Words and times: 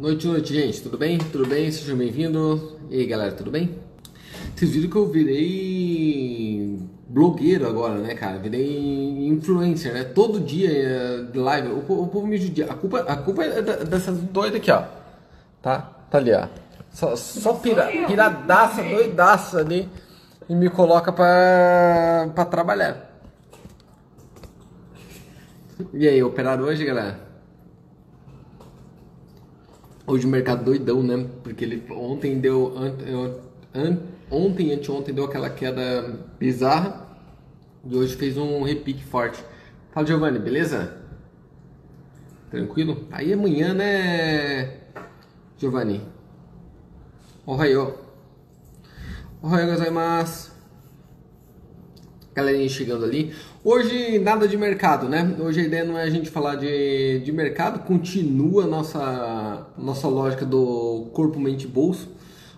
Noite, 0.00 0.26
noite, 0.26 0.54
gente. 0.54 0.80
Tudo 0.80 0.96
bem? 0.96 1.18
Tudo 1.18 1.46
bem? 1.46 1.70
Sejam 1.70 1.94
bem-vindos. 1.94 2.72
E 2.88 3.00
aí, 3.00 3.06
galera, 3.06 3.32
tudo 3.32 3.50
bem? 3.50 3.78
Vocês 4.56 4.70
viram 4.70 4.88
que 4.88 4.96
eu 4.96 5.06
virei 5.06 6.78
blogueiro 7.06 7.68
agora, 7.68 7.96
né, 7.96 8.14
cara? 8.14 8.38
Virei 8.38 9.28
influencer, 9.28 9.92
né? 9.92 10.04
Todo 10.04 10.40
dia 10.40 10.70
eh, 10.72 11.26
live. 11.34 11.68
O, 11.68 12.02
o 12.02 12.06
povo 12.06 12.26
me 12.26 12.38
judia. 12.38 12.64
A 12.70 12.74
culpa, 12.74 13.00
a 13.00 13.14
culpa 13.14 13.44
é 13.44 13.60
dessas 13.60 14.16
doidas 14.16 14.56
aqui, 14.56 14.70
ó. 14.70 14.84
Tá? 15.60 15.80
Tá 16.10 16.16
ali, 16.16 16.32
ó. 16.32 16.48
Só, 16.90 17.14
só 17.14 17.52
pira, 17.52 17.88
piradaça, 18.06 18.82
doidaça 18.82 19.58
ali. 19.58 19.86
E 20.48 20.54
me 20.54 20.70
coloca 20.70 21.12
pra, 21.12 22.30
pra 22.34 22.46
trabalhar. 22.46 23.22
E 25.92 26.08
aí, 26.08 26.22
operaram 26.22 26.64
hoje, 26.64 26.86
galera? 26.86 27.29
Hoje 30.10 30.26
o 30.26 30.28
mercado 30.28 30.64
doidão, 30.64 31.04
né? 31.04 31.24
Porque 31.44 31.64
ele 31.64 31.84
ontem 31.88 32.40
deu. 32.40 32.74
ontem, 34.28 34.72
anteontem 34.72 35.14
deu 35.14 35.24
aquela 35.24 35.48
queda 35.48 36.18
bizarra. 36.36 37.06
E 37.84 37.94
hoje 37.94 38.16
fez 38.16 38.36
um 38.36 38.64
repique 38.64 39.04
forte. 39.04 39.40
Fala, 39.92 40.04
Giovanni, 40.04 40.40
beleza? 40.40 40.96
Tranquilo? 42.50 43.06
Aí 43.12 43.32
amanhã, 43.32 43.72
né, 43.72 44.80
Giovanni? 45.56 46.00
Ohio. 47.46 47.94
Ohio 49.40 49.66
gozaimasu. 49.68 50.50
Galerinha 52.34 52.68
chegando 52.68 53.04
ali. 53.04 53.32
Hoje 53.62 54.18
nada 54.18 54.48
de 54.48 54.56
mercado, 54.56 55.06
né? 55.06 55.36
Hoje 55.38 55.60
a 55.60 55.64
ideia 55.64 55.84
não 55.84 55.98
é 55.98 56.04
a 56.04 56.08
gente 56.08 56.30
falar 56.30 56.56
de, 56.56 57.18
de 57.18 57.30
mercado, 57.30 57.84
continua 57.84 58.64
a 58.64 58.66
nossa, 58.66 59.66
nossa 59.76 60.08
lógica 60.08 60.46
do 60.46 61.10
corpo, 61.12 61.38
mente 61.38 61.66
bolso. 61.66 62.08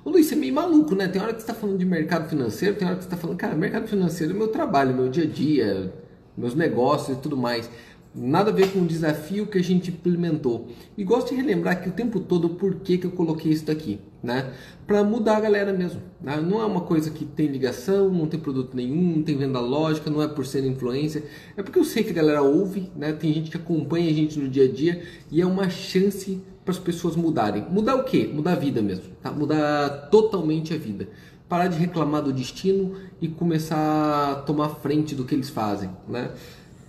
O 0.05 0.11
Luiz, 0.11 0.27
você 0.27 0.37
é 0.37 0.39
meio 0.39 0.55
maluco, 0.55 0.95
né? 0.95 1.09
Tem 1.09 1.21
hora 1.21 1.33
que 1.33 1.41
você 1.41 1.51
está 1.51 1.61
falando 1.61 1.77
de 1.77 1.85
mercado 1.85 2.29
financeiro, 2.29 2.77
tem 2.77 2.87
hora 2.87 2.97
que 2.97 3.03
você 3.03 3.09
está 3.09 3.17
falando, 3.17 3.37
cara, 3.37 3.57
mercado 3.57 3.89
financeiro 3.89 4.33
é 4.33 4.37
meu 4.37 4.47
trabalho, 4.47 4.95
meu 4.95 5.09
dia 5.09 5.25
a 5.25 5.27
dia, 5.27 5.93
meus 6.37 6.55
negócios 6.55 7.19
e 7.19 7.21
tudo 7.21 7.37
mais. 7.37 7.69
Nada 8.15 8.51
a 8.51 8.53
ver 8.53 8.71
com 8.71 8.81
o 8.81 8.87
desafio 8.87 9.47
que 9.47 9.57
a 9.57 9.65
gente 9.65 9.91
implementou. 9.91 10.69
E 10.99 11.03
gosto 11.03 11.31
de 11.31 11.37
relembrar 11.37 11.79
aqui 11.79 11.89
o 11.89 11.93
tempo 11.93 12.21
todo 12.21 12.51
por 12.51 12.75
que, 12.75 12.99
que 12.99 13.07
eu 13.07 13.11
coloquei 13.11 13.51
isso 13.51 13.65
daqui, 13.65 14.01
né? 14.23 14.53
Para 14.87 15.03
mudar 15.03 15.39
a 15.39 15.41
galera 15.41 15.73
mesmo. 15.73 16.03
Né? 16.21 16.37
Não 16.37 16.61
é 16.61 16.67
uma 16.67 16.83
coisa 16.83 17.11
que 17.11 17.25
tem 17.25 17.47
ligação, 17.47 18.11
não 18.11 18.27
tem 18.27 18.39
produto 18.39 18.77
nenhum, 18.77 19.17
não 19.17 19.23
tem 19.23 19.39
venda 19.39 19.61
lógica, 19.61 20.11
não 20.11 20.21
é 20.21 20.29
por 20.29 20.45
ser 20.45 20.63
influência. 20.67 21.25
É 21.57 21.63
porque 21.63 21.79
eu 21.79 21.85
sei 21.85 22.05
que 22.05 22.11
a 22.11 22.15
galera 22.15 22.43
ouve, 22.43 22.91
né? 22.95 23.13
Tem 23.13 23.33
gente 23.33 23.51
que 23.51 23.57
acompanha 23.57 24.11
a 24.11 24.13
gente 24.13 24.39
no 24.39 24.47
dia 24.47 24.65
a 24.65 24.71
dia 24.71 25.03
e 25.31 25.41
é 25.41 25.47
uma 25.47 25.71
chance 25.71 26.43
para 26.67 26.73
as 26.73 26.79
pessoas 26.79 27.17
mudarem. 27.17 27.67
Mudar 27.71 27.97
o 27.97 28.05
quê? 28.05 28.31
Mudar 28.33 28.53
a 28.53 28.57
vida 28.57 28.83
mesmo, 28.83 29.05
tá? 29.23 29.33
Mudar 29.33 30.09
totalmente 30.11 30.75
a 30.75 30.77
vida. 30.77 31.09
Parar 31.49 31.69
de 31.69 31.79
reclamar 31.79 32.23
do 32.23 32.33
destino 32.33 32.95
e 33.21 33.29
começar 33.29 34.33
a 34.33 34.35
tomar 34.37 34.69
frente 34.69 35.15
do 35.15 35.25
que 35.25 35.35
eles 35.35 35.51
fazem, 35.51 35.91
né? 36.09 36.31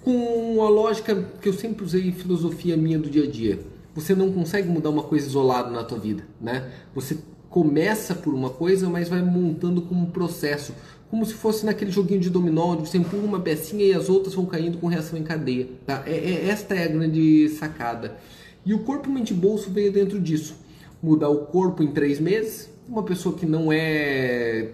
Com 0.04 0.62
a 0.62 0.70
lógica 0.70 1.16
que 1.42 1.48
eu 1.48 1.54
sempre 1.54 1.84
usei 1.84 2.12
filosofia 2.12 2.76
minha 2.76 3.00
do 3.00 3.09
dia 3.09 3.23
a 3.23 3.28
dia. 3.28 3.59
Você 3.96 4.14
não 4.14 4.32
consegue 4.32 4.68
mudar 4.68 4.90
uma 4.90 5.04
coisa 5.04 5.26
isolada 5.26 5.70
na 5.70 5.84
tua 5.84 6.00
vida, 6.00 6.23
né? 6.42 6.70
Você 6.94 7.18
começa 7.50 8.16
por 8.16 8.34
uma 8.34 8.50
coisa, 8.50 8.90
mas 8.90 9.08
vai 9.08 9.22
montando 9.22 9.84
como 9.84 10.02
um 10.02 10.10
processo, 10.10 10.73
como 11.10 11.23
se 11.26 11.36
fosse 11.36 11.66
naquele 11.66 11.92
joguinho 11.92 12.20
de 12.20 12.30
dominó, 12.30 12.73
onde 12.73 12.90
você 12.90 12.98
empurra 12.98 13.23
uma 13.23 13.40
pecinha 13.40 13.86
e 13.86 13.94
as 13.94 14.10
outras 14.10 14.34
vão 14.34 14.45
caindo 14.45 14.80
com 14.80 14.88
reação 14.88 15.18
em 15.18 15.23
cadeia. 15.23 15.68
Tá? 15.86 16.04
É, 16.06 16.16
é, 16.16 16.50
esta 16.50 16.73
é 16.73 16.86
a 16.86 16.88
grande 16.88 17.50
sacada. 17.50 18.17
E 18.66 18.73
o 18.73 18.80
corpo 18.80 19.10
mente 19.10 19.34
bolso 19.34 19.70
veio 19.70 19.92
dentro 19.92 20.20
disso. 20.20 20.56
Mudar 21.02 21.30
o 21.30 21.45
corpo 21.45 21.84
em 21.84 21.88
três 21.88 22.20
meses. 22.20 22.70
Uma 22.90 23.04
pessoa 23.04 23.36
que 23.36 23.45
não 23.45 23.72
é 23.72 24.72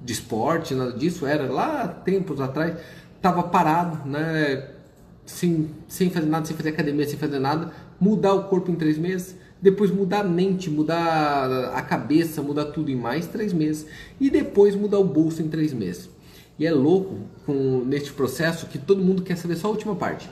de 0.00 0.12
esporte, 0.12 0.74
nada 0.74 0.92
disso, 0.92 1.26
era 1.26 1.50
lá 1.50 1.86
tempos 1.88 2.40
atrás 2.40 2.76
estava 3.18 3.42
parado, 3.42 4.08
né? 4.08 4.70
Sem, 5.26 5.68
sem 5.86 6.08
fazer 6.08 6.26
nada, 6.26 6.46
sem 6.46 6.56
fazer 6.56 6.70
academia, 6.70 7.06
sem 7.06 7.18
fazer 7.18 7.38
nada, 7.38 7.70
mudar 8.00 8.32
o 8.32 8.44
corpo 8.44 8.70
em 8.70 8.74
três 8.74 8.96
meses, 8.96 9.36
depois 9.60 9.90
mudar 9.90 10.20
a 10.20 10.24
mente, 10.24 10.70
mudar 10.70 11.74
a 11.74 11.82
cabeça, 11.82 12.40
mudar 12.40 12.66
tudo 12.66 12.90
em 12.90 12.96
mais 12.96 13.26
três 13.26 13.52
meses, 13.52 13.86
e 14.18 14.30
depois 14.30 14.74
mudar 14.74 14.98
o 14.98 15.04
bolso 15.04 15.42
em 15.42 15.48
três 15.48 15.74
meses. 15.74 16.08
E 16.58 16.66
é 16.66 16.72
louco 16.72 17.18
com 17.44 17.84
neste 17.84 18.10
processo 18.12 18.66
que 18.66 18.78
todo 18.78 19.04
mundo 19.04 19.22
quer 19.22 19.36
saber 19.36 19.56
só 19.56 19.68
a 19.68 19.70
última 19.70 19.94
parte. 19.94 20.30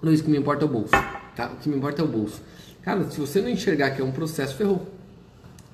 Não, 0.00 0.12
isso 0.12 0.22
que 0.22 0.30
me 0.30 0.38
importa 0.38 0.64
é 0.64 0.68
o 0.68 0.70
bolso, 0.70 0.92
tá? 1.34 1.50
O 1.52 1.56
que 1.56 1.68
me 1.68 1.76
importa 1.76 2.00
é 2.00 2.04
o 2.04 2.08
bolso. 2.08 2.40
Cara, 2.82 3.10
se 3.10 3.18
você 3.18 3.42
não 3.42 3.48
enxergar 3.48 3.90
que 3.90 4.00
é 4.00 4.04
um 4.04 4.12
processo, 4.12 4.54
ferrou. 4.54 4.86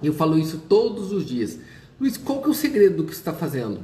E 0.03 0.07
eu 0.07 0.15
falo 0.15 0.39
isso 0.39 0.63
todos 0.69 1.13
os 1.13 1.25
dias. 1.25 1.59
Luiz, 2.01 2.17
qual 2.17 2.41
que 2.41 2.49
é 2.49 2.51
o 2.51 2.55
segredo 2.55 2.97
do 2.97 3.05
que 3.05 3.13
você 3.13 3.21
está 3.21 3.33
fazendo? 3.33 3.81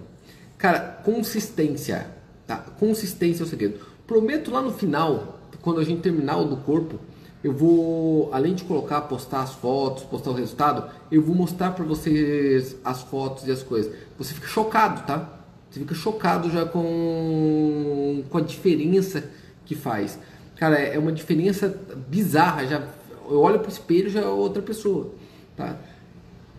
Cara, 0.62 0.78
consistência. 0.78 2.06
Tá? 2.46 2.56
Consistência 2.56 3.42
é 3.42 3.44
o 3.46 3.48
segredo. 3.48 3.80
Prometo 4.06 4.52
lá 4.52 4.62
no 4.62 4.72
final, 4.72 5.40
quando 5.60 5.80
a 5.80 5.84
gente 5.84 6.02
terminar 6.02 6.36
o 6.36 6.44
do 6.44 6.56
corpo, 6.58 7.00
eu 7.42 7.52
vou, 7.52 8.32
além 8.32 8.54
de 8.54 8.62
colocar, 8.62 9.00
postar 9.00 9.42
as 9.42 9.52
fotos, 9.54 10.04
postar 10.04 10.30
o 10.30 10.34
resultado, 10.34 10.88
eu 11.10 11.20
vou 11.20 11.34
mostrar 11.34 11.72
para 11.72 11.84
vocês 11.84 12.76
as 12.84 13.02
fotos 13.02 13.48
e 13.48 13.50
as 13.50 13.60
coisas. 13.60 13.92
Você 14.16 14.34
fica 14.34 14.46
chocado, 14.46 15.04
tá? 15.04 15.40
Você 15.68 15.80
fica 15.80 15.96
chocado 15.96 16.48
já 16.48 16.64
com, 16.64 18.22
com 18.30 18.38
a 18.38 18.40
diferença 18.40 19.28
que 19.66 19.74
faz. 19.74 20.16
Cara, 20.54 20.78
é 20.78 20.96
uma 20.96 21.10
diferença 21.10 21.76
bizarra. 22.08 22.68
Já, 22.68 22.86
eu 23.28 23.40
olho 23.40 23.58
pro 23.58 23.68
espelho 23.68 24.08
já 24.08 24.20
é 24.20 24.28
outra 24.28 24.62
pessoa, 24.62 25.12
tá? 25.56 25.76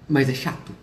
Mas 0.09 0.27
é 0.27 0.33
chato. 0.33 0.73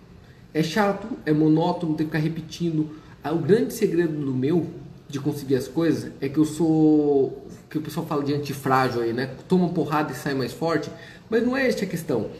É 0.54 0.62
chato, 0.62 1.06
é 1.26 1.34
monótono, 1.34 1.94
tem 1.94 2.06
que 2.06 2.12
ficar 2.16 2.24
repetindo. 2.24 2.98
Ah, 3.22 3.32
o 3.32 3.38
grande 3.38 3.74
segredo 3.74 4.12
do 4.12 4.32
meu 4.32 4.66
de 5.06 5.20
conseguir 5.20 5.56
as 5.56 5.68
coisas 5.68 6.10
é 6.22 6.28
que 6.28 6.38
eu 6.38 6.44
sou 6.46 7.46
que 7.68 7.76
o 7.76 7.82
pessoal 7.82 8.06
fala 8.06 8.24
de 8.24 8.32
antifrágil 8.32 9.02
aí, 9.02 9.12
né? 9.12 9.34
Toma 9.46 9.68
porrada 9.68 10.12
e 10.12 10.16
sai 10.16 10.32
mais 10.32 10.52
forte, 10.52 10.90
mas 11.28 11.44
não 11.44 11.54
é 11.54 11.68
esta 11.68 11.84
a 11.84 11.88
questão. 11.88 12.30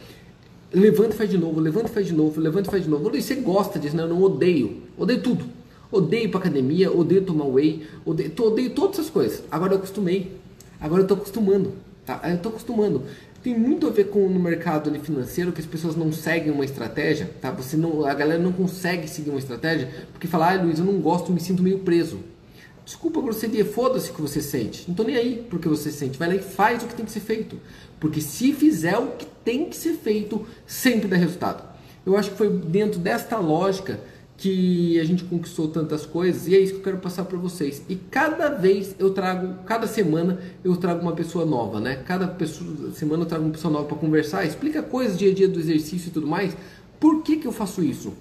Levanta 0.73 1.13
e 1.13 1.17
faz 1.17 1.29
de 1.29 1.37
novo, 1.37 1.59
levanta 1.59 1.87
e 1.87 1.91
faz 1.91 2.07
de 2.07 2.13
novo, 2.13 2.41
levanta 2.41 2.67
e 2.67 2.71
faz 2.71 2.83
de 2.83 2.89
novo. 2.89 3.09
Luiz, 3.09 3.25
você 3.25 3.35
gosta 3.35 3.77
disso, 3.77 3.95
né? 3.95 4.03
Eu 4.03 4.07
não 4.07 4.21
odeio. 4.21 4.81
Odeio 4.97 5.21
tudo. 5.21 5.45
Odeio 5.91 6.25
ir 6.25 6.27
pra 6.29 6.39
academia, 6.39 6.91
odeio 6.91 7.21
tomar 7.21 7.45
whey, 7.45 7.85
odeio, 8.05 8.31
odeio 8.39 8.69
todas 8.71 8.97
essas 8.97 9.09
coisas. 9.11 9.43
Agora 9.51 9.73
eu 9.73 9.77
acostumei. 9.77 10.35
Agora 10.79 11.03
eu 11.03 11.07
tô 11.07 11.13
acostumando. 11.13 11.73
Tá? 12.05 12.19
Eu 12.23 12.39
tô 12.39 12.49
acostumando 12.49 13.03
tem 13.43 13.57
muito 13.57 13.87
a 13.87 13.89
ver 13.89 14.05
com 14.05 14.29
no 14.29 14.39
mercado 14.39 14.93
financeiro 14.99 15.51
que 15.51 15.61
as 15.61 15.65
pessoas 15.65 15.95
não 15.95 16.11
seguem 16.11 16.51
uma 16.51 16.63
estratégia, 16.63 17.29
tá? 17.41 17.49
Você 17.51 17.75
não, 17.75 18.05
a 18.05 18.13
galera 18.13 18.41
não 18.41 18.51
consegue 18.51 19.07
seguir 19.07 19.31
uma 19.31 19.39
estratégia 19.39 19.89
porque 20.11 20.27
fala, 20.27 20.51
ah, 20.51 20.61
Luiz, 20.61 20.77
eu 20.77 20.85
não 20.85 20.99
gosto, 20.99 21.31
me 21.31 21.39
sinto 21.39 21.63
meio 21.63 21.79
preso. 21.79 22.19
Desculpa 22.85 23.19
a 23.19 23.23
grosseria, 23.23 23.65
foda-se 23.65 24.11
o 24.11 24.13
que 24.13 24.21
você 24.21 24.41
sente. 24.41 24.85
Não 24.87 24.95
tô 24.95 25.03
nem 25.03 25.15
aí 25.15 25.45
porque 25.49 25.67
você 25.67 25.91
sente. 25.91 26.17
Vai 26.17 26.27
lá 26.27 26.35
e 26.35 26.39
faz 26.39 26.83
o 26.83 26.87
que 26.87 26.93
tem 26.93 27.05
que 27.05 27.11
ser 27.11 27.19
feito. 27.19 27.59
Porque 27.99 28.21
se 28.21 28.53
fizer 28.53 28.97
o 28.97 29.11
que 29.11 29.25
tem 29.43 29.69
que 29.69 29.75
ser 29.75 29.93
feito, 29.93 30.45
sempre 30.65 31.07
dá 31.07 31.15
resultado. 31.15 31.63
Eu 32.05 32.17
acho 32.17 32.31
que 32.31 32.37
foi 32.37 32.49
dentro 32.49 32.99
desta 32.99 33.37
lógica 33.37 33.99
que 34.41 34.99
a 34.99 35.03
gente 35.03 35.23
conquistou 35.23 35.67
tantas 35.67 36.03
coisas 36.03 36.47
e 36.47 36.55
é 36.55 36.59
isso 36.59 36.73
que 36.73 36.79
eu 36.79 36.83
quero 36.83 36.97
passar 36.97 37.25
para 37.25 37.37
vocês. 37.37 37.83
E 37.87 37.95
cada 37.95 38.49
vez 38.49 38.95
eu 38.97 39.11
trago, 39.11 39.63
cada 39.65 39.85
semana 39.85 40.39
eu 40.63 40.75
trago 40.75 40.99
uma 40.99 41.11
pessoa 41.11 41.45
nova, 41.45 41.79
né? 41.79 41.97
Cada 42.07 42.27
pessoa, 42.27 42.91
semana 42.91 43.21
eu 43.21 43.27
trago 43.27 43.43
uma 43.43 43.51
pessoa 43.51 43.71
nova 43.71 43.85
para 43.85 43.97
conversar, 43.97 44.43
explica 44.43 44.81
coisas 44.81 45.15
dia 45.15 45.29
a 45.29 45.33
dia 45.33 45.47
do 45.47 45.59
exercício 45.59 46.07
e 46.07 46.11
tudo 46.11 46.25
mais. 46.25 46.57
Por 46.99 47.21
que, 47.21 47.37
que 47.37 47.47
eu 47.47 47.51
faço 47.51 47.83
isso? 47.83 48.15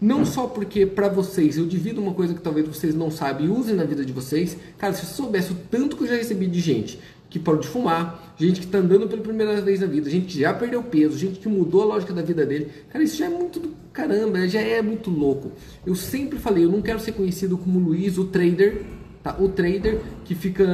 Não 0.00 0.24
só 0.24 0.46
porque 0.46 0.86
para 0.86 1.08
vocês 1.08 1.56
eu 1.56 1.66
divido 1.66 2.00
uma 2.00 2.14
coisa 2.14 2.34
que 2.34 2.40
talvez 2.40 2.64
vocês 2.64 2.94
não 2.94 3.10
sabem 3.10 3.48
e 3.48 3.50
usem 3.50 3.74
na 3.74 3.82
vida 3.82 4.04
de 4.04 4.12
vocês. 4.12 4.56
Cara, 4.78 4.92
se 4.92 5.04
você 5.04 5.12
soubesse 5.12 5.50
o 5.50 5.56
tanto 5.68 5.96
que 5.96 6.04
eu 6.04 6.06
já 6.06 6.14
recebi 6.14 6.46
de 6.46 6.60
gente 6.60 7.00
que 7.30 7.38
parou 7.38 7.60
de 7.60 7.68
fumar, 7.68 8.34
gente 8.38 8.60
que 8.60 8.66
está 8.66 8.78
andando 8.78 9.06
pela 9.06 9.22
primeira 9.22 9.60
vez 9.60 9.80
na 9.80 9.86
vida, 9.86 10.08
gente 10.08 10.26
que 10.26 10.40
já 10.40 10.54
perdeu 10.54 10.82
peso, 10.82 11.18
gente 11.18 11.38
que 11.38 11.48
mudou 11.48 11.82
a 11.82 11.84
lógica 11.84 12.12
da 12.12 12.22
vida 12.22 12.46
dele. 12.46 12.70
Cara, 12.90 13.04
isso 13.04 13.16
já 13.16 13.26
é 13.26 13.28
muito 13.28 13.60
do 13.60 13.74
caramba, 13.92 14.48
já 14.48 14.60
é 14.60 14.80
muito 14.80 15.10
louco. 15.10 15.52
Eu 15.84 15.94
sempre 15.94 16.38
falei, 16.38 16.64
eu 16.64 16.70
não 16.70 16.80
quero 16.80 17.00
ser 17.00 17.12
conhecido 17.12 17.58
como 17.58 17.78
Luiz, 17.78 18.16
o 18.16 18.24
trader, 18.24 18.82
tá? 19.22 19.36
O 19.38 19.48
trader 19.48 20.00
que 20.24 20.34
fica 20.34 20.64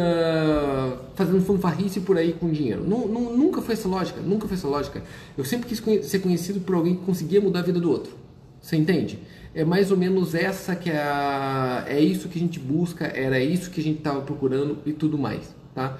fazendo 1.15 1.41
fanfarrice 1.41 2.01
por 2.01 2.17
aí 2.17 2.33
com 2.33 2.51
dinheiro. 2.51 2.85
Não, 2.87 3.09
não, 3.09 3.37
nunca 3.37 3.61
foi 3.61 3.75
essa 3.75 3.89
lógica, 3.89 4.21
nunca 4.21 4.47
foi 4.47 4.57
essa 4.57 4.69
lógica. 4.69 5.03
Eu 5.37 5.45
sempre 5.45 5.69
quis 5.69 5.83
ser 6.07 6.21
conhecido 6.21 6.61
por 6.61 6.75
alguém 6.77 6.95
que 6.95 7.03
conseguia 7.03 7.41
mudar 7.41 7.61
a 7.61 7.62
vida 7.62 7.81
do 7.81 7.91
outro. 7.91 8.12
Você 8.61 8.77
entende? 8.77 9.19
É 9.55 9.65
mais 9.65 9.91
ou 9.91 9.97
menos 9.97 10.35
essa 10.35 10.75
que 10.75 10.91
é 10.91 10.99
a, 10.99 11.85
é 11.87 12.00
isso 12.00 12.29
que 12.29 12.39
a 12.39 12.41
gente 12.41 12.59
busca, 12.59 13.07
era 13.07 13.39
isso 13.39 13.71
que 13.71 13.81
a 13.81 13.85
gente 13.85 13.99
estava 13.99 14.21
procurando 14.21 14.79
e 14.85 14.93
tudo 14.93 15.17
mais, 15.17 15.55
tá? 15.75 15.97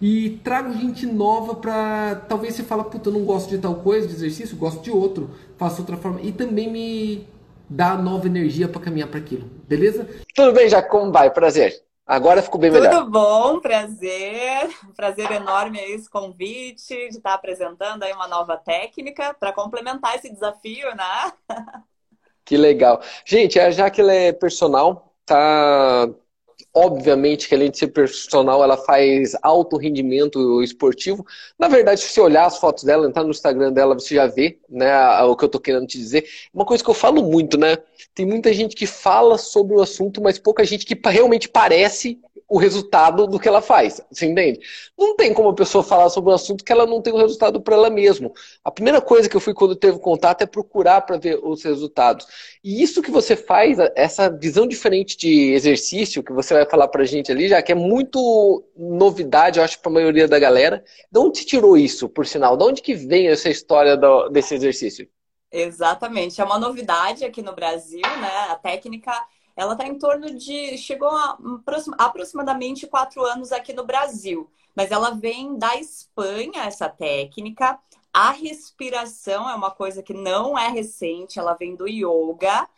E 0.00 0.40
trago 0.44 0.72
gente 0.72 1.06
nova 1.06 1.54
para 1.54 2.16
talvez 2.28 2.54
você 2.54 2.62
fala, 2.62 2.84
puta, 2.84 3.08
eu 3.08 3.12
não 3.12 3.24
gosto 3.24 3.48
de 3.48 3.58
tal 3.58 3.76
coisa, 3.76 4.06
de 4.06 4.14
exercício, 4.14 4.56
gosto 4.56 4.82
de 4.82 4.90
outro, 4.90 5.30
faço 5.56 5.80
outra 5.80 5.96
forma 5.96 6.20
e 6.20 6.32
também 6.32 6.70
me 6.70 7.26
dá 7.68 7.96
nova 7.96 8.26
energia 8.26 8.68
para 8.68 8.80
caminhar 8.80 9.08
para 9.08 9.18
aquilo, 9.18 9.48
beleza? 9.66 10.08
Tudo 10.34 10.52
bem, 10.52 10.68
já 10.68 10.82
como 10.82 11.10
vai? 11.10 11.30
Prazer. 11.30 11.82
Agora 12.06 12.40
ficou 12.40 12.60
bem 12.60 12.70
melhor. 12.70 12.88
Tudo 12.90 13.10
bom, 13.10 13.58
prazer. 13.58 14.70
Prazer 14.94 15.28
enorme 15.32 15.80
aí 15.80 15.90
esse 15.90 16.08
convite 16.08 16.94
de 16.94 17.16
estar 17.16 17.34
apresentando 17.34 18.04
aí 18.04 18.12
uma 18.12 18.28
nova 18.28 18.56
técnica 18.56 19.34
para 19.34 19.52
complementar 19.52 20.14
esse 20.14 20.32
desafio, 20.32 20.88
né? 20.94 21.32
Que 22.44 22.56
legal. 22.56 23.02
Gente, 23.24 23.58
a 23.58 23.72
Jaque 23.72 24.00
ela 24.00 24.12
é 24.12 24.32
personal, 24.32 25.12
tá 25.26 26.08
Obviamente 26.78 27.48
que 27.48 27.54
além 27.54 27.70
de 27.70 27.78
ser 27.78 27.86
personal, 27.86 28.62
ela 28.62 28.76
faz 28.76 29.34
alto 29.40 29.78
rendimento 29.78 30.62
esportivo. 30.62 31.24
Na 31.58 31.68
verdade, 31.68 32.02
se 32.02 32.08
você 32.08 32.20
olhar 32.20 32.44
as 32.44 32.58
fotos 32.58 32.84
dela, 32.84 33.06
entrar 33.06 33.24
no 33.24 33.30
Instagram 33.30 33.72
dela, 33.72 33.94
você 33.94 34.14
já 34.14 34.26
vê 34.26 34.58
né, 34.68 35.22
o 35.22 35.34
que 35.34 35.42
eu 35.42 35.48
tô 35.48 35.58
querendo 35.58 35.86
te 35.86 35.96
dizer. 35.96 36.26
Uma 36.52 36.66
coisa 36.66 36.84
que 36.84 36.90
eu 36.90 36.94
falo 36.94 37.22
muito, 37.22 37.56
né? 37.56 37.78
Tem 38.14 38.26
muita 38.26 38.52
gente 38.52 38.76
que 38.76 38.86
fala 38.86 39.38
sobre 39.38 39.74
o 39.74 39.80
assunto, 39.80 40.20
mas 40.20 40.38
pouca 40.38 40.64
gente 40.64 40.84
que 40.84 40.94
realmente 41.08 41.48
parece 41.48 42.20
o 42.48 42.58
resultado 42.58 43.26
do 43.26 43.40
que 43.40 43.48
ela 43.48 43.60
faz. 43.60 44.00
Você 44.10 44.26
entende? 44.26 44.60
Não 44.96 45.16
tem 45.16 45.34
como 45.34 45.48
a 45.48 45.54
pessoa 45.54 45.82
falar 45.82 46.08
sobre 46.10 46.30
um 46.30 46.34
assunto 46.34 46.64
que 46.64 46.70
ela 46.70 46.86
não 46.86 47.02
tem 47.02 47.12
o 47.12 47.16
resultado 47.16 47.60
para 47.60 47.74
ela 47.74 47.90
mesma. 47.90 48.30
A 48.64 48.70
primeira 48.70 49.00
coisa 49.00 49.28
que 49.28 49.36
eu 49.36 49.40
fui 49.40 49.52
quando 49.52 49.74
teve 49.74 49.98
contato 49.98 50.42
é 50.42 50.46
procurar 50.46 51.00
para 51.00 51.16
ver 51.16 51.40
os 51.42 51.64
resultados. 51.64 52.26
E 52.62 52.82
isso 52.82 53.02
que 53.02 53.10
você 53.10 53.36
faz, 53.36 53.78
essa 53.96 54.30
visão 54.30 54.66
diferente 54.66 55.16
de 55.16 55.52
exercício 55.52 56.22
que 56.22 56.32
você 56.32 56.54
vai 56.54 56.66
falar 56.66 56.88
para 56.88 57.02
a 57.02 57.06
gente 57.06 57.32
ali, 57.32 57.48
já 57.48 57.60
que 57.60 57.72
é 57.72 57.74
muito 57.74 58.64
novidade, 58.76 59.58
eu 59.58 59.64
acho, 59.64 59.80
para 59.80 59.90
a 59.90 59.94
maioria 59.94 60.28
da 60.28 60.38
galera. 60.38 60.84
De 61.10 61.18
onde 61.18 61.38
se 61.38 61.46
tirou 61.46 61.76
isso, 61.76 62.08
por 62.08 62.26
sinal? 62.26 62.56
De 62.56 62.64
onde 62.64 62.82
que 62.82 62.94
vem 62.94 63.28
essa 63.28 63.48
história 63.48 63.96
do, 63.96 64.28
desse 64.28 64.54
exercício? 64.54 65.08
Exatamente, 65.50 66.40
é 66.40 66.44
uma 66.44 66.58
novidade 66.58 67.24
aqui 67.24 67.40
no 67.40 67.54
Brasil, 67.54 68.02
né? 68.02 68.30
A 68.50 68.56
técnica 68.56 69.12
ela 69.56 69.72
está 69.72 69.86
em 69.86 69.98
torno 69.98 70.34
de. 70.34 70.76
chegou 70.76 71.08
a 71.08 71.38
aproximadamente 71.98 72.86
quatro 72.86 73.24
anos 73.24 73.50
aqui 73.52 73.72
no 73.72 73.84
Brasil. 73.86 74.50
Mas 74.74 74.90
ela 74.90 75.10
vem 75.10 75.56
da 75.58 75.76
Espanha, 75.76 76.64
essa 76.64 76.88
técnica. 76.88 77.78
A 78.12 78.30
respiração 78.30 79.48
é 79.48 79.54
uma 79.54 79.70
coisa 79.70 80.02
que 80.02 80.12
não 80.12 80.58
é 80.58 80.68
recente, 80.68 81.38
ela 81.38 81.54
vem 81.54 81.74
do 81.74 81.88
yoga. 81.88 82.68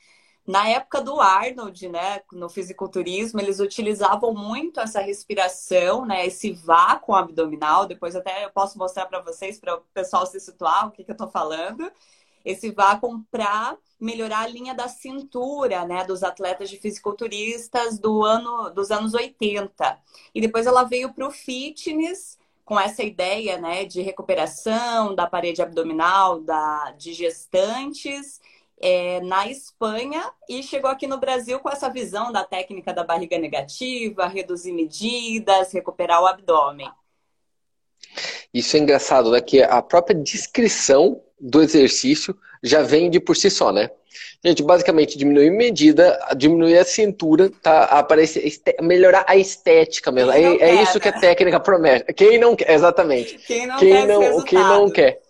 Na 0.47 0.67
época 0.69 1.03
do 1.03 1.21
Arnold, 1.21 1.89
né, 1.89 2.23
no 2.33 2.49
fisiculturismo, 2.49 3.39
eles 3.39 3.61
utilizavam 3.61 4.33
muito 4.33 4.81
essa 4.81 5.01
respiração, 5.01 6.07
né, 6.07 6.27
esse 6.27 6.53
vácuo 6.53 7.15
abdominal. 7.15 7.87
Depois 7.87 8.17
até 8.17 8.45
eu 8.45 8.51
posso 8.51 8.79
mostrar 8.79 9.07
para 9.07 9.21
vocês, 9.21 9.61
para 9.61 9.77
o 9.77 9.81
pessoal 9.93 10.25
se 10.27 10.41
situar 10.41 10.89
o 10.89 10.91
que, 10.91 11.05
que 11.05 11.11
eu 11.11 11.15
estou 11.15 11.29
falando 11.29 11.91
esse 12.49 12.71
vácuo 12.71 13.23
para 13.31 13.77
melhorar 14.01 14.41
a 14.41 14.47
linha 14.47 14.75
da 14.75 14.89
cintura, 14.89 15.85
né, 15.85 16.03
dos 16.05 16.23
atletas 16.23 16.71
de 16.71 16.79
fisiculturistas 16.79 17.99
do 17.99 18.25
ano 18.25 18.71
dos 18.71 18.91
anos 18.91 19.13
80. 19.13 19.99
E 20.35 20.41
depois 20.41 20.67
ela 20.67 20.85
veio 20.85 21.13
para 21.13 21.27
o 21.27 21.31
fitness 21.31 22.39
com 22.65 22.81
essa 22.81 23.03
ideia, 23.03 23.59
né, 23.59 23.85
de 23.85 24.01
recuperação 24.01 25.15
da 25.15 25.27
parede 25.27 25.61
abdominal, 25.61 26.41
da 26.41 26.93
de 26.93 27.13
gestantes. 27.13 28.41
É, 28.81 29.21
na 29.23 29.49
Espanha 29.49 30.31
e 30.49 30.63
chegou 30.63 30.89
aqui 30.89 31.05
no 31.09 31.19
Brasil 31.19 31.59
com 31.59 31.69
essa 31.69 31.89
visão 31.89 32.31
da 32.31 32.45
técnica 32.45 32.95
da 32.95 33.03
barriga 33.03 33.37
negativa, 33.37 34.29
reduzir 34.29 34.71
medidas, 34.71 35.73
recuperar 35.73 36.23
o 36.23 36.29
abdômen. 36.29 36.89
Isso 38.55 38.77
é 38.77 38.79
engraçado, 38.79 39.33
né? 39.33 39.41
Que 39.41 39.65
a 39.65 39.83
própria 39.83 40.15
descrição 40.15 41.21
do 41.41 41.63
exercício 41.63 42.37
já 42.63 42.83
vem 42.83 43.11
de 43.11 43.21
por 43.21 43.37
si 43.37 43.51
só, 43.51 43.73
né? 43.73 43.91
Gente, 44.45 44.63
basicamente 44.63 45.19
diminuir 45.19 45.51
medida, 45.51 46.19
diminuir 46.37 46.79
a 46.79 46.85
cintura, 46.85 47.51
tá? 47.63 47.85
Aparece, 47.85 48.61
melhorar 48.81 49.25
a 49.27 49.37
estética 49.37 50.13
mesmo. 50.13 50.31
É, 50.31 50.57
quer, 50.57 50.61
é, 50.61 50.83
isso 50.83 50.95
né? 50.95 51.01
que 51.01 51.09
a 51.09 51.13
técnica 51.13 51.61
promete. 51.61 52.13
Quem 52.13 52.39
não 52.39 52.55
quer, 52.55 52.71
exatamente. 52.71 53.39
Quem 53.39 53.67
não 53.67 53.79
quem 53.79 53.93
quer. 53.93 54.07
Não, 54.07 54.43
quem 54.43 54.59
não 54.59 54.91
quer. 54.91 55.21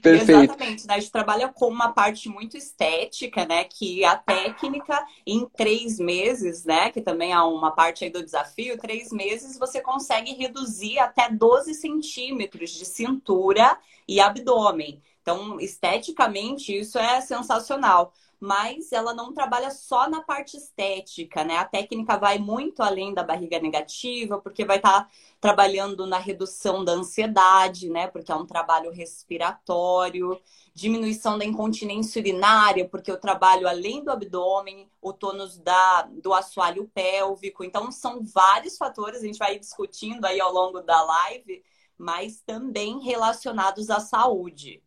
Perfeito. 0.00 0.52
Exatamente, 0.52 0.86
né? 0.86 0.94
A 0.94 1.00
gente 1.00 1.10
trabalha 1.10 1.48
com 1.48 1.66
uma 1.66 1.92
parte 1.92 2.28
muito 2.28 2.56
estética, 2.56 3.44
né? 3.46 3.64
Que 3.64 4.04
a 4.04 4.16
técnica, 4.16 5.04
em 5.26 5.46
três 5.56 5.98
meses, 5.98 6.64
né? 6.64 6.90
Que 6.90 7.00
também 7.00 7.32
é 7.32 7.40
uma 7.40 7.72
parte 7.72 8.04
aí 8.04 8.10
do 8.10 8.22
desafio, 8.22 8.78
três 8.78 9.10
meses 9.10 9.58
você 9.58 9.80
consegue 9.80 10.32
reduzir 10.34 10.98
até 10.98 11.28
12 11.30 11.74
centímetros 11.74 12.70
de 12.70 12.84
cintura 12.84 13.76
e 14.06 14.20
abdômen. 14.20 15.02
Então, 15.28 15.60
esteticamente, 15.60 16.74
isso 16.74 16.98
é 16.98 17.20
sensacional. 17.20 18.14
Mas 18.40 18.92
ela 18.92 19.12
não 19.12 19.34
trabalha 19.34 19.70
só 19.70 20.08
na 20.08 20.22
parte 20.22 20.56
estética, 20.56 21.44
né? 21.44 21.58
A 21.58 21.66
técnica 21.66 22.16
vai 22.16 22.38
muito 22.38 22.82
além 22.82 23.12
da 23.12 23.22
barriga 23.22 23.60
negativa, 23.60 24.40
porque 24.40 24.64
vai 24.64 24.78
estar 24.78 25.04
tá 25.04 25.10
trabalhando 25.38 26.06
na 26.06 26.16
redução 26.16 26.82
da 26.82 26.92
ansiedade, 26.92 27.90
né? 27.90 28.06
Porque 28.06 28.32
é 28.32 28.34
um 28.34 28.46
trabalho 28.46 28.90
respiratório, 28.90 30.40
diminuição 30.72 31.36
da 31.36 31.44
incontinência 31.44 32.20
urinária, 32.20 32.88
porque 32.88 33.10
eu 33.10 33.20
trabalho 33.20 33.68
além 33.68 34.02
do 34.02 34.10
abdômen, 34.10 34.88
o 35.02 35.12
tônus 35.12 35.58
da, 35.58 36.02
do 36.22 36.32
assoalho 36.32 36.88
pélvico. 36.94 37.64
Então, 37.64 37.92
são 37.92 38.24
vários 38.24 38.78
fatores, 38.78 39.20
a 39.20 39.26
gente 39.26 39.38
vai 39.38 39.58
discutindo 39.58 40.24
aí 40.24 40.40
ao 40.40 40.52
longo 40.52 40.80
da 40.80 41.02
live, 41.02 41.62
mas 41.98 42.40
também 42.40 43.00
relacionados 43.00 43.90
à 43.90 44.00
saúde. 44.00 44.82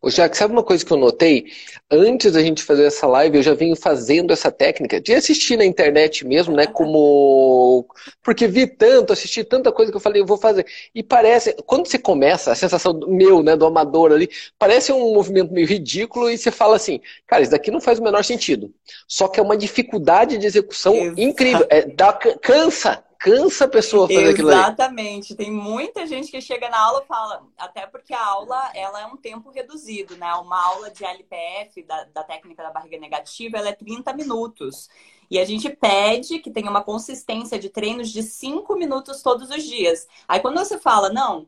Ô, 0.00 0.10
Jack, 0.10 0.36
sabe 0.36 0.52
uma 0.52 0.62
coisa 0.62 0.84
que 0.84 0.92
eu 0.92 0.96
notei? 0.96 1.46
Antes 1.90 2.32
da 2.32 2.42
gente 2.42 2.62
fazer 2.62 2.84
essa 2.84 3.06
live, 3.06 3.36
eu 3.36 3.42
já 3.42 3.54
venho 3.54 3.74
fazendo 3.74 4.32
essa 4.32 4.50
técnica 4.50 5.00
de 5.00 5.14
assistir 5.14 5.56
na 5.56 5.64
internet 5.64 6.26
mesmo, 6.26 6.54
né? 6.54 6.66
Como. 6.66 7.86
Porque 8.22 8.46
vi 8.46 8.66
tanto, 8.66 9.12
assisti 9.12 9.44
tanta 9.44 9.72
coisa 9.72 9.90
que 9.90 9.96
eu 9.96 10.00
falei, 10.00 10.20
eu 10.20 10.26
vou 10.26 10.36
fazer. 10.36 10.66
E 10.94 11.02
parece, 11.02 11.54
quando 11.66 11.86
você 11.86 11.98
começa, 11.98 12.52
a 12.52 12.54
sensação 12.54 12.92
do 12.92 13.08
meu, 13.08 13.42
né, 13.42 13.56
do 13.56 13.66
amador 13.66 14.12
ali, 14.12 14.28
parece 14.58 14.92
um 14.92 15.14
movimento 15.14 15.52
meio 15.52 15.66
ridículo 15.66 16.30
e 16.30 16.36
você 16.36 16.50
fala 16.50 16.76
assim, 16.76 17.00
cara, 17.26 17.42
isso 17.42 17.52
daqui 17.52 17.70
não 17.70 17.80
faz 17.80 17.98
o 17.98 18.02
menor 18.02 18.24
sentido. 18.24 18.72
Só 19.06 19.28
que 19.28 19.40
é 19.40 19.42
uma 19.42 19.56
dificuldade 19.56 20.38
de 20.38 20.46
execução 20.46 20.94
Exato. 20.94 21.20
incrível. 21.20 21.66
É, 21.70 21.82
dá, 21.86 22.12
cansa, 22.12 23.02
cansa 23.22 23.66
a 23.66 23.68
pessoa 23.68 24.08
fazer 24.08 24.20
Exatamente. 24.20 24.34
aquilo 24.34 24.50
Exatamente. 24.50 25.34
Tem 25.36 25.50
muita 25.50 26.06
gente 26.06 26.30
que 26.30 26.40
chega 26.40 26.68
na 26.68 26.78
aula 26.78 27.02
e 27.02 27.06
fala, 27.06 27.46
até 27.56 27.86
porque 27.86 28.12
a 28.12 28.24
aula 28.24 28.70
ela 28.74 29.00
é 29.00 29.06
um 29.06 29.16
tempo 29.16 29.50
reduzido, 29.50 30.16
né? 30.16 30.32
Uma 30.34 30.60
aula 30.60 30.90
de 30.90 31.04
LPF, 31.04 31.82
da, 31.84 32.04
da 32.04 32.24
técnica 32.24 32.62
da 32.62 32.70
barriga 32.70 32.98
negativa, 32.98 33.58
ela 33.58 33.68
é 33.68 33.72
30 33.72 34.12
minutos. 34.14 34.88
E 35.30 35.38
a 35.38 35.44
gente 35.44 35.70
pede 35.70 36.40
que 36.40 36.50
tenha 36.50 36.68
uma 36.68 36.82
consistência 36.82 37.58
de 37.58 37.68
treinos 37.70 38.10
de 38.10 38.22
5 38.22 38.74
minutos 38.76 39.22
todos 39.22 39.50
os 39.50 39.62
dias. 39.62 40.06
Aí 40.26 40.40
quando 40.40 40.58
você 40.58 40.78
fala, 40.78 41.08
não, 41.08 41.46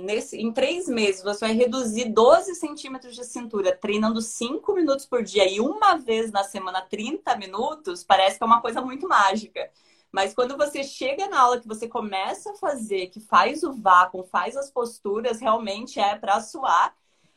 nesse, 0.00 0.36
em 0.38 0.50
três 0.52 0.88
meses 0.88 1.22
você 1.22 1.46
vai 1.46 1.54
reduzir 1.54 2.06
12 2.06 2.54
centímetros 2.54 3.14
de 3.14 3.24
cintura, 3.24 3.76
treinando 3.76 4.20
5 4.20 4.72
minutos 4.74 5.06
por 5.06 5.22
dia 5.22 5.48
e 5.48 5.60
uma 5.60 5.96
vez 5.96 6.32
na 6.32 6.44
semana 6.44 6.80
30 6.80 7.36
minutos, 7.36 8.02
parece 8.02 8.38
que 8.38 8.42
é 8.42 8.46
uma 8.46 8.60
coisa 8.60 8.80
muito 8.80 9.06
mágica. 9.06 9.70
Mas 10.12 10.34
quando 10.34 10.56
você 10.56 10.82
chega 10.82 11.28
na 11.28 11.40
aula 11.40 11.60
que 11.60 11.68
você 11.68 11.88
começa 11.88 12.50
a 12.50 12.56
fazer, 12.56 13.08
que 13.08 13.20
faz 13.20 13.62
o 13.62 13.72
vácuo, 13.72 14.24
faz 14.24 14.56
as 14.56 14.70
posturas, 14.70 15.40
realmente 15.40 16.00
é 16.00 16.16
para 16.16 16.40
suar. 16.40 16.94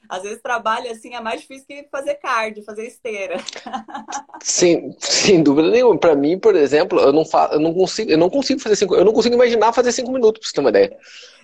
Às 0.10 0.24
vezes 0.24 0.42
trabalho 0.42 0.92
assim 0.92 1.14
é 1.16 1.22
mais 1.22 1.42
difícil 1.42 1.66
que 1.66 1.88
fazer 1.90 2.16
cardio, 2.16 2.64
fazer 2.64 2.88
esteira. 2.88 3.38
Sim, 4.44 4.94
sem 5.00 5.42
dúvida 5.42 5.70
nenhuma. 5.70 5.98
Para 5.98 6.16
mim, 6.16 6.38
por 6.38 6.54
exemplo, 6.54 7.00
eu 7.00 7.14
não, 7.14 7.24
fa... 7.24 7.50
eu 7.54 7.62
não 7.62 7.74
consigo, 7.74 8.12
eu 8.12 8.18
não 8.18 8.30
consigo 8.30 8.60
fazer 8.60 8.76
cinco, 8.76 8.94
eu 8.94 9.06
não 9.06 9.14
consigo 9.14 9.36
imaginar 9.36 9.72
fazer 9.72 9.94
cinco 9.94 10.12
minutos, 10.12 10.42
para 10.42 10.48
você 10.50 10.54
ter 10.54 10.60
uma 10.60 10.70
ideia. 10.70 10.98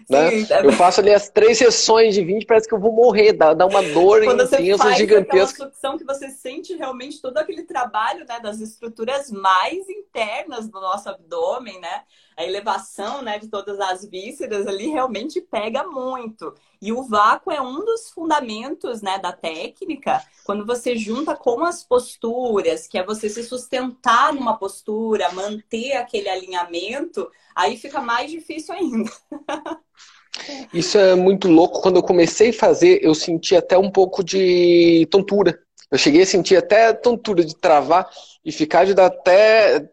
Né? 0.10 0.32
Sim, 0.32 0.54
é 0.54 0.66
eu 0.66 0.74
faço 0.74 1.00
ali 1.00 1.14
as 1.14 1.30
três 1.30 1.58
sessões 1.60 2.16
de 2.16 2.24
20, 2.24 2.46
parece 2.46 2.68
que 2.68 2.74
eu 2.74 2.80
vou 2.80 2.92
morrer, 2.92 3.32
dá, 3.32 3.54
dá 3.54 3.66
uma 3.66 3.82
dor 3.82 4.24
Quando 4.24 4.44
intensa, 4.44 4.84
você 4.84 4.96
gigantesca. 4.96 5.58
Quando 5.58 5.72
sucção 5.72 5.98
que 5.98 6.04
você 6.04 6.30
sente 6.30 6.76
realmente 6.76 7.22
todo 7.22 7.38
aquele 7.38 7.64
trabalho 7.64 8.26
né, 8.28 8.40
das 8.42 8.60
estruturas 8.60 9.32
mais 9.32 9.88
internas 9.88 10.68
do 10.68 10.82
nosso 10.82 11.08
abdômen, 11.08 11.80
né? 11.80 12.02
A 12.36 12.44
elevação 12.44 13.22
né, 13.22 13.38
de 13.38 13.50
todas 13.50 13.80
as 13.80 14.06
vísceras 14.06 14.66
ali 14.66 14.88
realmente 14.88 15.42
pega 15.42 15.84
muito. 15.84 16.56
E 16.82 16.94
o 16.94 17.04
vácuo 17.04 17.52
é 17.52 17.62
um 17.62 17.84
dos 17.84 18.10
fundamentos 18.10 19.02
né, 19.02 19.20
da 19.20 19.34
técnica, 19.34 20.24
quando 20.46 20.66
você 20.66 20.96
junta 20.96 21.36
com 21.36 21.66
as 21.66 21.84
posturas, 21.84 22.88
que 22.90 22.98
é 22.98 23.06
você 23.06 23.30
se 23.30 23.44
sustentar 23.44 24.34
numa 24.34 24.58
postura, 24.58 25.32
manter 25.32 25.94
aquele 25.94 26.28
alinhamento, 26.28 27.30
aí 27.56 27.78
fica 27.78 28.02
mais 28.02 28.32
difícil 28.32 28.74
ainda. 28.74 29.12
Isso 30.74 30.98
é 30.98 31.16
muito 31.16 31.48
louco. 31.48 31.82
Quando 31.82 31.98
eu 31.98 32.04
comecei 32.04 32.50
a 32.50 32.54
fazer, 32.54 33.00
eu 33.04 33.14
senti 33.14 33.56
até 33.56 33.78
um 33.78 33.92
pouco 33.92 34.24
de 34.24 35.08
tontura. 35.12 35.60
Eu 35.92 35.98
cheguei 35.98 36.22
a 36.22 36.26
sentir 36.26 36.56
até 36.56 36.94
tontura 36.94 37.44
de 37.44 37.56
travar 37.56 38.10
e 38.44 38.52
ficar 38.52 38.86
de 38.86 38.94
dar 38.94 39.08
até. 39.08 39.90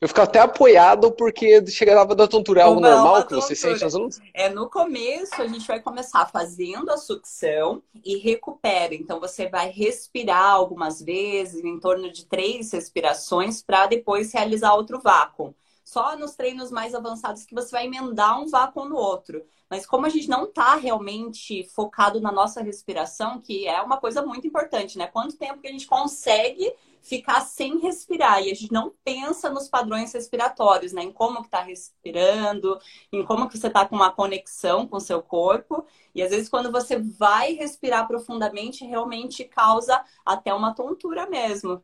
Eu 0.00 0.08
ficava 0.08 0.28
até 0.28 0.40
apoiado 0.40 1.12
porque 1.12 1.66
chegava 1.66 2.14
da 2.14 2.26
tontura. 2.26 2.60
É 2.60 2.64
algo 2.64 2.80
Uma, 2.80 2.90
normal 2.90 3.26
que 3.26 3.34
você 3.34 3.54
sente 3.54 3.82
nas 3.82 3.94
alunos? 3.94 4.20
É, 4.32 4.48
no 4.48 4.68
começo 4.68 5.40
a 5.40 5.46
gente 5.46 5.66
vai 5.66 5.80
começar 5.80 6.26
fazendo 6.26 6.90
a 6.90 6.96
sucção 6.96 7.82
e 8.04 8.16
recupera. 8.18 8.94
Então 8.94 9.20
você 9.20 9.48
vai 9.48 9.70
respirar 9.70 10.52
algumas 10.52 11.00
vezes, 11.02 11.64
em 11.64 11.78
torno 11.78 12.10
de 12.10 12.26
três 12.26 12.72
respirações, 12.72 13.62
para 13.62 13.86
depois 13.86 14.32
realizar 14.32 14.74
outro 14.74 15.00
vácuo. 15.00 15.54
Só 15.84 16.16
nos 16.16 16.34
treinos 16.34 16.70
mais 16.70 16.94
avançados 16.94 17.44
que 17.44 17.54
você 17.54 17.70
vai 17.70 17.86
emendar 17.86 18.40
um 18.40 18.48
vácuo 18.48 18.84
no 18.84 18.96
outro. 18.96 19.42
Mas 19.68 19.84
como 19.84 20.06
a 20.06 20.08
gente 20.08 20.28
não 20.28 20.44
está 20.44 20.76
realmente 20.76 21.64
focado 21.74 22.20
na 22.20 22.30
nossa 22.30 22.62
respiração, 22.62 23.40
que 23.40 23.66
é 23.66 23.80
uma 23.82 23.96
coisa 23.96 24.22
muito 24.22 24.46
importante, 24.46 24.96
né? 24.96 25.06
Quanto 25.06 25.36
tempo 25.36 25.60
que 25.60 25.66
a 25.66 25.72
gente 25.72 25.86
consegue 25.86 26.72
ficar 27.06 27.40
sem 27.40 27.78
respirar 27.78 28.42
e 28.42 28.50
a 28.50 28.54
gente 28.54 28.72
não 28.72 28.92
pensa 29.04 29.48
nos 29.48 29.68
padrões 29.68 30.12
respiratórios, 30.12 30.92
né? 30.92 31.02
Em 31.02 31.12
como 31.12 31.42
que 31.42 31.48
tá 31.48 31.62
respirando, 31.62 32.78
em 33.12 33.24
como 33.24 33.48
que 33.48 33.56
você 33.56 33.70
tá 33.70 33.86
com 33.86 33.94
uma 33.94 34.10
conexão 34.10 34.86
com 34.86 34.96
o 34.96 35.00
seu 35.00 35.22
corpo. 35.22 35.86
E 36.14 36.22
às 36.22 36.30
vezes 36.30 36.48
quando 36.48 36.70
você 36.70 36.98
vai 36.98 37.52
respirar 37.52 38.08
profundamente, 38.08 38.84
realmente 38.84 39.44
causa 39.44 40.02
até 40.24 40.52
uma 40.52 40.74
tontura 40.74 41.26
mesmo. 41.28 41.82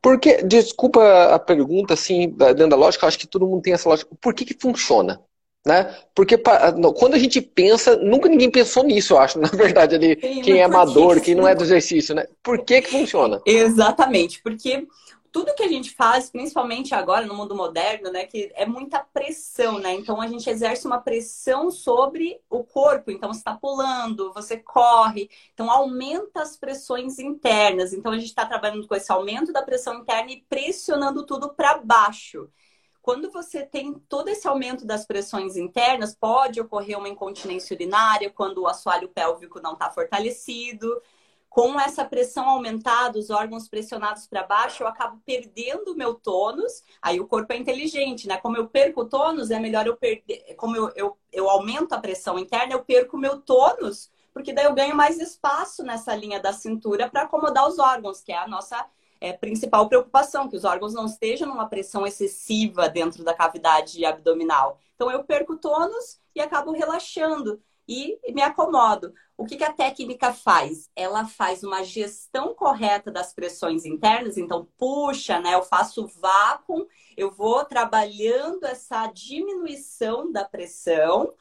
Porque, 0.00 0.42
desculpa 0.42 1.34
a 1.34 1.38
pergunta, 1.38 1.94
assim, 1.94 2.28
dentro 2.30 2.70
da 2.70 2.76
lógica, 2.76 3.06
acho 3.06 3.18
que 3.18 3.26
todo 3.26 3.46
mundo 3.46 3.62
tem 3.62 3.72
essa 3.72 3.88
lógica. 3.88 4.14
Por 4.20 4.34
que 4.34 4.44
que 4.44 4.56
funciona? 4.60 5.22
Né? 5.64 5.94
Porque 6.12 6.36
quando 6.36 7.14
a 7.14 7.18
gente 7.18 7.40
pensa, 7.40 7.96
nunca 7.96 8.28
ninguém 8.28 8.50
pensou 8.50 8.82
nisso, 8.82 9.14
eu 9.14 9.18
acho, 9.18 9.38
na 9.40 9.48
verdade, 9.48 9.94
ali, 9.94 10.18
Sim, 10.20 10.42
quem 10.42 10.58
é 10.58 10.64
amador, 10.64 11.20
quem 11.20 11.36
não 11.36 11.46
é 11.46 11.54
do 11.54 11.62
exercício, 11.62 12.14
né? 12.14 12.26
Por 12.42 12.64
que 12.64 12.82
que 12.82 12.90
funciona? 12.90 13.40
Exatamente, 13.46 14.42
porque 14.42 14.88
tudo 15.32 15.54
que 15.54 15.62
a 15.62 15.68
gente 15.68 15.94
faz, 15.94 16.30
principalmente 16.30 16.94
agora 16.94 17.24
no 17.24 17.34
mundo 17.34 17.56
moderno, 17.56 18.12
né, 18.12 18.26
que 18.26 18.52
é 18.54 18.66
muita 18.66 19.00
pressão, 19.00 19.78
né? 19.78 19.94
Então 19.94 20.20
a 20.20 20.26
gente 20.26 20.48
exerce 20.48 20.86
uma 20.86 21.00
pressão 21.00 21.70
sobre 21.70 22.38
o 22.50 22.62
corpo. 22.62 23.10
Então 23.10 23.32
você 23.32 23.38
está 23.38 23.56
pulando, 23.56 24.30
você 24.34 24.58
corre, 24.58 25.30
então 25.54 25.70
aumenta 25.70 26.42
as 26.42 26.56
pressões 26.56 27.18
internas. 27.18 27.94
Então 27.94 28.12
a 28.12 28.16
gente 28.16 28.26
está 28.26 28.44
trabalhando 28.44 28.86
com 28.86 28.94
esse 28.94 29.10
aumento 29.10 29.52
da 29.52 29.62
pressão 29.62 29.94
interna 29.94 30.30
e 30.30 30.44
pressionando 30.48 31.24
tudo 31.24 31.54
para 31.54 31.78
baixo. 31.78 32.50
Quando 33.02 33.32
você 33.32 33.66
tem 33.66 33.94
todo 34.08 34.28
esse 34.28 34.46
aumento 34.46 34.86
das 34.86 35.04
pressões 35.04 35.56
internas, 35.56 36.14
pode 36.14 36.60
ocorrer 36.60 36.96
uma 36.96 37.08
incontinência 37.08 37.74
urinária 37.74 38.30
quando 38.30 38.58
o 38.58 38.68
assoalho 38.68 39.08
pélvico 39.08 39.60
não 39.60 39.72
está 39.72 39.90
fortalecido. 39.90 41.02
Com 41.48 41.78
essa 41.78 42.04
pressão 42.04 42.48
aumentada, 42.48 43.18
os 43.18 43.28
órgãos 43.28 43.68
pressionados 43.68 44.26
para 44.28 44.44
baixo, 44.44 44.84
eu 44.84 44.86
acabo 44.86 45.20
perdendo 45.26 45.92
o 45.92 45.96
meu 45.96 46.14
tônus. 46.14 46.84
Aí 47.02 47.18
o 47.20 47.26
corpo 47.26 47.52
é 47.52 47.56
inteligente, 47.56 48.28
né? 48.28 48.38
Como 48.38 48.56
eu 48.56 48.68
perco 48.68 49.02
o 49.02 49.08
tônus, 49.08 49.50
é 49.50 49.58
melhor 49.58 49.86
eu 49.86 49.96
perder. 49.96 50.54
Como 50.56 50.76
eu, 50.76 50.90
eu, 50.94 51.18
eu 51.32 51.50
aumento 51.50 51.92
a 51.94 51.98
pressão 52.00 52.38
interna, 52.38 52.72
eu 52.72 52.84
perco 52.84 53.16
o 53.16 53.20
meu 53.20 53.40
tônus, 53.40 54.10
porque 54.32 54.52
daí 54.52 54.64
eu 54.64 54.74
ganho 54.74 54.94
mais 54.94 55.18
espaço 55.18 55.82
nessa 55.82 56.14
linha 56.14 56.40
da 56.40 56.52
cintura 56.52 57.10
para 57.10 57.22
acomodar 57.22 57.68
os 57.68 57.78
órgãos, 57.80 58.22
que 58.22 58.32
é 58.32 58.38
a 58.38 58.48
nossa 58.48 58.86
é, 59.22 59.32
principal 59.32 59.88
preocupação, 59.88 60.48
que 60.48 60.56
os 60.56 60.64
órgãos 60.64 60.92
não 60.92 61.06
estejam 61.06 61.46
numa 61.46 61.68
pressão 61.68 62.04
excessiva 62.04 62.88
dentro 62.88 63.22
da 63.22 63.32
cavidade 63.32 64.04
abdominal. 64.04 64.80
Então 64.96 65.12
eu 65.12 65.22
perco 65.22 65.56
tônus 65.56 66.18
e 66.34 66.40
acabo 66.40 66.72
relaxando 66.72 67.62
e 67.86 68.18
me 68.32 68.42
acomodo. 68.42 69.14
O 69.36 69.44
que, 69.44 69.56
que, 69.56 69.62
a 69.62 69.72
técnica 69.72 70.32
faz? 70.32 70.90
Ela 70.96 71.24
faz 71.24 71.62
uma 71.62 71.84
gestão 71.84 72.52
correta 72.52 73.12
das 73.12 73.32
pressões 73.32 73.84
internas, 73.84 74.36
então 74.36 74.66
puxa, 74.76 75.38
né? 75.38 75.54
Eu 75.54 75.62
faço 75.62 76.08
vácuo, 76.20 76.88
eu 77.16 77.30
vou 77.30 77.64
trabalhando 77.64 78.64
essa 78.64 79.06
diminuição 79.06 80.32
da 80.32 80.44
pressão 80.44 81.32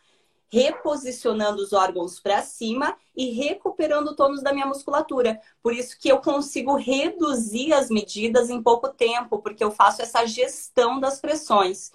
reposicionando 0.52 1.62
os 1.62 1.72
órgãos 1.72 2.20
para 2.20 2.42
cima 2.42 2.96
e 3.16 3.32
recuperando 3.32 4.10
o 4.10 4.16
tônus 4.16 4.44
da 4.44 4.52
minha 4.54 4.66
musculatura. 4.66 5.40
Por 5.64 5.74
isso 5.74 5.98
que 5.98 6.10
eu 6.10 6.20
consigo 6.20 6.76
reduzir 6.76 7.74
as 7.74 7.90
medidas 7.90 8.50
em 8.50 8.62
pouco 8.62 8.90
tempo, 8.90 9.40
porque 9.40 9.64
eu 9.64 9.72
faço 9.72 10.02
essa 10.02 10.26
gestão 10.26 11.00
das 11.00 11.20
pressões. 11.22 11.92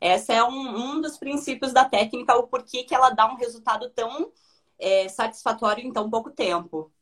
Esse 0.00 0.32
é 0.32 0.44
um, 0.44 0.50
um 0.50 1.00
dos 1.00 1.16
princípios 1.16 1.72
da 1.72 1.84
técnica, 1.86 2.36
o 2.36 2.46
porquê 2.46 2.84
que 2.84 2.94
ela 2.94 3.10
dá 3.10 3.26
um 3.26 3.36
resultado 3.36 3.88
tão 3.90 4.30
é, 4.78 5.08
satisfatório 5.08 5.82
em 5.84 5.92
tão 5.92 6.10
pouco 6.10 6.30
tempo. 6.30 6.92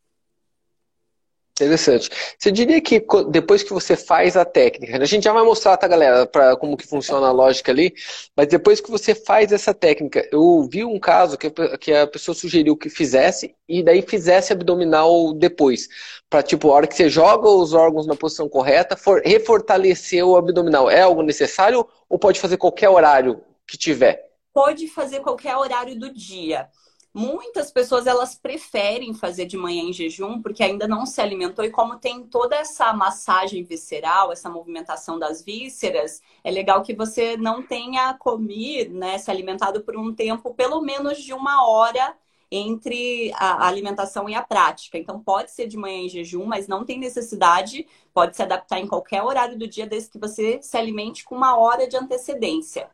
Interessante. 1.62 2.10
Você 2.36 2.50
diria 2.50 2.80
que 2.80 3.04
depois 3.28 3.62
que 3.62 3.72
você 3.72 3.96
faz 3.96 4.36
a 4.36 4.44
técnica, 4.44 5.00
a 5.00 5.04
gente 5.04 5.22
já 5.22 5.32
vai 5.32 5.44
mostrar, 5.44 5.76
tá, 5.76 5.86
galera, 5.86 6.26
para 6.26 6.56
como 6.56 6.76
que 6.76 6.84
funciona 6.86 7.28
a 7.28 7.32
lógica 7.32 7.70
ali, 7.70 7.94
mas 8.36 8.48
depois 8.48 8.80
que 8.80 8.90
você 8.90 9.14
faz 9.14 9.52
essa 9.52 9.72
técnica, 9.72 10.28
eu 10.32 10.68
vi 10.68 10.84
um 10.84 10.98
caso 10.98 11.38
que, 11.38 11.48
que 11.78 11.92
a 11.92 12.06
pessoa 12.06 12.34
sugeriu 12.34 12.76
que 12.76 12.90
fizesse 12.90 13.54
e 13.68 13.80
daí 13.80 14.02
fizesse 14.02 14.52
abdominal 14.52 15.32
depois, 15.32 15.88
para 16.28 16.42
tipo, 16.42 16.68
a 16.68 16.74
hora 16.74 16.86
que 16.88 16.96
você 16.96 17.08
joga 17.08 17.48
os 17.48 17.72
órgãos 17.72 18.06
na 18.08 18.16
posição 18.16 18.48
correta, 18.48 18.96
for, 18.96 19.22
refortalecer 19.24 20.26
o 20.26 20.36
abdominal. 20.36 20.90
É 20.90 21.02
algo 21.02 21.22
necessário 21.22 21.86
ou 22.08 22.18
pode 22.18 22.40
fazer 22.40 22.56
qualquer 22.56 22.88
horário 22.88 23.40
que 23.68 23.78
tiver? 23.78 24.20
Pode 24.52 24.88
fazer 24.88 25.20
qualquer 25.20 25.56
horário 25.56 25.98
do 25.98 26.12
dia. 26.12 26.68
Muitas 27.14 27.70
pessoas 27.70 28.06
elas 28.06 28.34
preferem 28.34 29.12
fazer 29.12 29.44
de 29.44 29.56
manhã 29.56 29.82
em 29.82 29.92
jejum 29.92 30.40
porque 30.40 30.62
ainda 30.62 30.88
não 30.88 31.04
se 31.04 31.20
alimentou 31.20 31.62
e 31.62 31.70
como 31.70 31.98
tem 31.98 32.24
toda 32.24 32.56
essa 32.56 32.90
massagem 32.94 33.62
visceral, 33.62 34.32
essa 34.32 34.48
movimentação 34.48 35.18
das 35.18 35.42
vísceras, 35.42 36.22
é 36.42 36.50
legal 36.50 36.82
que 36.82 36.94
você 36.94 37.36
não 37.36 37.62
tenha 37.62 38.14
comido, 38.14 38.94
né, 38.94 39.18
se 39.18 39.30
alimentado 39.30 39.82
por 39.82 39.94
um 39.94 40.14
tempo 40.14 40.54
pelo 40.54 40.80
menos 40.80 41.22
de 41.22 41.34
uma 41.34 41.66
hora 41.68 42.16
entre 42.50 43.30
a 43.34 43.66
alimentação 43.66 44.28
e 44.28 44.34
a 44.34 44.42
prática. 44.42 44.96
Então 44.96 45.22
pode 45.22 45.50
ser 45.50 45.66
de 45.66 45.76
manhã 45.76 46.02
em 46.04 46.08
jejum, 46.08 46.46
mas 46.46 46.66
não 46.66 46.84
tem 46.84 46.98
necessidade, 46.98 47.86
pode 48.12 48.36
se 48.36 48.42
adaptar 48.42 48.78
em 48.78 48.86
qualquer 48.86 49.22
horário 49.22 49.58
do 49.58 49.66
dia 49.68 49.86
desde 49.86 50.10
que 50.10 50.18
você 50.18 50.60
se 50.62 50.76
alimente 50.78 51.24
com 51.24 51.34
uma 51.34 51.58
hora 51.58 51.86
de 51.86 51.96
antecedência. 51.96 52.90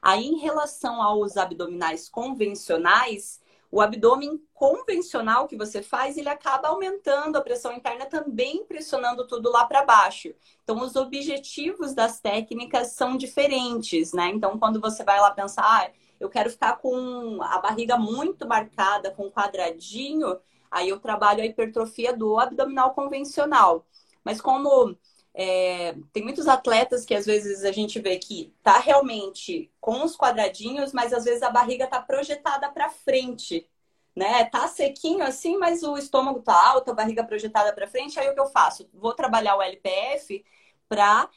Aí 0.00 0.26
em 0.26 0.38
relação 0.38 1.00
aos 1.00 1.36
abdominais 1.36 2.08
convencionais, 2.08 3.41
o 3.72 3.80
abdômen 3.80 4.38
convencional 4.52 5.48
que 5.48 5.56
você 5.56 5.82
faz, 5.82 6.18
ele 6.18 6.28
acaba 6.28 6.68
aumentando 6.68 7.36
a 7.36 7.40
pressão 7.40 7.72
interna, 7.72 8.04
também 8.04 8.66
pressionando 8.66 9.26
tudo 9.26 9.50
lá 9.50 9.64
para 9.64 9.82
baixo. 9.82 10.28
Então, 10.62 10.78
os 10.82 10.94
objetivos 10.94 11.94
das 11.94 12.20
técnicas 12.20 12.92
são 12.92 13.16
diferentes, 13.16 14.12
né? 14.12 14.28
Então, 14.28 14.58
quando 14.58 14.78
você 14.78 15.02
vai 15.02 15.18
lá 15.18 15.30
pensar, 15.30 15.64
ah, 15.64 15.90
eu 16.20 16.28
quero 16.28 16.50
ficar 16.50 16.76
com 16.76 17.38
a 17.42 17.58
barriga 17.60 17.96
muito 17.96 18.46
marcada, 18.46 19.10
com 19.10 19.30
quadradinho, 19.30 20.38
aí 20.70 20.90
eu 20.90 21.00
trabalho 21.00 21.42
a 21.42 21.46
hipertrofia 21.46 22.14
do 22.14 22.38
abdominal 22.38 22.92
convencional. 22.92 23.86
Mas 24.22 24.38
como 24.38 24.94
é, 25.34 25.94
tem 26.12 26.22
muitos 26.22 26.46
atletas 26.46 27.04
que 27.04 27.14
às 27.14 27.24
vezes 27.24 27.64
a 27.64 27.72
gente 27.72 27.98
vê 28.00 28.18
que 28.18 28.54
tá 28.62 28.78
realmente 28.78 29.70
com 29.80 30.04
os 30.04 30.16
quadradinhos, 30.16 30.92
mas 30.92 31.12
às 31.12 31.24
vezes 31.24 31.42
a 31.42 31.50
barriga 31.50 31.86
tá 31.86 32.00
projetada 32.02 32.68
para 32.70 32.90
frente, 32.90 33.66
né? 34.14 34.44
Tá 34.44 34.68
sequinho 34.68 35.24
assim, 35.24 35.56
mas 35.56 35.82
o 35.82 35.96
estômago 35.96 36.42
tá 36.42 36.70
alto, 36.70 36.90
a 36.90 36.94
barriga 36.94 37.24
projetada 37.24 37.72
para 37.72 37.86
frente. 37.86 38.20
Aí 38.20 38.28
o 38.28 38.34
que 38.34 38.40
eu 38.40 38.48
faço? 38.48 38.88
Vou 38.92 39.14
trabalhar 39.14 39.56
o 39.56 39.62
LPF 39.62 40.44
para 40.88 41.28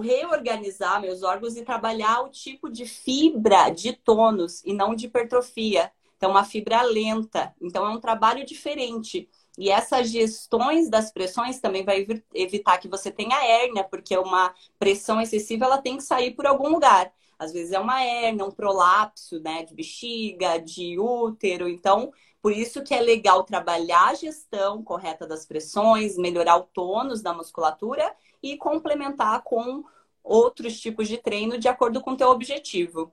reorganizar 0.00 1.00
meus 1.00 1.22
órgãos 1.22 1.56
e 1.56 1.64
trabalhar 1.64 2.22
o 2.22 2.28
tipo 2.28 2.70
de 2.70 2.86
fibra 2.86 3.70
de 3.70 3.92
tônus 3.92 4.62
e 4.64 4.72
não 4.72 4.94
de 4.94 5.06
hipertrofia. 5.06 5.92
Então, 6.16 6.30
uma 6.30 6.44
fibra 6.44 6.82
lenta. 6.82 7.54
Então, 7.60 7.86
é 7.86 7.90
um 7.90 8.00
trabalho 8.00 8.44
diferente. 8.44 9.28
E 9.58 9.70
essas 9.70 10.10
gestões 10.10 10.88
das 10.88 11.12
pressões 11.12 11.60
também 11.60 11.84
vai 11.84 12.06
evitar 12.34 12.78
que 12.78 12.88
você 12.88 13.10
tenha 13.10 13.44
hérnia, 13.44 13.84
porque 13.84 14.16
uma 14.16 14.54
pressão 14.78 15.20
excessiva 15.20 15.66
ela 15.66 15.78
tem 15.78 15.96
que 15.98 16.02
sair 16.02 16.32
por 16.34 16.46
algum 16.46 16.68
lugar. 16.68 17.12
Às 17.38 17.52
vezes 17.52 17.72
é 17.72 17.78
uma 17.78 18.02
hérnia, 18.02 18.44
um 18.44 18.50
prolapso, 18.50 19.40
né, 19.40 19.64
de 19.64 19.74
bexiga, 19.74 20.58
de 20.58 20.98
útero. 20.98 21.68
Então, 21.68 22.12
por 22.40 22.52
isso 22.52 22.82
que 22.82 22.94
é 22.94 23.00
legal 23.00 23.44
trabalhar 23.44 24.08
a 24.08 24.14
gestão 24.14 24.82
correta 24.82 25.26
das 25.26 25.44
pressões, 25.44 26.16
melhorar 26.16 26.56
o 26.56 26.62
tônus 26.62 27.20
da 27.20 27.34
musculatura 27.34 28.14
e 28.42 28.56
complementar 28.56 29.42
com 29.42 29.84
outros 30.22 30.80
tipos 30.80 31.08
de 31.08 31.18
treino 31.18 31.58
de 31.58 31.68
acordo 31.68 32.00
com 32.00 32.12
o 32.12 32.16
teu 32.16 32.28
objetivo. 32.30 33.12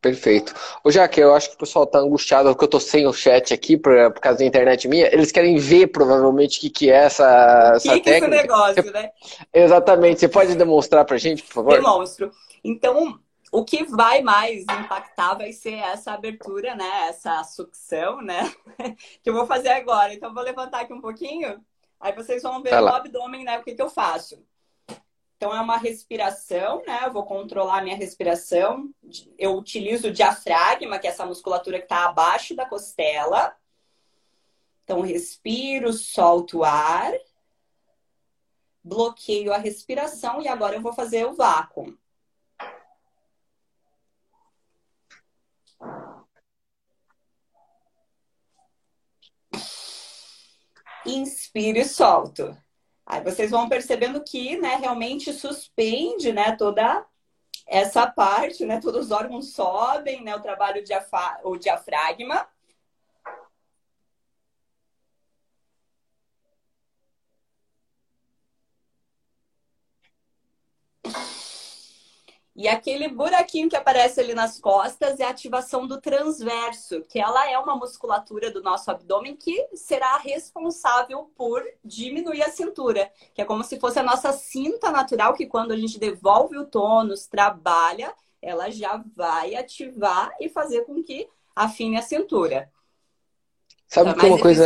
Perfeito. 0.00 0.54
Ô, 0.82 0.90
Jaque, 0.90 1.20
eu 1.20 1.34
acho 1.34 1.50
que 1.50 1.56
o 1.56 1.58
pessoal 1.58 1.86
tá 1.86 1.98
angustiado 1.98 2.48
porque 2.48 2.64
eu 2.64 2.68
tô 2.68 2.80
sem 2.80 3.06
o 3.06 3.12
chat 3.12 3.52
aqui 3.52 3.76
por, 3.76 3.92
por 4.12 4.20
causa 4.20 4.38
da 4.38 4.44
internet 4.46 4.88
minha. 4.88 5.06
Eles 5.12 5.30
querem 5.30 5.58
ver, 5.58 5.88
provavelmente, 5.88 6.56
o 6.56 6.60
que, 6.62 6.70
que 6.70 6.90
é 6.90 7.04
essa, 7.04 7.72
essa 7.76 7.92
que 7.92 8.00
técnica. 8.00 8.28
Que 8.28 8.34
é 8.34 8.38
esse 8.38 8.48
negócio, 8.48 8.82
Você... 8.82 8.90
né? 8.90 9.10
Exatamente. 9.52 10.20
Você 10.20 10.28
pode 10.28 10.54
demonstrar 10.54 11.04
pra 11.04 11.18
gente, 11.18 11.42
por 11.42 11.52
favor? 11.52 11.74
Demonstro. 11.74 12.30
Então, 12.64 13.20
o 13.52 13.62
que 13.62 13.84
vai 13.84 14.22
mais 14.22 14.62
impactar 14.62 15.34
vai 15.34 15.52
ser 15.52 15.74
essa 15.74 16.12
abertura, 16.12 16.74
né? 16.74 17.08
Essa 17.08 17.44
sucção, 17.44 18.22
né? 18.22 18.50
que 19.22 19.28
eu 19.28 19.34
vou 19.34 19.46
fazer 19.46 19.68
agora. 19.68 20.14
Então, 20.14 20.32
vou 20.32 20.42
levantar 20.42 20.80
aqui 20.80 20.94
um 20.94 21.00
pouquinho. 21.00 21.60
Aí 22.00 22.14
vocês 22.14 22.42
vão 22.42 22.62
ver 22.62 22.80
no 22.80 22.88
abdômen, 22.88 23.44
né? 23.44 23.58
O 23.58 23.62
que, 23.62 23.74
que 23.74 23.82
eu 23.82 23.90
faço. 23.90 24.42
Então, 25.40 25.56
é 25.56 25.60
uma 25.62 25.78
respiração, 25.78 26.82
né? 26.86 27.00
Eu 27.06 27.14
vou 27.14 27.24
controlar 27.24 27.78
a 27.78 27.82
minha 27.82 27.96
respiração. 27.96 28.92
Eu 29.38 29.56
utilizo 29.56 30.08
o 30.08 30.12
diafragma, 30.12 30.98
que 30.98 31.06
é 31.06 31.10
essa 31.10 31.24
musculatura 31.24 31.78
que 31.78 31.86
está 31.86 32.04
abaixo 32.04 32.54
da 32.54 32.66
costela. 32.66 33.56
Então, 34.84 35.00
respiro, 35.00 35.94
solto 35.94 36.58
o 36.58 36.64
ar, 36.64 37.14
bloqueio 38.84 39.50
a 39.50 39.56
respiração 39.56 40.42
e 40.42 40.48
agora 40.48 40.76
eu 40.76 40.82
vou 40.82 40.92
fazer 40.92 41.24
o 41.24 41.32
vácuo. 41.32 41.98
Inspiro 51.06 51.78
e 51.78 51.84
solto. 51.86 52.54
Aí 53.10 53.20
vocês 53.24 53.50
vão 53.50 53.68
percebendo 53.68 54.22
que, 54.22 54.56
né, 54.58 54.76
realmente 54.76 55.32
suspende, 55.32 56.32
né, 56.32 56.54
toda 56.56 57.04
essa 57.66 58.06
parte, 58.06 58.64
né, 58.64 58.80
todos 58.80 59.06
os 59.06 59.10
órgãos 59.10 59.52
sobem, 59.52 60.22
né, 60.22 60.36
o 60.36 60.40
trabalho 60.40 60.80
o 61.42 61.56
diafragma. 61.56 62.46
E 72.60 72.68
aquele 72.68 73.08
buraquinho 73.08 73.70
que 73.70 73.76
aparece 73.76 74.20
ali 74.20 74.34
nas 74.34 74.60
costas 74.60 75.18
é 75.18 75.24
a 75.24 75.30
ativação 75.30 75.86
do 75.86 75.98
transverso, 75.98 77.00
que 77.08 77.18
ela 77.18 77.50
é 77.50 77.58
uma 77.58 77.74
musculatura 77.74 78.50
do 78.50 78.62
nosso 78.62 78.90
abdômen 78.90 79.34
que 79.34 79.66
será 79.72 80.18
responsável 80.18 81.32
por 81.34 81.64
diminuir 81.82 82.42
a 82.42 82.50
cintura, 82.50 83.10
que 83.32 83.40
é 83.40 83.46
como 83.46 83.64
se 83.64 83.80
fosse 83.80 83.98
a 83.98 84.02
nossa 84.02 84.30
cinta 84.34 84.90
natural 84.90 85.32
que 85.32 85.46
quando 85.46 85.72
a 85.72 85.76
gente 85.78 85.98
devolve 85.98 86.58
o 86.58 86.66
tônus, 86.66 87.26
trabalha, 87.26 88.14
ela 88.42 88.70
já 88.70 89.02
vai 89.16 89.54
ativar 89.54 90.30
e 90.38 90.50
fazer 90.50 90.82
com 90.82 91.02
que 91.02 91.30
afine 91.56 91.96
a 91.96 92.02
cintura. 92.02 92.70
Sabe 93.90 94.14
que 94.14 94.24
uma 94.24 94.38
coisa. 94.38 94.64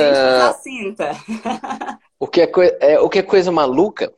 O 2.20 2.28
que 2.28 2.42
é, 2.42 2.50
é, 2.80 3.00
o 3.00 3.08
que 3.08 3.18
é 3.18 3.22
coisa 3.22 3.50
maluca 3.50 4.12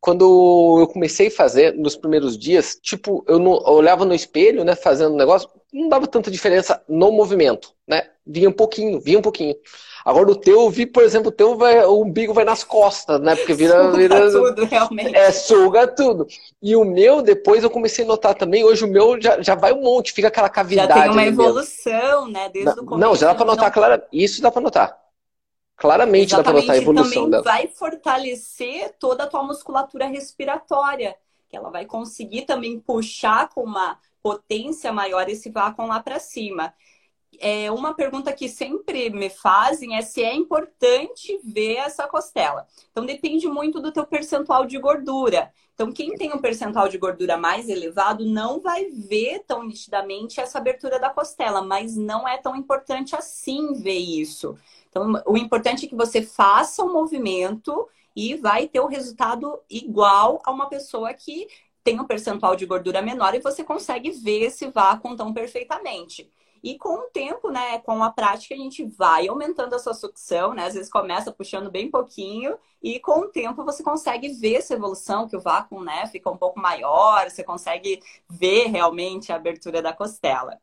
quando 0.00 0.80
eu 0.80 0.86
comecei 0.88 1.26
a 1.28 1.30
fazer 1.30 1.74
nos 1.74 1.96
primeiros 1.96 2.38
dias, 2.38 2.78
tipo, 2.80 3.24
eu, 3.26 3.38
não, 3.38 3.54
eu 3.54 3.72
olhava 3.72 4.04
no 4.04 4.14
espelho, 4.14 4.64
né, 4.64 4.76
fazendo 4.76 5.12
um 5.12 5.16
negócio, 5.16 5.48
não 5.72 5.88
dava 5.88 6.06
tanta 6.06 6.30
diferença 6.30 6.80
no 6.88 7.10
movimento, 7.10 7.72
né? 7.86 8.08
Vinha 8.24 8.48
um 8.48 8.52
pouquinho, 8.52 9.00
vinha 9.00 9.18
um 9.18 9.22
pouquinho. 9.22 9.54
Agora 10.08 10.30
o 10.30 10.34
teu, 10.34 10.62
eu 10.62 10.70
vi, 10.70 10.86
por 10.86 11.02
exemplo, 11.02 11.28
o 11.28 11.30
teu 11.30 11.54
vai, 11.54 11.84
o 11.84 12.00
umbigo 12.00 12.32
vai 12.32 12.42
nas 12.42 12.64
costas, 12.64 13.20
né? 13.20 13.36
Porque 13.36 13.52
vira. 13.52 13.84
Suga 13.84 13.98
vira, 13.98 14.30
tudo, 14.30 14.64
realmente. 14.64 15.14
É, 15.14 15.30
suga 15.30 15.86
tudo. 15.86 16.26
E 16.62 16.74
o 16.74 16.82
meu, 16.82 17.20
depois 17.20 17.62
eu 17.62 17.68
comecei 17.68 18.06
a 18.06 18.08
notar 18.08 18.34
também, 18.34 18.64
hoje 18.64 18.86
o 18.86 18.88
meu 18.88 19.20
já, 19.20 19.42
já 19.42 19.54
vai 19.54 19.70
um 19.70 19.82
monte, 19.82 20.14
fica 20.14 20.28
aquela 20.28 20.48
cavidade. 20.48 20.88
Já 20.94 21.02
tem 21.02 21.10
uma 21.10 21.24
evolução, 21.26 22.24
mesmo. 22.24 22.32
né? 22.32 22.48
Desde 22.48 22.74
não, 22.74 22.82
o 22.84 22.86
começo. 22.86 23.06
Não, 23.06 23.16
já 23.16 23.26
dá 23.26 23.34
pra 23.34 23.44
notar, 23.44 23.66
não... 23.66 23.70
claro. 23.70 24.02
Isso 24.10 24.40
dá 24.40 24.50
pra 24.50 24.62
notar. 24.62 24.98
Claramente 25.76 26.32
Exatamente, 26.32 26.36
dá 26.36 26.42
para 26.42 26.60
notar 26.62 26.74
a 26.74 26.78
evolução 26.78 27.12
também 27.24 27.30
dela. 27.30 27.42
vai 27.42 27.66
fortalecer 27.66 28.94
toda 28.98 29.24
a 29.24 29.26
tua 29.26 29.42
musculatura 29.42 30.06
respiratória, 30.06 31.16
que 31.50 31.56
ela 31.56 31.68
vai 31.68 31.84
conseguir 31.84 32.46
também 32.46 32.80
puxar 32.80 33.50
com 33.50 33.62
uma 33.62 33.98
potência 34.22 34.90
maior 34.90 35.28
esse 35.28 35.50
vácuo 35.50 35.86
lá 35.86 36.00
para 36.00 36.18
cima. 36.18 36.72
É, 37.40 37.70
uma 37.70 37.94
pergunta 37.94 38.32
que 38.32 38.48
sempre 38.48 39.10
me 39.10 39.30
fazem 39.30 39.96
é 39.96 40.02
se 40.02 40.22
é 40.22 40.34
importante 40.34 41.38
ver 41.44 41.76
essa 41.76 42.06
costela. 42.06 42.66
Então 42.90 43.06
depende 43.06 43.46
muito 43.46 43.80
do 43.80 43.92
teu 43.92 44.06
percentual 44.06 44.66
de 44.66 44.78
gordura. 44.78 45.52
Então 45.74 45.92
quem 45.92 46.14
tem 46.16 46.32
um 46.32 46.38
percentual 46.38 46.88
de 46.88 46.98
gordura 46.98 47.36
mais 47.36 47.68
elevado 47.68 48.24
não 48.26 48.60
vai 48.60 48.86
ver 48.86 49.44
tão 49.46 49.62
nitidamente 49.62 50.40
essa 50.40 50.58
abertura 50.58 50.98
da 50.98 51.10
costela, 51.10 51.62
mas 51.62 51.96
não 51.96 52.26
é 52.26 52.38
tão 52.38 52.56
importante 52.56 53.14
assim 53.14 53.74
ver 53.74 53.98
isso. 53.98 54.56
Então, 54.90 55.22
o 55.26 55.36
importante 55.36 55.86
é 55.86 55.88
que 55.88 55.94
você 55.94 56.22
faça 56.22 56.82
o 56.82 56.92
movimento 56.92 57.88
e 58.16 58.34
vai 58.34 58.66
ter 58.66 58.80
o 58.80 58.86
resultado 58.86 59.60
igual 59.70 60.40
a 60.44 60.50
uma 60.50 60.68
pessoa 60.68 61.12
que 61.14 61.46
tem 61.84 62.00
um 62.00 62.06
percentual 62.06 62.56
de 62.56 62.66
gordura 62.66 63.00
menor 63.00 63.34
e 63.34 63.40
você 63.40 63.62
consegue 63.62 64.10
ver 64.10 64.46
esse 64.46 64.68
vácuo 64.70 65.16
tão 65.16 65.32
perfeitamente. 65.32 66.30
E 66.62 66.76
com 66.78 66.94
o 66.94 67.10
tempo, 67.10 67.50
né, 67.50 67.78
com 67.80 68.02
a 68.02 68.10
prática, 68.10 68.54
a 68.54 68.58
gente 68.58 68.84
vai 68.84 69.28
aumentando 69.28 69.74
a 69.74 69.78
sua 69.78 69.94
sucção, 69.94 70.54
né? 70.54 70.66
Às 70.66 70.74
vezes 70.74 70.90
começa 70.90 71.32
puxando 71.32 71.70
bem 71.70 71.90
pouquinho 71.90 72.58
e 72.82 72.98
com 73.00 73.20
o 73.20 73.28
tempo 73.28 73.64
você 73.64 73.82
consegue 73.82 74.28
ver 74.30 74.56
essa 74.56 74.74
evolução, 74.74 75.28
que 75.28 75.36
o 75.36 75.40
vácuo, 75.40 75.82
né, 75.82 76.06
fica 76.08 76.30
um 76.30 76.36
pouco 76.36 76.60
maior, 76.60 77.30
você 77.30 77.42
consegue 77.44 78.00
ver 78.28 78.66
realmente 78.68 79.32
a 79.32 79.36
abertura 79.36 79.82
da 79.82 79.92
costela. 79.92 80.60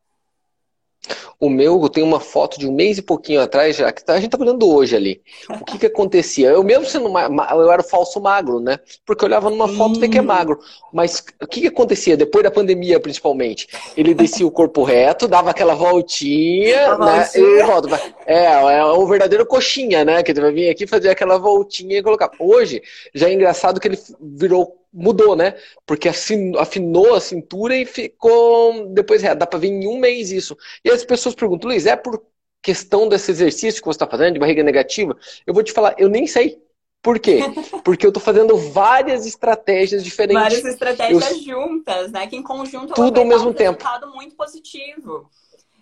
O 1.38 1.50
meu, 1.50 1.88
tem 1.88 2.02
uma 2.02 2.18
foto 2.18 2.58
de 2.58 2.66
um 2.66 2.72
mês 2.72 2.98
e 2.98 3.02
pouquinho 3.02 3.40
atrás, 3.40 3.76
já 3.76 3.92
que 3.92 4.04
tá, 4.04 4.14
a 4.14 4.20
gente 4.20 4.30
tá 4.30 4.38
olhando 4.40 4.68
hoje 4.68 4.96
ali. 4.96 5.20
O 5.60 5.64
que 5.64 5.78
que 5.78 5.86
acontecia? 5.86 6.48
Eu 6.48 6.64
mesmo 6.64 6.86
sendo 6.86 7.08
eu 7.08 7.70
era 7.70 7.82
falso 7.82 8.20
magro, 8.20 8.58
né? 8.58 8.78
Porque 9.04 9.24
eu 9.24 9.28
olhava 9.28 9.50
numa 9.50 9.68
foto 9.68 10.02
e 10.04 10.08
que 10.08 10.18
é 10.18 10.22
magro. 10.22 10.58
Mas 10.92 11.22
o 11.42 11.46
que 11.46 11.60
que 11.60 11.66
acontecia 11.66 12.16
depois 12.16 12.42
da 12.42 12.50
pandemia, 12.50 12.98
principalmente? 12.98 13.68
Ele 13.96 14.14
descia 14.14 14.46
o 14.46 14.50
corpo 14.50 14.82
reto, 14.82 15.28
dava 15.28 15.50
aquela 15.50 15.74
voltinha, 15.74 16.96
né? 16.96 17.28
E 17.34 17.62
volta. 17.64 18.00
É, 18.26 18.44
é 18.46 18.84
o 18.84 19.06
verdadeiro 19.06 19.44
coxinha, 19.44 20.04
né? 20.04 20.22
Que 20.22 20.32
ele 20.32 20.40
vai 20.40 20.52
vir 20.52 20.70
aqui 20.70 20.86
fazer 20.86 21.10
aquela 21.10 21.38
voltinha 21.38 21.98
e 21.98 22.02
colocar. 22.02 22.30
Hoje, 22.38 22.82
já 23.14 23.28
é 23.28 23.32
engraçado 23.32 23.78
que 23.78 23.88
ele 23.88 23.98
virou 24.20 24.85
mudou, 24.92 25.36
né? 25.36 25.54
Porque 25.84 26.08
afinou 26.08 27.14
a 27.14 27.20
cintura 27.20 27.76
e 27.76 27.84
ficou. 27.84 28.88
Depois, 28.88 29.22
é, 29.22 29.34
dá 29.34 29.46
pra 29.46 29.58
ver 29.58 29.68
em 29.68 29.86
um 29.86 29.98
mês 29.98 30.30
isso. 30.30 30.56
E 30.84 30.90
as 30.90 31.04
pessoas 31.04 31.34
perguntam, 31.34 31.70
Luiz, 31.70 31.86
é 31.86 31.96
por 31.96 32.22
questão 32.62 33.08
desse 33.08 33.30
exercício 33.30 33.80
que 33.80 33.86
você 33.86 33.96
está 33.96 34.06
fazendo, 34.06 34.34
de 34.34 34.40
barriga 34.40 34.62
negativa? 34.62 35.16
Eu 35.46 35.54
vou 35.54 35.62
te 35.62 35.72
falar, 35.72 35.94
eu 35.98 36.08
nem 36.08 36.26
sei. 36.26 36.60
Por 37.02 37.20
quê? 37.20 37.40
Porque 37.84 38.04
eu 38.04 38.10
estou 38.10 38.22
fazendo 38.22 38.56
várias 38.56 39.26
estratégias 39.26 40.02
diferentes. 40.02 40.42
Várias 40.42 40.64
estratégias 40.64 41.30
eu... 41.30 41.38
juntas, 41.38 42.10
né? 42.10 42.26
Que 42.26 42.36
em 42.36 42.42
conjunto 42.42 42.94
tudo 42.94 43.20
ao 43.20 43.26
mesmo 43.26 43.50
um 43.50 43.52
tempo. 43.52 43.78
resultado 43.78 44.12
muito 44.12 44.34
positivo. 44.34 45.30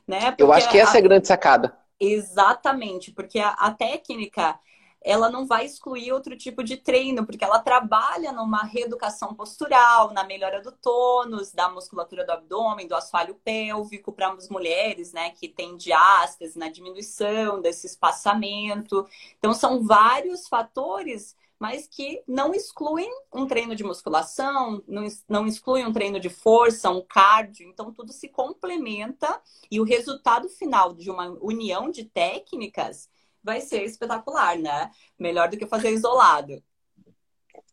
Né? 0.06 0.32
Porque 0.32 0.42
eu 0.42 0.52
acho 0.52 0.70
que 0.70 0.78
essa 0.78 0.92
a... 0.92 0.96
é 0.96 0.98
a 0.98 1.02
grande 1.02 1.26
sacada. 1.26 1.74
Exatamente, 1.98 3.12
porque 3.12 3.38
a, 3.38 3.50
a 3.50 3.70
técnica 3.70 4.58
ela 5.04 5.30
não 5.30 5.46
vai 5.46 5.66
excluir 5.66 6.10
outro 6.12 6.34
tipo 6.34 6.64
de 6.64 6.78
treino, 6.78 7.26
porque 7.26 7.44
ela 7.44 7.58
trabalha 7.58 8.32
numa 8.32 8.64
reeducação 8.64 9.34
postural, 9.34 10.12
na 10.14 10.24
melhora 10.24 10.62
do 10.62 10.72
tônus, 10.72 11.52
da 11.52 11.68
musculatura 11.68 12.24
do 12.24 12.32
abdômen, 12.32 12.88
do 12.88 12.94
assoalho 12.96 13.34
pélvico 13.44 14.10
para 14.12 14.32
as 14.32 14.48
mulheres, 14.48 15.12
né, 15.12 15.30
que 15.30 15.46
têm 15.46 15.76
diástase, 15.76 16.58
na 16.58 16.70
diminuição 16.70 17.60
desse 17.60 17.86
espaçamento. 17.86 19.06
Então, 19.38 19.52
são 19.52 19.84
vários 19.84 20.48
fatores 20.48 21.36
mas 21.56 21.86
que 21.86 22.22
não 22.26 22.52
excluem 22.52 23.08
um 23.32 23.46
treino 23.46 23.74
de 23.74 23.84
musculação, 23.84 24.82
não, 24.86 25.06
não 25.26 25.46
excluem 25.46 25.86
um 25.86 25.92
treino 25.92 26.20
de 26.20 26.28
força, 26.28 26.90
um 26.90 27.00
cardio. 27.00 27.66
Então, 27.68 27.92
tudo 27.92 28.12
se 28.12 28.28
complementa 28.28 29.40
e 29.70 29.80
o 29.80 29.84
resultado 29.84 30.48
final 30.48 30.92
de 30.92 31.10
uma 31.10 31.28
união 31.40 31.90
de 31.90 32.04
técnicas 32.04 33.08
vai 33.44 33.60
ser 33.60 33.84
espetacular, 33.84 34.58
né? 34.58 34.90
Melhor 35.18 35.48
do 35.48 35.56
que 35.56 35.66
fazer 35.66 35.90
isolado. 35.90 36.62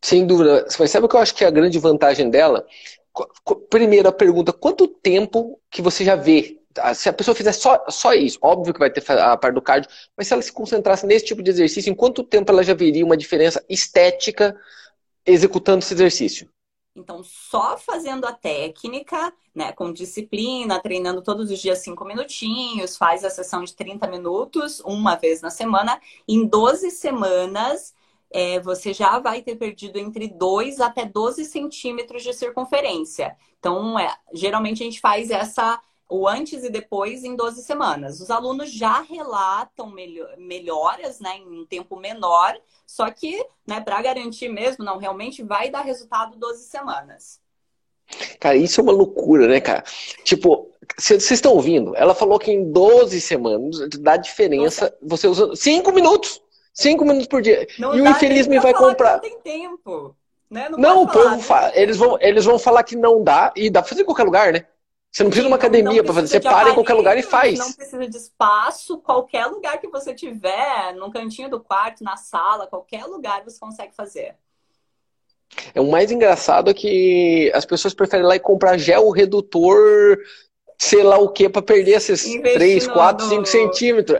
Sem 0.02 0.26
dúvida. 0.26 0.66
Mas 0.78 0.90
sabe 0.90 1.06
o 1.06 1.08
que 1.08 1.16
eu 1.16 1.20
acho 1.20 1.34
que 1.34 1.44
é 1.44 1.48
a 1.48 1.50
grande 1.50 1.78
vantagem 1.78 2.28
dela? 2.28 2.66
Primeira 3.70 4.12
pergunta, 4.12 4.52
quanto 4.52 4.86
tempo 4.86 5.58
que 5.70 5.80
você 5.80 6.04
já 6.04 6.14
vê? 6.14 6.58
Ah, 6.78 6.94
se 6.94 7.08
a 7.08 7.12
pessoa 7.12 7.34
fizer 7.34 7.52
só, 7.52 7.84
só 7.88 8.14
isso, 8.14 8.38
óbvio 8.40 8.72
que 8.72 8.80
vai 8.80 8.90
ter 8.90 9.04
a 9.10 9.36
parte 9.36 9.54
do 9.54 9.60
cardio, 9.60 9.90
mas 10.16 10.26
se 10.26 10.32
ela 10.32 10.40
se 10.40 10.50
concentrasse 10.50 11.06
nesse 11.06 11.26
tipo 11.26 11.42
de 11.42 11.50
exercício, 11.50 11.90
em 11.90 11.94
quanto 11.94 12.24
tempo 12.24 12.50
ela 12.50 12.62
já 12.62 12.72
veria 12.72 13.04
uma 13.04 13.16
diferença 13.16 13.62
estética 13.68 14.56
executando 15.26 15.80
esse 15.80 15.92
exercício? 15.92 16.48
Então, 16.94 17.22
só 17.22 17.78
fazendo 17.78 18.26
a 18.26 18.32
técnica, 18.32 19.32
né, 19.54 19.72
com 19.72 19.92
disciplina, 19.92 20.80
treinando 20.80 21.22
todos 21.22 21.50
os 21.50 21.58
dias 21.58 21.78
cinco 21.78 22.04
minutinhos, 22.04 22.96
faz 22.98 23.24
a 23.24 23.30
sessão 23.30 23.64
de 23.64 23.74
30 23.74 24.06
minutos, 24.08 24.80
uma 24.80 25.16
vez 25.16 25.40
na 25.40 25.50
semana, 25.50 25.98
em 26.28 26.46
12 26.46 26.90
semanas, 26.90 27.94
é, 28.30 28.60
você 28.60 28.92
já 28.92 29.18
vai 29.18 29.42
ter 29.42 29.56
perdido 29.56 29.98
entre 29.98 30.28
2 30.28 30.80
até 30.80 31.04
12 31.06 31.44
centímetros 31.46 32.22
de 32.22 32.32
circunferência. 32.34 33.36
Então, 33.58 33.98
é, 33.98 34.14
geralmente 34.32 34.82
a 34.82 34.86
gente 34.86 35.00
faz 35.00 35.30
essa 35.30 35.80
o 36.12 36.28
antes 36.28 36.62
e 36.62 36.70
depois 36.70 37.24
em 37.24 37.34
12 37.34 37.62
semanas. 37.62 38.20
Os 38.20 38.30
alunos 38.30 38.70
já 38.70 39.00
relatam 39.00 39.92
melhoras 40.36 41.20
né, 41.20 41.38
em 41.38 41.60
um 41.60 41.64
tempo 41.64 41.96
menor, 41.96 42.54
só 42.86 43.10
que, 43.10 43.44
né, 43.66 43.80
para 43.80 44.02
garantir 44.02 44.48
mesmo, 44.48 44.84
não, 44.84 44.98
realmente 44.98 45.42
vai 45.42 45.70
dar 45.70 45.80
resultado 45.80 46.36
12 46.36 46.64
semanas. 46.64 47.40
Cara, 48.38 48.56
isso 48.56 48.80
é 48.80 48.84
uma 48.84 48.92
loucura, 48.92 49.48
né, 49.48 49.60
cara? 49.60 49.82
Tipo, 50.22 50.70
vocês 50.98 51.30
estão 51.30 51.54
ouvindo? 51.54 51.96
Ela 51.96 52.14
falou 52.14 52.38
que 52.38 52.52
em 52.52 52.70
12 52.70 53.18
semanas 53.20 53.88
dá 53.98 54.18
diferença 54.18 54.84
Nossa. 54.84 54.98
você 55.00 55.26
usando 55.26 55.56
5 55.56 55.92
minutos. 55.92 56.42
5 56.74 57.04
minutos 57.04 57.28
por 57.28 57.40
dia. 57.40 57.66
Não 57.78 57.94
e 57.94 58.00
o 58.02 58.06
infeliz 58.06 58.46
me 58.46 58.58
vai 58.58 58.74
comprar. 58.74 59.14
Não 59.14 59.20
tem 59.20 59.38
tempo. 59.40 60.14
Né? 60.50 60.68
Não, 60.68 60.78
não 60.78 61.08
falar, 61.40 61.68
né? 61.68 61.72
eles, 61.74 61.96
vão, 61.96 62.18
eles 62.20 62.44
vão 62.44 62.58
falar 62.58 62.82
que 62.82 62.94
não 62.94 63.24
dá, 63.24 63.50
e 63.56 63.70
dá 63.70 63.80
pra 63.80 63.88
fazer 63.88 64.02
em 64.02 64.04
qualquer 64.04 64.24
lugar, 64.24 64.52
né? 64.52 64.66
Você 65.12 65.24
não 65.24 65.30
precisa 65.30 65.46
de 65.46 65.52
uma 65.52 65.56
academia 65.56 66.02
para 66.02 66.14
fazer, 66.14 66.28
você 66.28 66.40
para 66.40 66.70
em 66.70 66.74
qualquer 66.74 66.94
lugar 66.94 67.18
e 67.18 67.22
faz. 67.22 67.58
Não 67.58 67.70
precisa 67.70 68.08
de 68.08 68.16
espaço, 68.16 68.96
qualquer 68.96 69.44
lugar 69.44 69.78
que 69.78 69.86
você 69.88 70.14
tiver, 70.14 70.94
num 70.94 71.10
cantinho 71.10 71.50
do 71.50 71.60
quarto, 71.60 72.02
na 72.02 72.16
sala, 72.16 72.66
qualquer 72.66 73.04
lugar 73.04 73.44
você 73.44 73.60
consegue 73.60 73.94
fazer. 73.94 74.34
É 75.74 75.80
o 75.82 75.90
mais 75.90 76.10
engraçado 76.10 76.70
é 76.70 76.74
que 76.74 77.52
as 77.54 77.66
pessoas 77.66 77.92
preferem 77.92 78.24
ir 78.24 78.28
lá 78.28 78.36
e 78.36 78.40
comprar 78.40 78.78
gel 78.78 79.10
redutor, 79.10 80.16
sei 80.78 81.02
lá 81.02 81.18
o 81.18 81.28
que, 81.28 81.46
para 81.46 81.60
perder 81.60 81.92
esses 81.92 82.24
Investir 82.24 82.54
3, 82.54 82.86
4, 82.88 83.26
5 83.26 83.46
centímetros 83.46 84.18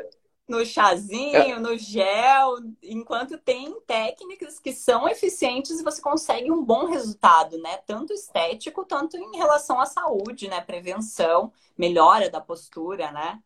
no 0.49 0.65
chazinho, 0.67 1.37
é. 1.37 1.59
no 1.59 1.79
gel, 1.79 2.57
enquanto 2.83 3.39
tem 3.39 3.75
técnicas 3.87 4.59
que 4.59 4.73
são 4.73 5.09
eficientes 5.09 5.81
e 5.81 5.85
você 5.85 6.01
consegue 6.03 6.51
um 6.51 6.65
bom 6.65 6.87
resultado, 6.87 7.57
né? 7.59 7.79
Tanto 7.87 8.13
estético, 8.13 8.85
tanto 8.85 9.17
em 9.17 9.37
relação 9.37 9.81
à 9.81 9.87
saúde, 9.87 10.49
né? 10.49 10.61
Prevenção, 10.61 11.53
melhora 11.79 12.29
da 12.29 12.41
postura, 12.41 13.11
né? 13.13 13.39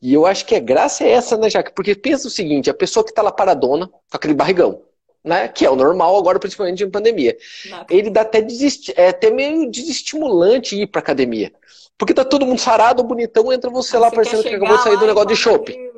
E 0.00 0.14
eu 0.14 0.26
acho 0.26 0.46
que 0.46 0.54
a 0.54 0.60
graça 0.60 1.04
é 1.04 1.10
essa, 1.10 1.36
né, 1.36 1.50
Jaque? 1.50 1.72
Porque 1.74 1.94
pensa 1.94 2.26
o 2.26 2.30
seguinte, 2.30 2.70
a 2.70 2.74
pessoa 2.74 3.04
que 3.04 3.12
tá 3.12 3.22
lá 3.22 3.30
paradona, 3.30 3.86
com 3.86 4.00
aquele 4.12 4.34
barrigão, 4.34 4.82
né? 5.24 5.48
Que 5.48 5.64
é 5.64 5.70
o 5.70 5.76
normal 5.76 6.16
agora, 6.16 6.38
principalmente 6.38 6.82
em 6.82 6.90
pandemia. 6.90 7.36
Não. 7.66 7.86
Ele 7.90 8.10
dá 8.10 8.22
até, 8.22 8.40
desest... 8.40 8.92
é 8.96 9.08
até 9.08 9.30
meio 9.30 9.70
desestimulante 9.70 10.80
ir 10.80 10.86
pra 10.86 11.00
academia. 11.00 11.52
Porque 11.98 12.14
tá 12.14 12.24
todo 12.24 12.46
mundo 12.46 12.58
sarado, 12.58 13.02
bonitão, 13.04 13.52
entra 13.52 13.70
você, 13.70 13.96
lá 13.96 14.10
parecendo 14.10 14.42
que 14.42 14.54
acabou 14.54 14.76
de 14.76 14.82
sair 14.82 14.98
do 14.98 15.06
negócio 15.06 15.28
de 15.28 15.36
shopping. 15.36 15.90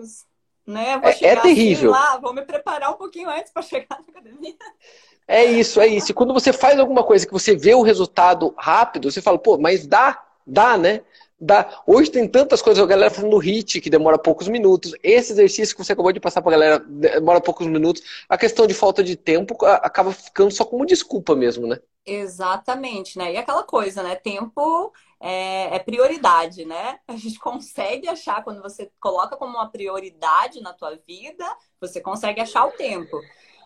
Né? 0.67 1.01
É, 1.03 1.27
é 1.29 1.37
terrível. 1.37 1.95
Assim 1.95 2.03
lá, 2.03 2.19
vou 2.19 2.33
me 2.33 2.43
preparar 2.43 2.91
um 2.91 2.97
pouquinho 2.97 3.29
antes 3.29 3.53
para 3.53 3.63
chegar 3.63 3.87
na 3.91 4.05
academia. 4.09 4.55
É 5.27 5.45
isso, 5.45 5.81
é 5.81 5.87
isso. 5.87 6.11
E 6.11 6.15
quando 6.15 6.35
você 6.35 6.53
faz 6.53 6.79
alguma 6.79 7.03
coisa 7.03 7.27
que 7.27 7.33
você 7.33 7.57
vê 7.57 7.75
o 7.75 7.83
resultado 7.83 8.55
rápido, 8.59 9.11
você 9.11 9.23
fala, 9.23 9.39
pô, 9.39 9.57
mas 9.57 9.87
dá, 9.87 10.23
dá, 10.47 10.77
né? 10.77 11.01
Dá. 11.41 11.83
Hoje 11.87 12.11
tem 12.11 12.29
tantas 12.29 12.63
coisas, 12.63 12.83
a 12.83 12.87
galera 12.87 13.11
falando 13.11 13.33
do 13.33 13.39
HIT, 13.39 13.81
que 13.81 13.91
demora 13.91 14.19
poucos 14.19 14.49
minutos. 14.49 14.95
Esse 15.03 15.33
exercício 15.33 15.75
que 15.75 15.85
você 15.85 15.93
acabou 15.93 16.13
de 16.13 16.21
passar 16.21 16.41
para 16.41 16.51
a 16.51 16.59
galera 16.59 16.79
demora 16.79 17.41
poucos 17.41 17.67
minutos. 17.67 18.03
A 18.29 18.39
questão 18.39 18.67
de 18.67 18.75
falta 18.75 19.03
de 19.03 19.17
tempo 19.17 19.57
acaba 19.65 20.13
ficando 20.13 20.51
só 20.51 20.65
como 20.65 20.87
desculpa 20.87 21.35
mesmo, 21.35 21.67
né? 21.67 21.79
Exatamente, 22.07 23.19
né? 23.19 23.33
E 23.33 23.37
aquela 23.37 23.63
coisa, 23.63 24.03
né? 24.03 24.15
Tempo 24.15 24.93
é, 25.27 25.77
é, 25.77 25.79
prioridade, 25.79 26.67
né? 26.67 26.99
A 27.09 27.17
gente 27.17 27.39
consegue 27.39 28.07
achar, 28.07 28.45
quando 28.45 28.61
você 28.61 28.93
coloca 29.01 29.39
como 29.39 29.57
uma 29.57 29.71
prioridade 29.71 30.61
na 30.61 30.75
tua 30.75 30.97
vida, 30.97 31.47
você 31.81 31.99
consegue 31.99 32.43
achar 32.43 32.67
o 32.67 32.73
tempo. 32.73 33.19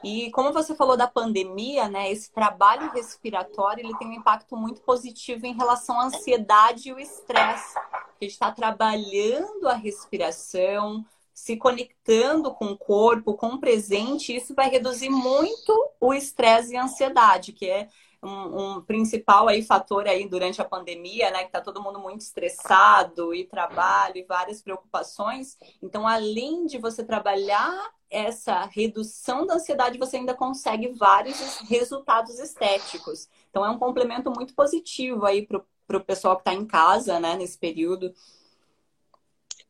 E 0.05 0.31
como 0.31 0.53
você 0.53 0.77
falou 0.77 0.97
da 0.97 1.09
pandemia, 1.09 1.89
né? 1.89 2.13
Esse 2.13 2.31
trabalho 2.31 2.93
respiratório 2.93 3.85
ele 3.85 3.99
tem 3.99 4.07
um 4.07 4.13
impacto 4.13 4.57
muito 4.57 4.81
positivo 4.83 5.47
em 5.47 5.57
relação 5.57 5.99
à 6.01 6.05
ansiedade 6.05 6.91
e 6.91 6.93
o 6.93 7.01
estresse. 7.01 7.77
A 7.77 8.23
gente 8.23 8.31
está 8.31 8.53
trabalhando 8.53 9.67
a 9.67 9.75
respiração, 9.75 11.05
se 11.35 11.57
conectando 11.57 12.55
com 12.55 12.67
o 12.67 12.79
corpo, 12.79 13.35
com 13.35 13.49
o 13.49 13.61
presente, 13.61 14.37
isso 14.37 14.55
vai 14.55 14.71
reduzir 14.71 15.11
muito 15.11 15.73
o 16.01 16.15
estresse 16.15 16.75
e 16.75 16.77
a 16.77 16.85
ansiedade, 16.85 17.53
que 17.53 17.69
é 17.69 17.89
um, 18.23 18.77
um, 18.77 18.83
principal 18.83 19.49
aí 19.49 19.63
fator 19.63 20.07
aí 20.07 20.29
durante 20.29 20.61
a 20.61 20.65
pandemia, 20.65 21.31
né? 21.31 21.45
Que 21.45 21.53
tá 21.53 21.61
todo 21.61 21.83
mundo 21.83 21.99
muito 22.01 22.21
estressado 22.21 23.35
e 23.35 23.45
trabalho 23.45 24.17
e 24.17 24.25
várias 24.25 24.61
preocupações. 24.61 25.57
Então, 25.83 26.07
além 26.07 26.67
de 26.67 26.79
você 26.79 27.05
trabalhar 27.05 27.93
essa 28.11 28.65
redução 28.65 29.47
da 29.47 29.55
ansiedade, 29.55 29.99
você 29.99 30.17
ainda 30.17 30.35
consegue 30.35 30.89
vários 30.89 31.59
resultados 31.69 32.39
estéticos. 32.39 33.29
Então, 33.51 33.65
é 33.65 33.71
um 33.71 33.79
complemento 33.79 34.31
muito 34.31 34.55
positivo 34.55 35.25
aí 35.25 35.47
para 35.47 35.97
o 35.97 36.05
pessoal 36.05 36.37
que 36.37 36.43
está 36.43 36.55
em 36.55 36.67
casa, 36.67 37.21
né? 37.21 37.37
Nesse 37.37 37.59
período. 37.59 38.13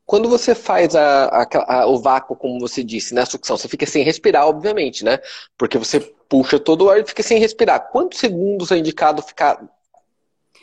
Quando 0.09 0.27
você 0.27 0.55
faz 0.55 0.95
a, 0.95 1.25
a, 1.25 1.81
a, 1.81 1.85
o 1.85 1.99
vácuo, 1.99 2.35
como 2.35 2.59
você 2.59 2.83
disse, 2.83 3.13
na 3.13 3.21
né, 3.21 3.25
sucção, 3.27 3.55
você 3.55 3.67
fica 3.67 3.85
sem 3.85 4.03
respirar, 4.03 4.47
obviamente, 4.47 5.05
né? 5.05 5.19
Porque 5.55 5.77
você 5.77 5.99
puxa 5.99 6.59
todo 6.59 6.85
o 6.85 6.89
ar 6.89 6.99
e 6.99 7.05
fica 7.05 7.21
sem 7.21 7.37
respirar. 7.37 7.91
Quantos 7.91 8.17
segundos 8.17 8.71
é 8.71 8.79
indicado 8.79 9.21
ficar 9.21 9.63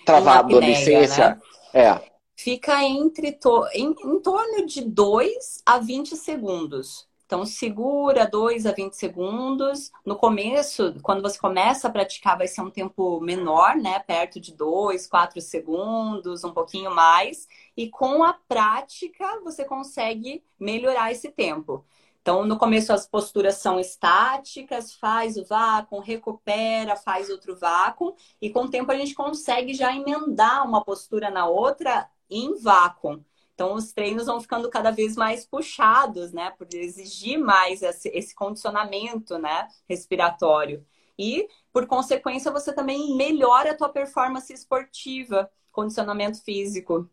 travado 0.05 0.59
ali 0.59 0.75
sem 0.75 0.97
ar? 0.97 1.39
É. 1.73 2.01
Fica 2.35 2.83
entre 2.83 3.31
to... 3.31 3.69
em, 3.73 3.95
em 4.05 4.21
torno 4.21 4.67
de 4.67 4.81
2 4.81 5.63
a 5.65 5.79
20 5.79 6.17
segundos. 6.17 7.07
Então, 7.25 7.47
segura 7.47 8.25
2 8.25 8.67
a 8.67 8.73
20 8.73 8.95
segundos. 8.95 9.93
No 10.05 10.17
começo, 10.17 10.95
quando 11.03 11.23
você 11.23 11.39
começa 11.39 11.87
a 11.87 11.91
praticar, 11.91 12.37
vai 12.37 12.49
ser 12.49 12.63
um 12.63 12.71
tempo 12.71 13.21
menor, 13.21 13.77
né? 13.77 14.01
Perto 14.01 14.41
de 14.41 14.53
2, 14.53 15.07
4 15.07 15.41
segundos, 15.41 16.43
um 16.43 16.53
pouquinho 16.53 16.93
mais. 16.93 17.47
E 17.77 17.89
com 17.91 18.25
a 18.25 18.33
prática, 18.33 19.41
você 19.41 19.65
consegue 19.65 20.43
melhorar 20.59 21.13
esse 21.13 21.31
tempo. 21.31 21.85
Então, 22.27 22.45
no 22.45 22.59
começo, 22.59 22.93
as 22.93 23.07
posturas 23.07 23.59
são 23.59 23.79
estáticas, 23.79 24.95
faz 24.95 25.37
o 25.37 25.45
vácuo, 25.45 26.01
recupera, 26.01 26.97
faz 26.97 27.31
outro 27.31 27.57
vácuo. 27.57 28.17
E 28.43 28.51
com 28.51 28.65
o 28.65 28.69
tempo, 28.69 28.91
a 28.91 28.97
gente 28.97 29.15
consegue 29.15 29.75
já 29.75 29.95
emendar 29.95 30.67
uma 30.67 30.83
postura 30.83 31.31
na 31.31 31.47
outra 31.47 32.11
em 32.29 32.57
vácuo. 32.59 33.25
Então, 33.55 33.75
os 33.75 33.93
treinos 33.93 34.27
vão 34.27 34.41
ficando 34.41 34.69
cada 34.69 34.91
vez 34.91 35.15
mais 35.17 35.47
puxados, 35.47 36.33
né? 36.33 36.51
Por 36.51 36.67
exigir 36.75 37.39
mais 37.39 37.81
esse, 37.83 38.35
condicionamento, 38.35 39.39
né? 39.39 39.69
Respiratório. 39.89 40.85
E, 41.17 41.49
por 41.73 41.87
consequência, 41.87 42.51
você 42.51 42.73
também 42.73 43.17
melhora 43.17 43.71
a 43.71 43.77
tua 43.77 43.89
performance 43.89 44.53
esportiva, 44.53 45.49
condicionamento 45.71 46.43
físico. 46.43 47.09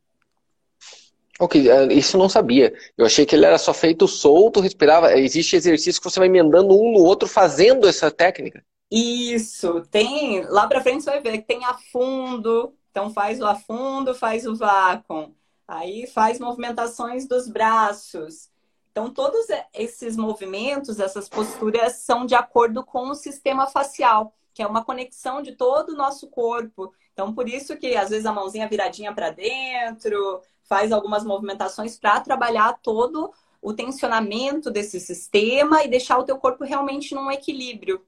Ok, 1.40 1.70
é, 1.70 1.92
isso 1.94 2.16
eu 2.16 2.20
não 2.20 2.30
sabia. 2.30 2.74
Eu 2.98 3.06
achei 3.06 3.26
que 3.26 3.36
ele 3.36 3.46
era 3.46 3.58
só 3.58 3.74
feito 3.74 4.08
solto, 4.08 4.60
respirava. 4.60 5.18
Existe 5.18 5.56
exercício 5.56 6.02
que 6.02 6.10
você 6.10 6.20
vai 6.20 6.28
emendando 6.28 6.74
um 6.74 6.94
no 6.94 7.04
outro 7.04 7.28
fazendo 7.28 7.88
essa 7.88 8.12
técnica. 8.12 8.64
Isso, 8.92 9.82
tem. 9.90 10.44
Lá 10.46 10.68
pra 10.68 10.82
frente 10.82 11.04
você 11.04 11.10
vai 11.10 11.22
ver 11.22 11.40
que 11.40 11.48
tem 11.48 11.66
afundo. 11.66 12.74
Então 12.92 13.12
faz 13.12 13.42
o 13.42 13.46
afundo, 13.46 14.14
faz 14.14 14.46
o 14.46 14.56
vácuo. 14.56 15.34
Aí 15.68 16.06
faz 16.08 16.40
movimentações 16.40 17.28
dos 17.28 17.48
braços. 17.48 18.52
Então, 18.92 19.10
todos 19.12 19.48
esses 19.74 20.16
movimentos, 20.16 21.00
essas 21.00 21.28
posturas 21.28 21.94
são 21.94 22.28
de 22.28 22.36
acordo 22.36 22.86
com 22.86 23.10
o 23.10 23.16
sistema 23.16 23.66
facial, 23.66 24.36
que 24.54 24.62
é 24.62 24.68
uma 24.68 24.86
conexão 24.86 25.42
de 25.42 25.54
todo 25.56 25.90
o 25.90 25.96
nosso 25.96 26.28
corpo. 26.28 26.94
Então, 27.12 27.34
por 27.34 27.50
isso 27.50 27.76
que 27.76 27.96
às 27.96 28.12
vezes 28.12 28.28
a 28.28 28.32
mãozinha 28.32 28.70
viradinha 28.70 29.12
para 29.12 29.32
dentro, 29.32 30.42
faz 30.64 30.92
algumas 30.92 31.24
movimentações 31.24 31.98
para 31.98 32.20
trabalhar 32.20 32.80
todo 32.82 33.32
o 33.62 33.74
tensionamento 33.74 34.70
desse 34.70 35.00
sistema 35.00 35.84
e 35.84 35.88
deixar 35.88 36.18
o 36.18 36.24
teu 36.24 36.38
corpo 36.38 36.64
realmente 36.64 37.16
num 37.16 37.32
equilíbrio. 37.32 38.02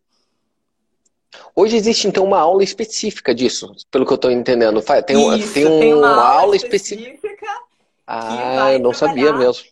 Hoje 1.55 1.75
existe 1.75 2.07
então 2.07 2.23
uma 2.23 2.39
aula 2.39 2.63
específica 2.63 3.33
disso, 3.33 3.73
pelo 3.91 4.05
que 4.05 4.11
eu 4.11 4.15
estou 4.15 4.31
entendendo. 4.31 4.81
Tem, 5.05 5.37
Isso, 5.37 5.53
tem, 5.53 5.65
um, 5.65 5.79
tem 5.79 5.93
uma, 5.93 6.09
aula, 6.09 6.41
aula 6.41 6.55
específica. 6.55 7.09
específica 7.09 7.35
ah, 8.07 8.71
eu 8.73 8.79
não 8.79 8.93
sabia 8.93 9.33
mesmo. 9.33 9.65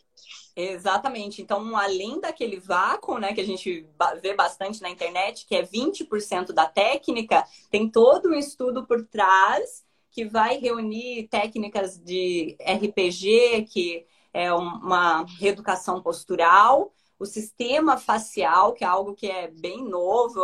Exatamente. 0.56 1.42
Então, 1.42 1.76
além 1.76 2.20
daquele 2.20 2.60
vácuo, 2.60 3.18
né, 3.18 3.34
que 3.34 3.42
a 3.42 3.46
gente 3.46 3.88
vê 4.22 4.36
bastante 4.36 4.82
na 4.82 4.90
internet, 4.90 5.46
que 5.48 5.56
é 5.56 5.64
20% 5.64 6.52
da 6.52 6.66
técnica, 6.66 7.44
tem 7.72 7.90
todo 7.90 8.30
um 8.30 8.34
estudo 8.34 8.86
por 8.86 9.06
trás 9.06 9.84
que 10.14 10.26
vai 10.26 10.58
reunir 10.58 11.28
técnicas 11.28 11.98
de 12.00 12.56
RPG, 12.62 13.66
que 13.70 14.06
é 14.32 14.54
uma 14.54 15.26
reeducação 15.40 16.02
postural, 16.02 16.94
o 17.20 17.26
sistema 17.26 17.98
facial, 17.98 18.74
que 18.74 18.84
é 18.84 18.88
algo 18.88 19.16
que 19.16 19.30
é 19.30 19.48
bem 19.48 19.84
novo, 19.84 20.42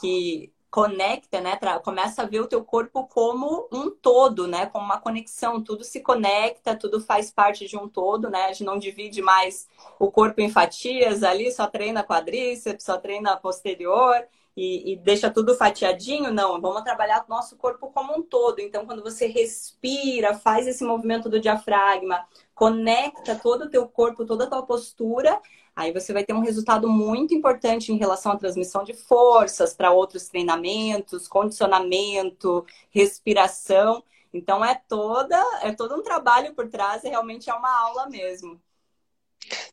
que 0.00 0.52
conecta, 0.70 1.40
né? 1.42 1.58
Começa 1.84 2.22
a 2.22 2.26
ver 2.26 2.40
o 2.40 2.46
teu 2.46 2.64
corpo 2.64 3.06
como 3.06 3.68
um 3.70 3.90
todo, 3.90 4.46
né? 4.46 4.64
Como 4.66 4.86
uma 4.86 4.98
conexão, 4.98 5.62
tudo 5.62 5.84
se 5.84 6.00
conecta, 6.00 6.74
tudo 6.74 6.98
faz 6.98 7.30
parte 7.30 7.68
de 7.68 7.76
um 7.76 7.86
todo, 7.86 8.30
né? 8.30 8.44
A 8.46 8.48
gente 8.48 8.64
não 8.64 8.78
divide 8.78 9.20
mais 9.20 9.68
o 9.98 10.10
corpo 10.10 10.40
em 10.40 10.48
fatias 10.48 11.22
ali, 11.22 11.52
só 11.52 11.66
treina 11.66 12.02
quadríceps, 12.02 12.86
só 12.86 12.96
treina 12.96 13.36
posterior 13.36 14.26
e, 14.56 14.92
e 14.92 14.96
deixa 14.96 15.30
tudo 15.30 15.56
fatiadinho. 15.56 16.32
Não, 16.32 16.60
vamos 16.60 16.82
trabalhar 16.82 17.24
o 17.26 17.30
nosso 17.30 17.56
corpo 17.56 17.90
como 17.90 18.16
um 18.16 18.22
todo. 18.22 18.60
Então, 18.60 18.86
quando 18.86 19.02
você 19.02 19.26
respira, 19.26 20.34
faz 20.34 20.66
esse 20.66 20.84
movimento 20.84 21.28
do 21.28 21.40
diafragma, 21.40 22.26
conecta 22.54 23.34
todo 23.34 23.62
o 23.64 23.70
teu 23.70 23.86
corpo, 23.88 24.26
toda 24.26 24.44
a 24.44 24.46
tua 24.50 24.62
postura, 24.62 25.40
aí 25.74 25.92
você 25.92 26.12
vai 26.12 26.24
ter 26.24 26.34
um 26.34 26.40
resultado 26.40 26.88
muito 26.88 27.34
importante 27.34 27.92
em 27.92 27.96
relação 27.96 28.32
à 28.32 28.36
transmissão 28.36 28.84
de 28.84 28.94
forças 28.94 29.74
para 29.74 29.90
outros 29.90 30.28
treinamentos, 30.28 31.26
condicionamento, 31.28 32.64
respiração. 32.90 34.02
Então 34.32 34.64
é 34.64 34.74
toda 34.88 35.36
é 35.62 35.72
todo 35.72 35.94
um 35.96 36.02
trabalho 36.02 36.54
por 36.54 36.68
trás 36.68 37.04
e 37.04 37.08
realmente 37.08 37.50
é 37.50 37.54
uma 37.54 37.70
aula 37.82 38.08
mesmo. 38.08 38.60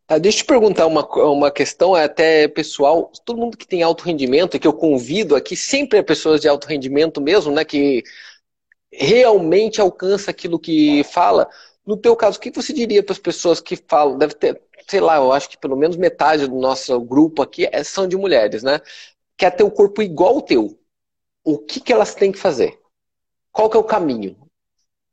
Ah, 0.07 0.17
deixa 0.17 0.39
eu 0.39 0.43
te 0.43 0.47
perguntar 0.47 0.87
uma, 0.87 1.05
uma 1.25 1.51
questão 1.51 1.95
é 1.95 2.03
até 2.03 2.47
pessoal. 2.47 3.11
Todo 3.25 3.39
mundo 3.39 3.57
que 3.57 3.67
tem 3.67 3.83
alto 3.83 4.03
rendimento 4.03 4.59
que 4.59 4.67
eu 4.67 4.73
convido 4.73 5.35
aqui 5.35 5.55
sempre 5.55 5.99
é 5.99 6.03
pessoas 6.03 6.41
de 6.41 6.47
alto 6.47 6.67
rendimento 6.67 7.21
mesmo, 7.21 7.51
né? 7.51 7.63
Que 7.63 8.03
realmente 8.91 9.81
alcança 9.81 10.31
aquilo 10.31 10.59
que 10.59 11.03
fala. 11.05 11.49
No 11.85 11.97
teu 11.97 12.15
caso, 12.15 12.37
o 12.37 12.41
que 12.41 12.51
você 12.51 12.73
diria 12.73 13.03
para 13.03 13.13
as 13.13 13.19
pessoas 13.19 13.61
que 13.61 13.75
falam? 13.75 14.17
Deve 14.17 14.33
ter, 14.35 14.61
sei 14.87 14.99
lá, 14.99 15.17
eu 15.17 15.31
acho 15.31 15.49
que 15.49 15.57
pelo 15.57 15.75
menos 15.77 15.97
metade 15.97 16.47
do 16.47 16.55
nosso 16.55 16.99
grupo 17.01 17.41
aqui 17.41 17.67
é, 17.71 17.83
são 17.83 18.07
de 18.07 18.17
mulheres, 18.17 18.63
né? 18.63 18.81
Quer 19.37 19.51
ter 19.51 19.63
o 19.63 19.71
corpo 19.71 20.01
igual 20.01 20.35
ao 20.35 20.41
teu. 20.41 20.79
O 21.43 21.57
que, 21.57 21.79
que 21.79 21.93
elas 21.93 22.15
têm 22.15 22.31
que 22.31 22.39
fazer? 22.39 22.79
Qual 23.51 23.69
que 23.69 23.77
é 23.77 23.79
o 23.79 23.83
caminho? 23.83 24.35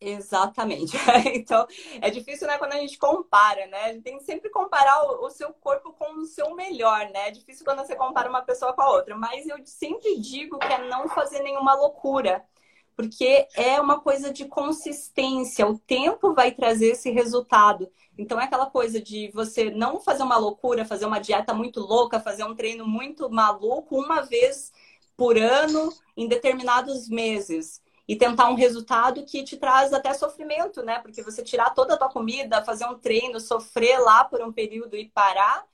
Exatamente. 0.00 0.96
Então, 1.34 1.66
é 2.00 2.10
difícil, 2.10 2.46
né, 2.46 2.58
quando 2.58 2.72
a 2.72 2.78
gente 2.78 2.98
compara, 2.98 3.66
né? 3.66 3.84
A 3.84 3.92
gente 3.92 4.02
tem 4.02 4.18
que 4.18 4.24
sempre 4.24 4.50
comparar 4.50 5.02
o, 5.02 5.30
seu 5.30 5.52
corpo 5.54 5.92
com 5.92 6.20
o 6.20 6.24
seu 6.26 6.54
melhor, 6.54 7.08
né? 7.10 7.28
É 7.28 7.30
difícil 7.30 7.64
quando 7.64 7.78
você 7.78 7.94
compara 7.96 8.28
uma 8.28 8.42
pessoa 8.42 8.72
com 8.72 8.82
a 8.82 8.90
outra, 8.90 9.16
mas 9.16 9.46
eu 9.46 9.56
sempre 9.64 10.18
digo 10.20 10.58
que 10.58 10.72
é 10.72 10.86
não 10.88 11.08
fazer 11.08 11.40
nenhuma 11.42 11.74
loucura, 11.74 12.44
porque 12.94 13.46
é 13.54 13.80
uma 13.80 14.00
coisa 14.00 14.32
de 14.32 14.46
consistência. 14.46 15.66
O 15.66 15.78
tempo 15.78 16.34
vai 16.34 16.52
trazer 16.52 16.88
esse 16.92 17.10
resultado. 17.10 17.90
Então, 18.18 18.40
é 18.40 18.44
aquela 18.44 18.66
coisa 18.66 19.00
de 19.00 19.30
você 19.32 19.70
não 19.70 20.00
fazer 20.00 20.22
uma 20.22 20.38
loucura, 20.38 20.84
fazer 20.84 21.06
uma 21.06 21.18
dieta 21.18 21.52
muito 21.54 21.80
louca, 21.80 22.20
fazer 22.20 22.44
um 22.44 22.54
treino 22.54 22.86
muito 22.86 23.30
maluco 23.30 23.98
uma 23.98 24.22
vez 24.22 24.72
por 25.16 25.38
ano 25.38 25.92
em 26.16 26.28
determinados 26.28 27.08
meses 27.08 27.80
e 28.08 28.14
tentar 28.14 28.48
um 28.48 28.54
resultado 28.54 29.24
que 29.24 29.42
te 29.42 29.56
traz 29.56 29.92
até 29.92 30.14
sofrimento, 30.14 30.82
né? 30.82 30.98
Porque 31.00 31.22
você 31.22 31.42
tirar 31.42 31.70
toda 31.70 31.94
a 31.94 31.96
tua 31.96 32.08
comida, 32.08 32.64
fazer 32.64 32.86
um 32.86 32.98
treino, 32.98 33.40
sofrer 33.40 33.98
lá 33.98 34.24
por 34.24 34.40
um 34.40 34.52
período 34.52 34.96
e 34.96 35.08
parar, 35.08 35.66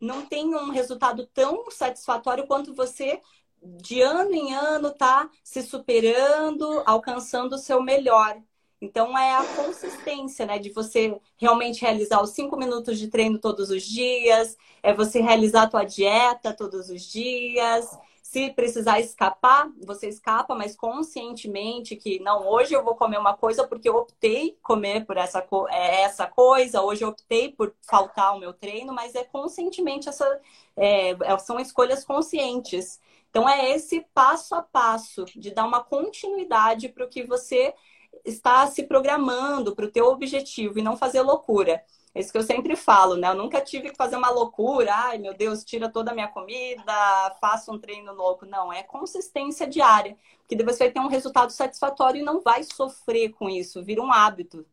não 0.00 0.26
tem 0.26 0.54
um 0.54 0.70
resultado 0.70 1.26
tão 1.32 1.70
satisfatório 1.70 2.46
quanto 2.46 2.74
você 2.74 3.20
de 3.62 4.00
ano 4.00 4.34
em 4.34 4.52
ano 4.52 4.90
tá 4.90 5.30
se 5.44 5.62
superando, 5.62 6.82
alcançando 6.84 7.54
o 7.54 7.58
seu 7.58 7.80
melhor. 7.82 8.36
Então 8.80 9.16
é 9.16 9.36
a 9.36 9.44
consistência, 9.54 10.44
né? 10.44 10.58
De 10.58 10.70
você 10.70 11.16
realmente 11.36 11.80
realizar 11.82 12.20
os 12.20 12.30
cinco 12.30 12.56
minutos 12.56 12.98
de 12.98 13.06
treino 13.08 13.38
todos 13.38 13.70
os 13.70 13.84
dias, 13.84 14.56
é 14.82 14.92
você 14.92 15.20
realizar 15.20 15.62
a 15.62 15.68
tua 15.68 15.84
dieta 15.84 16.52
todos 16.52 16.90
os 16.90 17.02
dias, 17.02 17.86
se 18.32 18.48
precisar 18.48 18.98
escapar, 18.98 19.70
você 19.84 20.08
escapa, 20.08 20.54
mas 20.54 20.74
conscientemente 20.74 21.96
que 21.96 22.18
não, 22.20 22.48
hoje 22.48 22.72
eu 22.72 22.82
vou 22.82 22.94
comer 22.94 23.18
uma 23.18 23.36
coisa 23.36 23.68
porque 23.68 23.86
eu 23.86 23.94
optei 23.94 24.56
comer 24.62 25.04
por 25.04 25.18
essa, 25.18 25.46
é, 25.68 26.00
essa 26.00 26.26
coisa, 26.26 26.80
hoje 26.80 27.04
eu 27.04 27.10
optei 27.10 27.52
por 27.52 27.74
faltar 27.82 28.28
ao 28.28 28.40
meu 28.40 28.54
treino, 28.54 28.90
mas 28.94 29.14
é 29.14 29.22
conscientemente 29.22 30.08
essa 30.08 30.40
é, 30.74 31.10
é, 31.10 31.38
são 31.40 31.60
escolhas 31.60 32.06
conscientes. 32.06 32.98
Então 33.28 33.46
é 33.46 33.70
esse 33.72 34.00
passo 34.14 34.54
a 34.54 34.62
passo 34.62 35.26
de 35.36 35.50
dar 35.50 35.66
uma 35.66 35.84
continuidade 35.84 36.88
para 36.88 37.04
o 37.04 37.08
que 37.08 37.24
você 37.24 37.74
está 38.24 38.66
se 38.66 38.84
programando 38.84 39.76
para 39.76 39.84
o 39.84 39.90
teu 39.90 40.06
objetivo 40.06 40.78
e 40.78 40.82
não 40.82 40.96
fazer 40.96 41.20
loucura. 41.20 41.84
É 42.14 42.20
isso 42.20 42.30
que 42.30 42.36
eu 42.36 42.42
sempre 42.42 42.76
falo, 42.76 43.16
né? 43.16 43.28
Eu 43.28 43.34
nunca 43.34 43.60
tive 43.60 43.90
que 43.90 43.96
fazer 43.96 44.16
uma 44.16 44.30
loucura, 44.30 44.94
ai 44.94 45.18
meu 45.18 45.32
Deus, 45.32 45.64
tira 45.64 45.88
toda 45.88 46.10
a 46.10 46.14
minha 46.14 46.28
comida, 46.28 47.36
faça 47.40 47.72
um 47.72 47.78
treino 47.78 48.12
louco. 48.12 48.44
Não, 48.44 48.72
é 48.72 48.82
consistência 48.82 49.66
diária, 49.66 50.16
porque 50.40 50.54
depois 50.54 50.76
você 50.76 50.84
vai 50.84 50.92
ter 50.92 51.00
um 51.00 51.08
resultado 51.08 51.50
satisfatório 51.50 52.20
e 52.20 52.24
não 52.24 52.42
vai 52.42 52.62
sofrer 52.64 53.30
com 53.30 53.48
isso, 53.48 53.82
vira 53.82 54.02
um 54.02 54.12
hábito. 54.12 54.66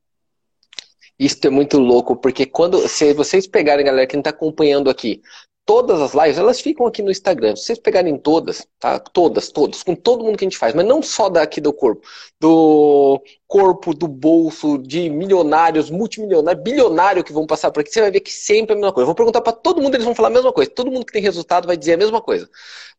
Isso 1.17 1.39
é 1.43 1.49
muito 1.49 1.77
louco, 1.77 2.15
porque 2.15 2.45
quando 2.45 2.87
se 2.87 3.13
vocês 3.13 3.45
pegarem, 3.45 3.85
galera, 3.85 4.07
que 4.07 4.15
não 4.15 4.21
está 4.21 4.29
acompanhando 4.29 4.89
aqui, 4.89 5.21
todas 5.65 6.01
as 6.01 6.13
lives, 6.13 6.37
elas 6.37 6.59
ficam 6.59 6.85
aqui 6.87 7.01
no 7.01 7.11
Instagram. 7.11 7.55
Se 7.55 7.63
vocês 7.63 7.79
pegarem 7.79 8.17
todas, 8.17 8.67
tá? 8.79 8.99
Todas, 8.99 9.51
todas, 9.51 9.83
com 9.83 9.95
todo 9.95 10.23
mundo 10.23 10.37
que 10.37 10.43
a 10.43 10.49
gente 10.49 10.57
faz, 10.57 10.73
mas 10.73 10.85
não 10.85 11.01
só 11.01 11.29
daqui 11.29 11.61
do 11.61 11.71
corpo, 11.71 12.07
do 12.39 13.21
corpo, 13.47 13.93
do 13.93 14.07
bolso, 14.07 14.77
de 14.77 15.09
milionários, 15.09 15.89
multimilionários, 15.89 16.63
bilionário 16.63 17.23
que 17.23 17.33
vão 17.33 17.45
passar 17.45 17.71
por 17.71 17.81
aqui, 17.81 17.91
você 17.91 18.01
vai 18.01 18.11
ver 18.11 18.21
que 18.21 18.31
sempre 18.31 18.73
é 18.73 18.75
a 18.75 18.79
mesma 18.79 18.93
coisa. 18.93 19.03
Eu 19.03 19.07
vou 19.07 19.15
perguntar 19.15 19.41
para 19.41 19.53
todo 19.53 19.81
mundo, 19.81 19.95
eles 19.95 20.05
vão 20.05 20.15
falar 20.15 20.29
a 20.29 20.31
mesma 20.31 20.51
coisa. 20.51 20.71
Todo 20.71 20.91
mundo 20.91 21.05
que 21.05 21.13
tem 21.13 21.21
resultado 21.21 21.67
vai 21.67 21.77
dizer 21.77 21.93
a 21.93 21.97
mesma 21.97 22.21
coisa. 22.21 22.49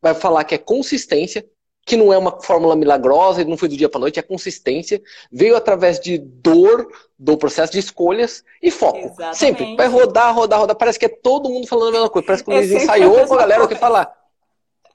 Vai 0.01 0.13
falar 0.13 0.43
que 0.43 0.55
é 0.55 0.57
consistência, 0.57 1.45
que 1.85 1.97
não 1.97 2.13
é 2.13 2.17
uma 2.17 2.39
fórmula 2.41 2.75
milagrosa, 2.75 3.43
não 3.43 3.57
foi 3.57 3.67
do 3.67 3.77
dia 3.77 3.89
para 3.89 3.99
noite, 3.99 4.19
é 4.19 4.23
consistência, 4.23 5.01
veio 5.31 5.55
através 5.55 5.99
de 5.99 6.17
dor 6.17 6.87
do 7.17 7.37
processo 7.37 7.71
de 7.71 7.79
escolhas 7.79 8.43
e 8.61 8.69
foco. 8.69 8.99
Exatamente. 8.99 9.37
Sempre 9.37 9.75
vai 9.75 9.87
rodar, 9.87 10.33
rodar, 10.33 10.59
rodar. 10.59 10.75
Parece 10.75 10.99
que 10.99 11.05
é 11.05 11.09
todo 11.09 11.49
mundo 11.49 11.67
falando 11.67 11.89
a 11.89 11.91
mesma 11.91 12.09
coisa. 12.09 12.25
Parece 12.25 12.43
que 12.43 12.49
o 12.49 12.53
é 12.53 12.63
ensaiou 12.63 13.25
com 13.27 13.33
a 13.33 13.37
galera 13.37 13.63
o 13.63 13.67
que 13.67 13.75
falar. 13.75 14.15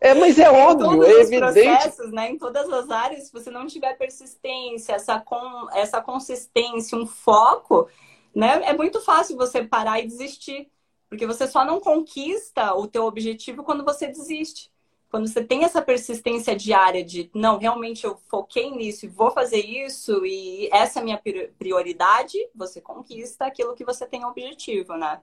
É, 0.01 0.15
mas 0.15 0.39
é, 0.39 0.43
é 0.43 0.51
óbvio, 0.51 1.03
é 1.05 1.23
evidente. 1.23 1.41
Processos, 1.41 2.13
né, 2.13 2.31
em 2.31 2.39
todas 2.39 2.71
as 2.71 2.91
áreas, 2.91 3.25
se 3.25 3.33
você 3.33 3.51
não 3.51 3.67
tiver 3.67 3.97
persistência, 3.97 4.93
essa, 4.93 5.19
com, 5.19 5.69
essa 5.73 6.01
consistência, 6.01 6.99
um 6.99 7.07
foco, 7.07 7.89
né, 8.35 8.61
é 8.65 8.75
muito 8.75 9.01
fácil 9.01 9.37
você 9.37 9.65
parar 9.65 9.99
e 10.01 10.07
desistir. 10.07 10.69
Porque 11.09 11.27
você 11.27 11.47
só 11.47 11.65
não 11.65 11.81
conquista 11.81 12.75
o 12.75 12.87
teu 12.87 13.05
objetivo 13.05 13.63
quando 13.63 13.85
você 13.85 14.09
desiste 14.09 14.71
quando 15.11 15.29
você 15.29 15.43
tem 15.43 15.65
essa 15.65 15.81
persistência 15.81 16.55
diária 16.57 17.05
de 17.05 17.31
não, 17.35 17.59
realmente 17.59 18.05
eu 18.05 18.19
foquei 18.29 18.71
nisso 18.71 19.07
e 19.07 19.09
vou 19.09 19.31
fazer 19.31 19.65
isso 19.65 20.25
e 20.27 20.69
essa 20.73 20.99
é 20.99 21.03
a 21.03 21.05
minha 21.05 21.23
prioridade, 21.59 22.37
você 22.55 22.81
conquista 22.81 23.47
aquilo 23.47 23.75
que 23.75 23.85
você 23.85 24.07
tem 24.07 24.25
objetivo, 24.25 24.97
né? 24.97 25.21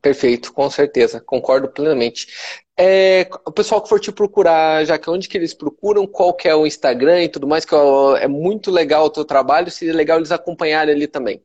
Perfeito, 0.00 0.52
com 0.52 0.70
certeza, 0.70 1.20
concordo 1.20 1.68
plenamente. 1.68 2.28
É, 2.76 3.28
o 3.44 3.50
pessoal 3.50 3.82
que 3.82 3.88
for 3.88 3.98
te 3.98 4.12
procurar, 4.12 4.84
já 4.84 4.98
que 4.98 5.10
onde 5.10 5.28
que 5.28 5.36
eles 5.36 5.54
procuram, 5.54 6.06
qual 6.06 6.32
que 6.34 6.46
é 6.46 6.54
o 6.54 6.66
Instagram 6.66 7.24
e 7.24 7.28
tudo 7.28 7.46
mais, 7.46 7.64
que 7.64 7.74
é 8.20 8.28
muito 8.28 8.70
legal 8.70 9.06
o 9.06 9.10
teu 9.10 9.24
trabalho, 9.24 9.70
seria 9.70 9.94
legal 9.94 10.18
eles 10.18 10.30
acompanharem 10.30 10.94
ali 10.94 11.08
também. 11.08 11.42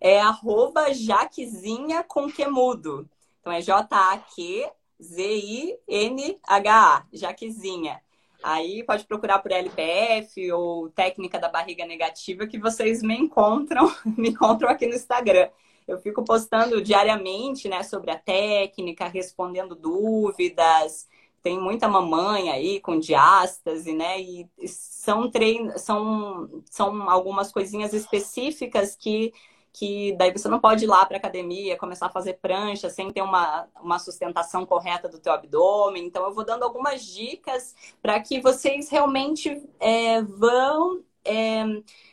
É 0.00 0.20
arroba 0.20 0.94
jaquezinha 0.94 2.02
com 2.04 2.30
que 2.30 2.46
mudo. 2.46 3.08
Então 3.40 3.52
é 3.52 3.60
J-A-Q 3.60 4.70
Z-I-N-H-A, 5.04 7.06
Jaquezinha. 7.12 8.00
Aí 8.42 8.82
pode 8.84 9.04
procurar 9.04 9.38
por 9.38 9.52
LPF 9.52 10.52
ou 10.52 10.90
técnica 10.90 11.38
da 11.38 11.48
barriga 11.48 11.86
negativa 11.86 12.46
que 12.46 12.58
vocês 12.58 13.02
me 13.02 13.16
encontram, 13.16 13.90
me 14.18 14.30
encontram 14.30 14.68
aqui 14.68 14.86
no 14.86 14.94
Instagram. 14.94 15.48
Eu 15.86 15.98
fico 15.98 16.24
postando 16.24 16.82
diariamente, 16.82 17.68
né, 17.68 17.82
sobre 17.82 18.10
a 18.10 18.18
técnica, 18.18 19.08
respondendo 19.08 19.74
dúvidas. 19.74 21.08
Tem 21.42 21.58
muita 21.58 21.88
mamãe 21.88 22.50
aí 22.50 22.80
com 22.80 22.98
diástase, 22.98 23.92
né? 23.92 24.20
E 24.20 24.48
são 24.66 25.30
treinos, 25.30 25.82
são, 25.82 26.62
são 26.70 27.10
algumas 27.10 27.52
coisinhas 27.52 27.92
específicas 27.92 28.96
que 28.96 29.32
que 29.74 30.12
daí 30.16 30.30
você 30.30 30.48
não 30.48 30.60
pode 30.60 30.84
ir 30.84 30.86
lá 30.86 31.04
para 31.04 31.16
academia, 31.16 31.76
começar 31.76 32.06
a 32.06 32.10
fazer 32.10 32.34
prancha 32.34 32.88
sem 32.88 33.10
ter 33.10 33.22
uma, 33.22 33.68
uma 33.82 33.98
sustentação 33.98 34.64
correta 34.64 35.08
do 35.08 35.18
teu 35.18 35.32
abdômen. 35.32 36.06
Então, 36.06 36.24
eu 36.24 36.32
vou 36.32 36.44
dando 36.44 36.62
algumas 36.62 37.04
dicas 37.04 37.74
para 38.00 38.20
que 38.20 38.40
vocês 38.40 38.88
realmente 38.88 39.60
é, 39.80 40.22
vão 40.22 41.02
é, 41.24 41.64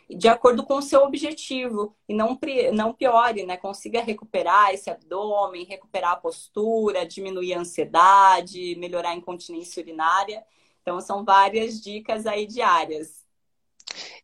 de 0.09 0.27
acordo 0.27 0.65
com 0.65 0.77
o 0.77 0.81
seu 0.81 1.03
objetivo 1.03 1.95
e 2.09 2.15
não, 2.15 2.37
não 2.73 2.93
piore, 2.93 3.45
né? 3.45 3.57
Consiga 3.57 4.01
recuperar 4.01 4.73
esse 4.73 4.89
abdômen, 4.89 5.63
recuperar 5.63 6.13
a 6.13 6.15
postura, 6.15 7.05
diminuir 7.05 7.53
a 7.53 7.59
ansiedade, 7.59 8.75
melhorar 8.79 9.11
a 9.11 9.15
incontinência 9.15 9.83
urinária. 9.83 10.43
Então, 10.81 10.99
são 10.99 11.23
várias 11.23 11.79
dicas 11.79 12.25
aí 12.25 12.47
diárias. 12.47 13.20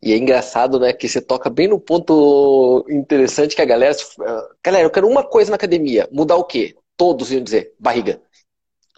E 0.01 0.13
é 0.13 0.17
engraçado, 0.17 0.79
né, 0.79 0.93
que 0.93 1.07
você 1.07 1.21
toca 1.21 1.49
bem 1.49 1.67
no 1.67 1.79
ponto 1.79 2.85
interessante 2.89 3.55
que 3.55 3.61
a 3.61 3.65
galera. 3.65 3.95
Galera, 4.63 4.85
eu 4.85 4.91
quero 4.91 5.07
uma 5.07 5.23
coisa 5.23 5.49
na 5.49 5.55
academia. 5.55 6.07
Mudar 6.11 6.35
o 6.35 6.43
quê? 6.43 6.75
Todos 6.95 7.31
iam 7.31 7.43
dizer 7.43 7.73
barriga. 7.79 8.21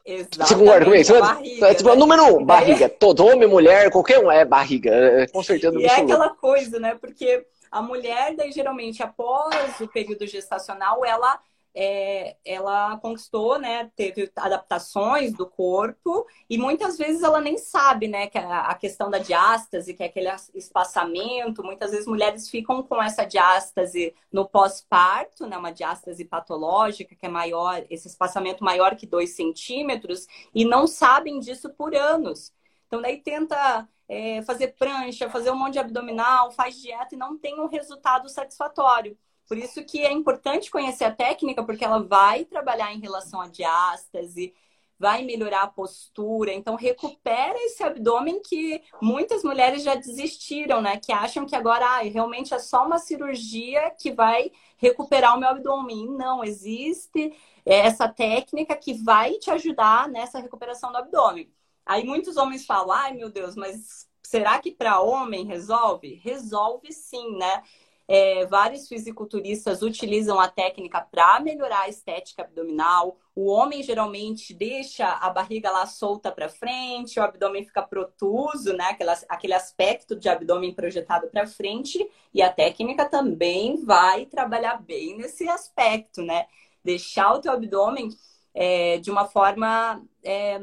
Exatamente. 0.06 0.48
Você 0.48 0.56
concorda 0.56 0.86
comigo? 0.86 1.04
Você 1.04 1.20
barriga, 1.20 1.76
tipo, 1.76 1.90
né? 1.90 1.96
Número 1.96 2.24
um, 2.24 2.44
barriga. 2.46 2.90
Todo 2.90 3.26
homem, 3.26 3.48
mulher, 3.48 3.92
qualquer 3.92 4.20
um 4.20 4.32
é 4.32 4.44
barriga. 4.44 4.92
É, 4.92 5.28
com 5.28 5.44
certeza. 5.44 5.78
E 5.80 5.86
é 5.86 5.96
aquela 5.96 6.30
coisa, 6.30 6.80
né? 6.80 6.96
Porque 7.00 7.46
a 7.72 7.82
mulher, 7.82 8.36
daí, 8.36 8.52
geralmente, 8.52 9.04
após 9.04 9.80
o 9.80 9.88
período 9.88 10.26
gestacional, 10.26 11.06
ela 11.06 11.40
é, 11.74 12.38
ela 12.44 12.98
conquistou, 12.98 13.60
né, 13.60 13.92
teve 13.96 14.32
adaptações 14.36 15.34
do 15.34 15.48
corpo 15.48 16.26
e 16.50 16.58
muitas 16.58 16.98
vezes 16.98 17.24
ela 17.24 17.40
nem 17.40 17.58
sabe, 17.58 18.08
né, 18.08 18.28
que 18.28 18.38
a, 18.38 18.62
a 18.62 18.76
questão 18.76 19.10
da 19.10 19.18
diástase, 19.18 19.94
que 19.94 20.04
é 20.04 20.08
aquele 20.08 20.30
espaçamento, 20.56 21.64
muitas 21.64 21.92
vezes 21.92 22.08
mulheres 22.08 22.50
ficam 22.50 22.82
com 22.84 23.02
essa 23.02 23.24
diástase 23.24 24.14
no 24.32 24.48
pós-parto, 24.48 25.46
né, 25.46 25.58
uma 25.58 25.72
diástase 25.72 26.26
patológica 26.26 27.16
que 27.16 27.26
é 27.26 27.30
maior, 27.30 27.86
esse 27.90 28.08
espaçamento 28.08 28.64
maior 28.64 28.96
que 28.96 29.06
2 29.06 29.36
centímetros 29.36 30.28
e 30.54 30.66
não 30.66 30.88
sabem 30.88 31.40
disso 31.40 31.70
por 31.70 31.96
anos. 31.96 32.54
Então 32.88 33.02
daí 33.02 33.22
tenta 33.22 33.88
é, 34.08 34.42
fazer 34.42 34.70
prancha, 34.70 35.30
fazer 35.30 35.52
um 35.52 35.56
monte 35.56 35.74
de 35.74 35.80
abdominal, 35.80 36.52
faz 36.52 36.76
dieta 36.82 37.14
e 37.14 37.18
não 37.18 37.38
tem 37.38 37.60
um 37.60 37.68
resultado 37.68 38.28
satisfatório. 38.28 39.18
Por 39.50 39.58
isso 39.58 39.84
que 39.84 40.06
é 40.06 40.12
importante 40.12 40.70
conhecer 40.70 41.06
a 41.06 41.12
técnica, 41.12 41.64
porque 41.64 41.84
ela 41.84 42.04
vai 42.04 42.46
trabalhar 42.46 42.94
em 42.94 43.00
relação 43.00 43.42
à 43.42 43.48
diástase, 43.48 44.54
vai 45.00 45.24
melhorar 45.24 45.64
a 45.64 45.68
postura. 45.68 46.54
Então, 46.54 46.76
recupera 46.76 47.58
esse 47.64 47.82
abdômen 47.84 48.44
que 48.44 48.80
muitas 49.02 49.44
mulheres 49.44 49.82
já 49.82 49.96
desistiram, 49.96 50.82
né? 50.82 50.98
Que 50.98 51.12
acham 51.12 51.48
que 51.48 51.56
agora 51.56 51.84
ah, 51.84 52.02
realmente 52.04 52.54
é 52.54 52.60
só 52.60 52.86
uma 52.86 53.00
cirurgia 53.00 53.90
que 54.00 54.12
vai 54.12 54.52
recuperar 54.78 55.36
o 55.36 55.40
meu 55.40 55.50
abdômen. 55.50 56.06
Não, 56.16 56.44
existe 56.44 57.34
essa 57.66 58.08
técnica 58.08 58.76
que 58.76 58.94
vai 58.94 59.34
te 59.40 59.50
ajudar 59.50 60.08
nessa 60.10 60.38
recuperação 60.40 60.92
do 60.92 60.98
abdômen. 61.00 61.52
Aí 61.86 62.04
muitos 62.04 62.38
homens 62.38 62.68
falam: 62.68 62.92
ai 62.92 63.14
meu 63.14 63.32
Deus, 63.32 63.56
mas 63.56 64.08
será 64.22 64.60
que 64.60 64.70
para 64.72 65.02
homem 65.02 65.46
resolve? 65.46 66.14
Resolve 66.24 66.94
sim, 66.94 67.36
né? 67.38 67.64
É, 68.12 68.44
vários 68.48 68.88
fisiculturistas 68.88 69.84
utilizam 69.84 70.40
a 70.40 70.48
técnica 70.48 71.00
para 71.00 71.40
melhorar 71.42 71.82
a 71.82 71.90
estética 71.90 72.42
abdominal. 72.42 73.20
O 73.36 73.46
homem 73.46 73.84
geralmente 73.84 74.52
deixa 74.52 75.08
a 75.08 75.30
barriga 75.30 75.70
lá 75.70 75.86
solta 75.86 76.32
para 76.32 76.50
frente, 76.50 77.20
o 77.20 77.24
abdômen 77.24 77.64
fica 77.64 77.84
protuso, 77.84 78.74
né? 78.74 78.86
Aquela, 78.86 79.14
aquele 79.30 79.54
aspecto 79.54 80.16
de 80.16 80.28
abdômen 80.28 80.74
projetado 80.74 81.28
para 81.28 81.46
frente. 81.46 82.04
E 82.34 82.42
a 82.42 82.52
técnica 82.52 83.06
também 83.06 83.86
vai 83.86 84.26
trabalhar 84.26 84.82
bem 84.82 85.16
nesse 85.16 85.48
aspecto, 85.48 86.24
né? 86.24 86.48
Deixar 86.84 87.32
o 87.36 87.40
teu 87.40 87.52
abdômen 87.52 88.10
é, 88.56 88.98
de 88.98 89.12
uma 89.12 89.26
forma 89.26 90.04
é, 90.24 90.60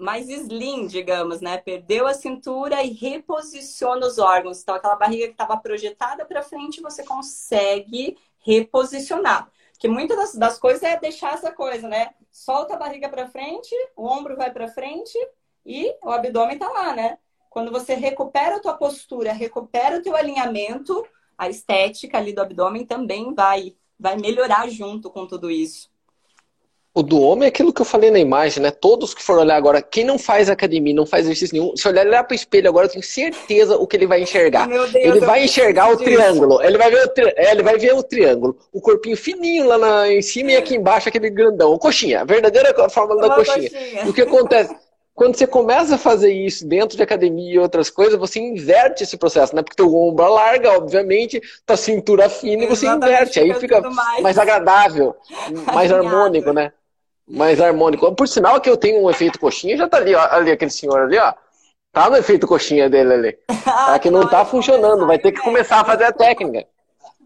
mais 0.00 0.28
slim, 0.28 0.86
digamos, 0.86 1.40
né? 1.40 1.58
Perdeu 1.58 2.06
a 2.06 2.14
cintura 2.14 2.82
e 2.82 2.92
reposiciona 2.92 4.06
os 4.06 4.18
órgãos. 4.18 4.62
Então, 4.62 4.74
aquela 4.74 4.96
barriga 4.96 5.26
que 5.26 5.32
estava 5.32 5.56
projetada 5.56 6.24
para 6.24 6.42
frente, 6.42 6.80
você 6.80 7.04
consegue 7.04 8.16
reposicionar. 8.38 9.50
Porque 9.72 9.88
muitas 9.88 10.16
das, 10.16 10.34
das, 10.34 10.58
coisas 10.58 10.82
é 10.82 10.98
deixar 10.98 11.34
essa 11.34 11.52
coisa, 11.52 11.86
né? 11.88 12.10
Solta 12.30 12.74
a 12.74 12.78
barriga 12.78 13.08
para 13.08 13.28
frente, 13.28 13.74
o 13.96 14.06
ombro 14.06 14.36
vai 14.36 14.50
para 14.50 14.68
frente 14.68 15.16
e 15.64 15.94
o 16.02 16.10
abdômen 16.10 16.58
tá 16.58 16.68
lá, 16.68 16.94
né? 16.94 17.18
Quando 17.48 17.70
você 17.70 17.94
recupera 17.94 18.56
a 18.56 18.60
tua 18.60 18.74
postura, 18.74 19.32
recupera 19.32 19.98
o 19.98 20.02
teu 20.02 20.16
alinhamento, 20.16 21.04
a 21.36 21.48
estética 21.48 22.18
ali 22.18 22.32
do 22.32 22.40
abdômen 22.40 22.86
também 22.86 23.34
vai 23.34 23.74
vai 23.98 24.16
melhorar 24.16 24.66
junto 24.70 25.10
com 25.10 25.26
tudo 25.26 25.50
isso. 25.50 25.89
O 26.92 27.04
do 27.04 27.20
homem 27.20 27.44
é 27.44 27.48
aquilo 27.48 27.72
que 27.72 27.80
eu 27.80 27.86
falei 27.86 28.10
na 28.10 28.18
imagem, 28.18 28.60
né? 28.60 28.72
Todos 28.72 29.14
que 29.14 29.22
foram 29.22 29.42
olhar 29.42 29.56
agora, 29.56 29.80
quem 29.80 30.02
não 30.02 30.18
faz 30.18 30.50
academia, 30.50 30.92
não 30.92 31.06
faz 31.06 31.24
exercício 31.24 31.56
nenhum, 31.56 31.76
se 31.76 31.86
olhar, 31.86 32.04
olhar 32.04 32.24
para 32.24 32.32
o 32.32 32.36
espelho 32.36 32.68
agora, 32.68 32.86
eu 32.86 32.90
tenho 32.90 33.04
certeza 33.04 33.76
o 33.76 33.86
que 33.86 33.96
ele 33.96 34.08
vai 34.08 34.20
enxergar. 34.22 34.66
Deus, 34.66 34.92
ele 34.92 35.20
vai 35.20 35.44
enxergar 35.44 35.86
o 35.86 35.92
disso. 35.92 36.04
triângulo, 36.04 36.60
ele 36.60 36.76
vai, 36.76 36.90
ver 36.90 37.04
o 37.04 37.08
tri... 37.08 37.32
é, 37.36 37.52
ele 37.52 37.62
vai 37.62 37.78
ver 37.78 37.94
o 37.94 38.02
triângulo, 38.02 38.58
o 38.72 38.80
corpinho 38.80 39.16
fininho 39.16 39.68
lá 39.68 39.78
na... 39.78 40.12
em 40.12 40.20
cima 40.20 40.50
e 40.50 40.56
aqui 40.56 40.74
embaixo 40.74 41.08
aquele 41.08 41.30
grandão, 41.30 41.72
o 41.72 41.78
coxinha, 41.78 42.22
a 42.22 42.24
verdadeira 42.24 42.74
fórmula 42.90 43.28
da 43.28 43.34
coxinha. 43.36 43.70
coxinha. 43.70 44.08
O 44.08 44.12
que 44.12 44.22
acontece? 44.22 44.74
Quando 45.14 45.36
você 45.36 45.46
começa 45.46 45.96
a 45.96 45.98
fazer 45.98 46.32
isso 46.32 46.66
dentro 46.66 46.96
de 46.96 47.02
academia 47.02 47.54
e 47.54 47.58
outras 47.58 47.90
coisas, 47.90 48.18
você 48.18 48.40
inverte 48.40 49.04
esse 49.04 49.18
processo, 49.18 49.54
né? 49.54 49.62
Porque 49.62 49.76
teu 49.76 49.94
ombro 49.94 50.26
larga, 50.32 50.72
obviamente, 50.72 51.40
tua 51.66 51.76
cintura 51.76 52.28
fina 52.30 52.64
e 52.64 52.66
você 52.66 52.86
inverte. 52.86 53.38
Aí 53.38 53.52
fica 53.54 53.82
mais, 53.82 54.22
mais 54.22 54.38
agradável, 54.38 55.14
mais 55.74 55.92
harmônico, 55.92 56.54
né? 56.54 56.72
Mais 57.30 57.60
harmônico. 57.60 58.12
Por 58.14 58.26
sinal 58.26 58.60
que 58.60 58.68
eu 58.68 58.76
tenho 58.76 59.02
um 59.02 59.10
efeito 59.10 59.38
coxinha, 59.38 59.76
já 59.76 59.88
tá 59.88 59.98
ali, 59.98 60.14
ó, 60.14 60.20
ali 60.30 60.50
aquele 60.50 60.70
senhor 60.70 61.00
ali, 61.00 61.18
ó. 61.18 61.32
Tá 61.92 62.08
no 62.08 62.16
efeito 62.16 62.46
coxinha 62.46 62.88
dele 62.88 63.12
ali. 63.14 63.38
É 63.94 63.98
que 63.98 64.10
não 64.10 64.28
tá 64.28 64.44
funcionando, 64.44 65.06
vai 65.06 65.18
ter 65.18 65.32
que 65.32 65.40
começar 65.40 65.80
a 65.80 65.84
fazer 65.84 66.04
a 66.04 66.12
técnica. 66.12 66.66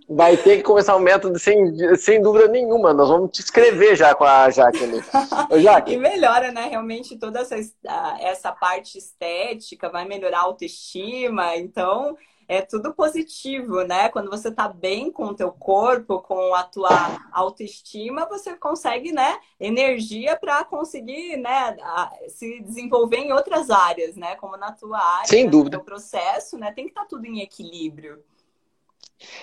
Vai 0.08 0.36
ter 0.36 0.58
que 0.58 0.62
começar 0.62 0.94
o 0.94 0.98
um 0.98 1.02
método 1.02 1.38
sem, 1.38 1.56
sem 1.96 2.20
dúvida 2.20 2.46
nenhuma. 2.48 2.92
Nós 2.92 3.08
vamos 3.08 3.30
te 3.30 3.40
escrever 3.40 3.96
já 3.96 4.14
com 4.14 4.24
a 4.24 4.50
Jaque 4.50 4.84
ali. 4.84 5.02
Ô, 5.50 5.58
Jaque. 5.58 5.92
E 5.94 5.96
melhora, 5.96 6.52
né? 6.52 6.66
Realmente 6.68 7.18
toda 7.18 7.40
essa, 7.40 7.56
essa 8.20 8.52
parte 8.52 8.98
estética, 8.98 9.88
vai 9.88 10.04
melhorar 10.04 10.40
a 10.40 10.42
autoestima. 10.42 11.56
Então, 11.56 12.16
é 12.48 12.62
tudo 12.62 12.94
positivo, 12.94 13.82
né? 13.82 14.08
Quando 14.08 14.30
você 14.30 14.50
tá 14.50 14.68
bem 14.68 15.10
com 15.10 15.26
o 15.26 15.34
teu 15.34 15.50
corpo, 15.50 16.20
com 16.20 16.54
a 16.54 16.62
tua 16.62 17.20
autoestima, 17.32 18.26
você 18.26 18.54
consegue, 18.54 19.12
né, 19.12 19.38
energia 19.58 20.36
para 20.36 20.64
conseguir, 20.64 21.36
né, 21.36 21.76
se 22.28 22.60
desenvolver 22.60 23.18
em 23.18 23.32
outras 23.32 23.70
áreas, 23.70 24.16
né? 24.16 24.36
Como 24.36 24.56
na 24.56 24.72
tua 24.72 24.98
área, 24.98 25.28
Sem 25.28 25.48
dúvida. 25.48 25.78
no 25.78 25.84
processo, 25.84 26.58
né? 26.58 26.72
Tem 26.72 26.84
que 26.84 26.90
estar 26.90 27.02
tá 27.02 27.08
tudo 27.08 27.26
em 27.26 27.40
equilíbrio. 27.40 28.22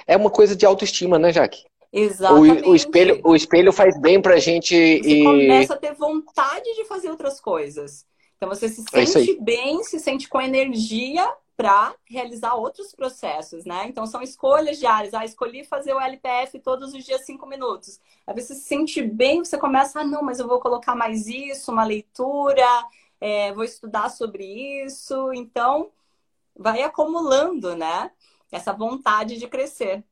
É 0.06 0.16
uma 0.16 0.30
coisa 0.30 0.56
de 0.56 0.66
autoestima, 0.66 1.18
né, 1.18 1.32
Jaque? 1.32 1.66
Exatamente. 1.92 2.64
O, 2.64 2.72
o, 2.72 2.76
espelho, 2.76 3.22
o 3.24 3.36
espelho 3.36 3.74
faz 3.74 4.00
bem 4.00 4.22
pra 4.22 4.38
gente. 4.38 4.76
Você 4.76 5.10
e... 5.10 5.24
começa 5.24 5.74
a 5.74 5.78
ter 5.78 5.94
vontade 5.94 6.74
de 6.76 6.86
fazer 6.86 7.10
outras 7.10 7.40
coisas. 7.42 8.06
Então 8.38 8.50
você 8.50 8.70
se 8.70 8.84
é 8.94 9.06
sente 9.06 9.32
é 9.32 9.42
bem, 9.42 9.84
se 9.84 10.00
sente 10.00 10.28
com 10.28 10.42
energia 10.42 11.32
para 11.62 11.94
realizar 12.10 12.56
outros 12.56 12.92
processos, 12.92 13.66
né? 13.66 13.86
Então 13.88 14.08
são 14.08 14.20
escolhas 14.24 14.80
diárias. 14.80 15.14
Ah, 15.14 15.24
escolhi 15.24 15.64
fazer 15.64 15.94
o 15.94 16.02
LPF 16.02 16.60
todos 16.60 16.92
os 16.92 17.06
dias 17.06 17.22
cinco 17.24 17.46
minutos. 17.46 18.00
Aí 18.26 18.34
você 18.34 18.56
se 18.56 18.62
sente 18.62 19.00
bem, 19.04 19.46
você 19.46 19.60
começa, 19.60 20.00
ah, 20.00 20.04
não, 20.04 20.24
mas 20.24 20.40
eu 20.40 20.48
vou 20.48 20.60
colocar 20.60 20.96
mais 20.96 21.28
isso, 21.28 21.72
uma 21.72 21.84
leitura, 21.84 22.66
é, 23.20 23.54
vou 23.54 23.64
estudar 23.64 24.10
sobre 24.10 24.44
isso. 24.84 25.32
Então 25.34 25.92
vai 26.56 26.82
acumulando, 26.82 27.76
né? 27.76 28.12
Essa 28.52 28.74
vontade 28.74 29.38
de 29.38 29.48
crescer. 29.48 30.04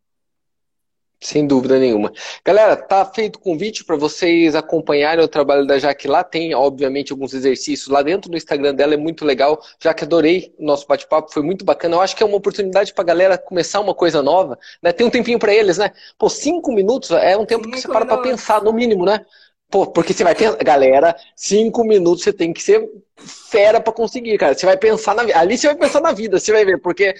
Sem 1.21 1.45
dúvida 1.45 1.77
nenhuma. 1.77 2.13
Galera, 2.45 2.77
tá 2.77 3.03
feito 3.03 3.36
o 3.36 3.39
convite 3.39 3.84
para 3.84 3.97
vocês 3.97 4.55
acompanharem 4.55 5.23
o 5.23 5.27
trabalho 5.27 5.67
da 5.67 5.77
Jaque 5.77 6.08
lá. 6.08 6.23
Tem, 6.23 6.55
obviamente, 6.55 7.12
alguns 7.12 7.34
exercícios 7.34 7.89
lá 7.89 8.01
dentro 8.01 8.32
do 8.32 8.38
Instagram 8.38 8.73
dela, 8.73 8.93
é 8.93 8.97
muito 8.97 9.25
legal. 9.25 9.62
Jaque, 9.84 10.05
adorei 10.05 10.53
o 10.58 10.63
nosso 10.65 10.88
bate-papo, 10.88 11.34
foi 11.34 11.43
muito 11.43 11.65
bacana. 11.65 11.97
Eu 11.97 12.01
acho 12.01 12.15
que 12.15 12.23
é 12.23 12.25
uma 12.25 12.38
oportunidade 12.38 12.93
para 12.93 13.01
a 13.01 13.08
galera 13.08 13.38
começar 13.38 13.82
uma 13.82 13.93
coisa 13.93 14.21
nova. 14.23 14.58
Né? 14.82 14.93
Tem 14.93 15.05
um 15.05 15.10
tempinho 15.10 15.38
para 15.38 15.53
eles, 15.53 15.77
né? 15.77 15.91
Pô, 16.17 16.29
cinco 16.29 16.71
minutos 16.71 17.12
é 17.12 17.36
um 17.36 17.45
tempo 17.45 17.65
cinco 17.65 17.75
que 17.75 17.82
você 17.82 17.88
para 17.89 18.05
para 18.05 18.21
pensar, 18.21 18.63
no 18.63 18.71
mínimo, 18.71 19.03
né? 19.03 19.25
Pô, 19.69 19.86
porque 19.86 20.13
você 20.13 20.23
vai 20.23 20.34
pensar, 20.34 20.58
galera, 20.63 21.15
cinco 21.36 21.84
minutos 21.84 22.23
você 22.23 22.34
tem 22.34 22.51
que 22.51 22.62
ser 22.62 22.89
fera 23.17 23.79
para 23.79 23.93
conseguir, 23.93 24.38
cara. 24.38 24.55
Você 24.55 24.65
vai 24.65 24.77
pensar 24.77 25.13
na 25.13 25.23
ali 25.38 25.58
você 25.58 25.67
vai 25.67 25.75
pensar 25.75 26.01
na 26.01 26.12
vida, 26.12 26.39
você 26.39 26.51
vai 26.51 26.65
ver, 26.65 26.79
porque 26.79 27.13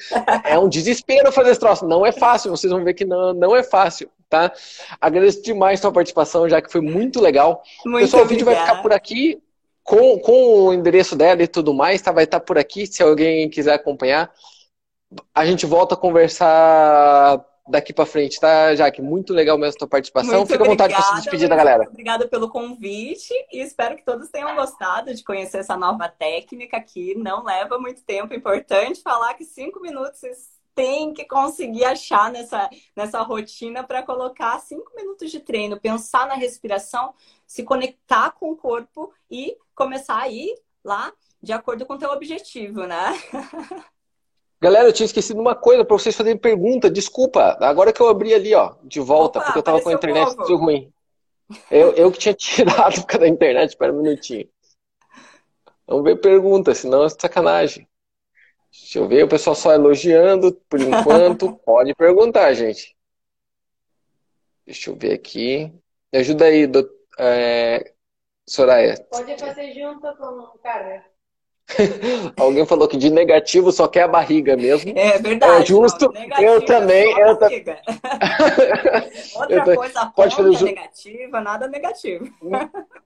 é 0.44 0.58
um 0.58 0.68
desespero 0.68 1.32
fazer 1.32 1.52
esse 1.52 1.60
troço. 1.60 1.86
Não 1.88 2.06
é 2.06 2.12
fácil, 2.12 2.50
vocês 2.50 2.72
vão 2.72 2.84
ver 2.84 2.96
que 2.96 3.06
não, 3.06 3.34
não 3.34 3.56
é 3.56 3.62
fácil, 3.62 4.10
tá? 4.28 4.52
Agradeço 5.00 5.44
demais 5.44 5.80
sua 5.80 5.92
participação, 5.92 6.50
já 6.50 6.62
que 6.62 6.72
foi 6.72 6.82
muito 6.82 7.22
legal. 7.22 7.62
Muito 7.86 8.04
Pessoal, 8.04 8.24
obrigada. 8.24 8.26
o 8.26 8.30
vídeo 8.30 8.46
vai 8.46 8.56
ficar 8.56 8.82
por 8.82 8.94
aqui 8.94 9.40
com, 9.84 10.20
com 10.20 10.66
o 10.66 10.74
endereço 10.74 11.16
dela 11.16 11.44
e 11.44 11.48
tudo 11.48 11.74
mais, 11.74 12.02
tá? 12.02 12.12
Vai 12.12 12.24
estar 12.24 12.40
tá 12.40 12.46
por 12.46 12.58
aqui 12.58 12.88
se 12.88 13.04
alguém 13.04 13.50
quiser 13.50 13.74
acompanhar. 13.74 14.32
A 15.34 15.46
gente 15.46 15.66
volta 15.66 15.96
a 15.96 15.98
conversar 15.98 17.44
daqui 17.70 17.94
para 17.94 18.06
frente, 18.06 18.40
tá, 18.40 18.76
Jaque? 18.76 19.02
Muito 19.02 19.34
legal 19.34 19.58
mesmo 19.58 19.76
a 19.76 19.80
tua 19.80 19.88
participação. 19.88 20.40
Muito 20.40 20.52
Fica 20.52 20.64
à 20.64 20.68
vontade 20.68 20.94
para 20.94 21.04
se 21.04 21.16
despedir 21.16 21.48
da 21.48 21.56
galera. 21.56 21.88
Obrigada 21.90 22.28
pelo 22.28 22.50
convite 22.50 23.34
e 23.52 23.62
espero 23.62 23.96
que 23.96 24.04
todos 24.04 24.30
tenham 24.30 24.56
gostado 24.56 25.14
de 25.14 25.24
conhecer 25.24 25.60
essa 25.60 25.78
nova 25.78 26.10
técnica 26.10 26.80
que 26.82 27.16
não 27.16 27.44
leva 27.44 27.78
muito 27.78 28.04
tempo. 28.04 28.34
Importante 28.34 29.02
falar 29.02 29.34
que 29.36 29.46
cinco 29.46 29.80
minutos 29.80 30.20
vocês 30.20 30.60
têm 30.76 31.14
que 31.14 31.26
conseguir 31.26 31.84
achar 31.84 32.32
nessa, 32.32 32.70
nessa 32.96 33.22
rotina 33.22 33.84
para 33.84 34.04
colocar 34.04 34.60
cinco 34.60 34.96
minutos 34.96 35.30
de 35.30 35.40
treino, 35.40 35.80
pensar 35.80 36.28
na 36.28 36.36
respiração, 36.36 37.14
se 37.46 37.64
conectar 37.64 38.32
com 38.32 38.52
o 38.52 38.56
corpo 38.56 39.14
e 39.30 39.58
começar 39.76 40.20
a 40.20 40.30
ir 40.30 40.56
lá 40.84 41.12
de 41.42 41.52
acordo 41.52 41.86
com 41.86 41.94
o 41.94 41.98
teu 41.98 42.12
objetivo, 42.12 42.86
né? 42.86 43.14
Galera, 44.62 44.90
eu 44.90 44.94
tinha 44.94 45.06
esquecido 45.06 45.40
uma 45.40 45.56
coisa 45.56 45.86
para 45.86 45.98
vocês 45.98 46.16
fazerem 46.16 46.38
pergunta. 46.38 46.90
Desculpa, 46.90 47.58
agora 47.62 47.94
que 47.94 48.02
eu 48.02 48.10
abri 48.10 48.34
ali, 48.34 48.54
ó, 48.54 48.76
de 48.84 49.00
volta, 49.00 49.40
Opa, 49.40 49.46
porque 49.46 49.60
eu 49.60 49.64
tava 49.64 49.82
com 49.82 49.90
a 49.90 49.94
internet 49.94 50.36
tudo 50.36 50.58
ruim. 50.58 50.92
Eu, 51.72 51.94
eu 51.94 52.12
que 52.12 52.20
tinha 52.20 52.34
tirado 52.36 52.96
por 53.02 53.08
causa 53.08 53.20
da 53.20 53.28
internet, 53.28 53.70
espera 53.70 53.94
um 53.94 54.02
minutinho. 54.02 54.50
Vamos 55.88 56.04
ver 56.04 56.18
pergunta, 56.18 56.76
senão 56.76 57.06
é 57.06 57.10
sacanagem. 57.10 57.88
Deixa 58.72 59.00
eu 59.00 59.08
ver, 59.08 59.24
o 59.24 59.30
pessoal 59.30 59.56
só 59.56 59.74
elogiando 59.74 60.54
por 60.70 60.80
enquanto. 60.80 61.56
Pode 61.66 61.96
perguntar, 61.96 62.54
gente. 62.54 62.96
Deixa 64.66 64.92
eu 64.92 64.96
ver 64.96 65.14
aqui. 65.14 65.74
Me 66.14 66.20
ajuda 66.20 66.46
aí, 66.46 66.68
do, 66.68 66.88
é, 67.18 67.94
Soraya. 68.48 68.96
Pode 69.10 69.38
fazer 69.38 69.74
junto 69.74 70.02
com 70.18 70.26
o 70.26 70.60
cara. 70.60 71.04
Alguém 72.38 72.66
falou 72.66 72.88
que 72.88 72.98
de 72.98 73.10
negativo 73.10 73.72
só 73.72 73.88
quer 73.88 74.04
a 74.04 74.08
barriga 74.08 74.56
mesmo. 74.58 74.92
É 74.96 75.18
verdade. 75.20 75.62
É 75.62 75.66
justo. 75.66 76.12
Não, 76.12 76.42
eu 76.42 76.66
também. 76.66 77.18
Eu 77.18 77.36
ta... 77.36 77.48
Outra 79.36 79.56
eu 79.56 79.76
coisa 79.76 80.06
pode 80.08 80.36
fazer 80.36 80.54
ju... 80.54 80.66
negativa, 80.66 81.42
nada 81.42 81.68
negativo. 81.68 82.28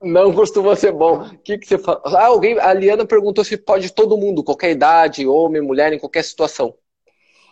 Não 0.02 0.34
costuma 0.34 0.76
ser 0.76 0.92
bom. 0.92 1.24
O 1.24 1.38
que, 1.40 1.58
que 1.58 1.68
você 1.68 1.78
fala? 1.78 2.02
Ah, 2.06 2.28
alguém, 2.28 2.58
a 2.60 2.74
Liana 2.74 3.06
perguntou 3.06 3.44
se 3.44 3.58
pode 3.58 3.92
todo 3.92 4.18
mundo, 4.18 4.44
qualquer 4.44 4.72
idade, 4.72 5.28
homem, 5.28 5.62
mulher, 5.62 5.94
em 5.94 6.00
qualquer 6.00 6.24
situação. 6.24 6.74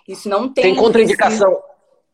Isso 0.07 0.27
não 0.29 0.49
tem. 0.49 0.63
Tem 0.63 0.75
contraindicação. 0.75 1.61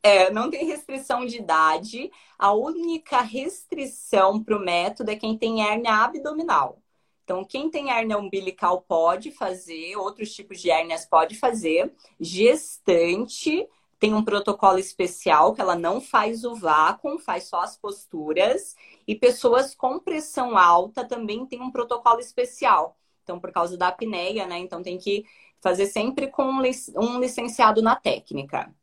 É, 0.04 0.32
não 0.32 0.50
tem 0.50 0.66
restrição 0.66 1.26
de 1.26 1.38
idade. 1.38 2.12
A 2.38 2.54
única 2.54 3.22
restrição 3.22 4.44
para 4.44 4.56
o 4.56 4.60
método 4.60 5.12
é 5.12 5.16
quem 5.16 5.38
tem 5.38 5.68
hérnia 5.68 5.94
abdominal. 5.94 6.80
Então, 7.28 7.44
quem 7.44 7.70
tem 7.70 7.92
hérnia 7.92 8.18
umbilical 8.18 8.86
pode 8.88 9.32
fazer, 9.32 9.98
outros 9.98 10.34
tipos 10.34 10.62
de 10.62 10.72
hérnias 10.72 11.06
pode 11.06 11.36
fazer. 11.36 11.94
Gestante 12.18 13.68
tem 14.00 14.14
um 14.14 14.24
protocolo 14.24 14.80
especial 14.80 15.54
que 15.54 15.60
ela 15.60 15.76
não 15.76 16.00
faz 16.00 16.46
o 16.46 16.56
vácuo, 16.56 17.20
faz 17.20 17.44
só 17.44 17.60
as 17.60 17.76
posturas. 17.76 18.78
E 19.06 19.14
pessoas 19.14 19.76
com 19.76 20.00
pressão 20.00 20.58
alta 20.58 21.04
também 21.04 21.46
tem 21.46 21.62
um 21.62 21.70
protocolo 21.70 22.22
especial. 22.22 22.96
Então, 23.24 23.42
por 23.42 23.52
causa 23.52 23.76
da 23.76 23.90
apneia, 23.90 24.48
né? 24.48 24.58
Então, 24.60 24.82
tem 24.82 24.98
que 24.98 25.26
fazer 25.60 25.88
sempre 25.88 26.28
com 26.28 26.46
um 26.46 27.20
licenciado 27.20 27.82
na 27.82 27.98
técnica. 27.98 28.74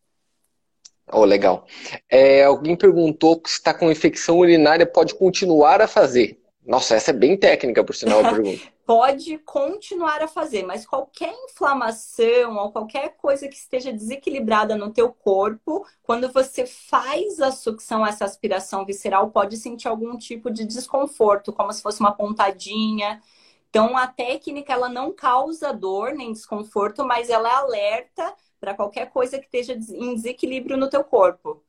Oh, 1.11 1.24
legal. 1.24 1.66
É, 2.11 2.45
alguém 2.45 2.76
perguntou 2.76 3.40
se 3.47 3.55
está 3.55 3.72
com 3.72 3.90
infecção 3.90 4.38
urinária, 4.38 4.84
pode 4.84 5.14
continuar 5.14 5.80
a 5.80 5.88
fazer. 5.88 6.43
Nossa, 6.67 6.95
essa 6.95 7.11
é 7.11 7.15
bem 7.15 7.37
técnica, 7.37 7.85
por 7.85 7.95
sinal, 7.95 8.25
a 8.25 8.31
pergunta. 8.31 8.62
pode 8.87 9.39
continuar 9.39 10.23
a 10.23 10.29
fazer, 10.29 10.62
mas 10.62 10.87
qualquer 10.87 11.33
inflamação 11.45 12.57
ou 12.57 12.71
qualquer 12.71 13.17
coisa 13.17 13.49
que 13.49 13.55
esteja 13.55 13.93
desequilibrada 13.93 14.77
no 14.77 14.91
teu 14.91 15.11
corpo, 15.12 15.87
quando 16.03 16.31
você 16.31 16.67
faz 16.67 17.41
a 17.41 17.51
sucção, 17.51 18.07
essa 18.07 18.25
aspiração 18.25 18.85
visceral, 18.85 19.31
pode 19.31 19.57
sentir 19.57 19.89
algum 19.89 20.17
tipo 20.17 20.51
de 20.51 20.65
desconforto, 20.65 21.53
como 21.53 21.73
se 21.73 21.83
fosse 21.83 22.01
uma 22.01 22.12
pontadinha. 22.12 23.23
Então, 23.71 23.97
a 23.97 24.07
técnica 24.07 24.73
ela 24.73 24.89
não 24.89 25.12
causa 25.12 25.73
dor 25.73 26.12
nem 26.15 26.33
desconforto, 26.33 27.05
mas 27.05 27.31
ela 27.31 27.57
alerta 27.57 28.35
para 28.61 28.75
qualquer 28.75 29.11
coisa 29.11 29.39
que 29.39 29.45
esteja 29.45 29.73
em 29.73 30.15
desequilíbrio 30.15 30.77
no 30.77 30.89
teu 30.89 31.03
corpo. 31.03 31.62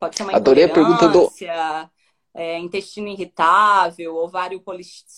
Pode 0.00 0.16
ser 0.16 0.22
uma 0.22 0.36
Adorei 0.36 0.64
a 0.64 0.68
pergunta 0.68 1.08
do 1.08 1.30
é, 2.38 2.56
intestino 2.56 3.08
irritável, 3.08 4.14
ovário 4.14 4.62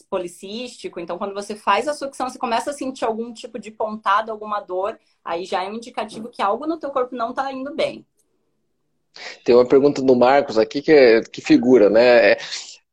policístico. 0.09 0.99
Então, 0.99 1.18
quando 1.18 1.35
você 1.35 1.55
faz 1.55 1.87
a 1.87 1.93
sucção, 1.93 2.31
você 2.31 2.39
começa 2.39 2.71
a 2.71 2.73
sentir 2.73 3.05
algum 3.05 3.31
tipo 3.31 3.59
de 3.59 3.71
pontada, 3.71 4.33
alguma 4.33 4.59
dor, 4.59 4.99
aí 5.23 5.45
já 5.45 5.62
é 5.62 5.68
um 5.68 5.75
indicativo 5.75 6.31
que 6.31 6.41
algo 6.41 6.66
no 6.66 6.79
teu 6.79 6.91
corpo 6.91 7.14
não 7.14 7.31
está 7.31 7.53
indo 7.53 7.77
bem. 7.77 8.07
Tem 9.45 9.55
uma 9.55 9.66
pergunta 9.66 10.01
do 10.01 10.16
Marcos 10.16 10.57
aqui 10.57 10.81
que, 10.81 10.93
é, 10.93 11.21
que 11.21 11.43
figura, 11.43 11.91
né? 11.91 12.33
É, 12.33 12.39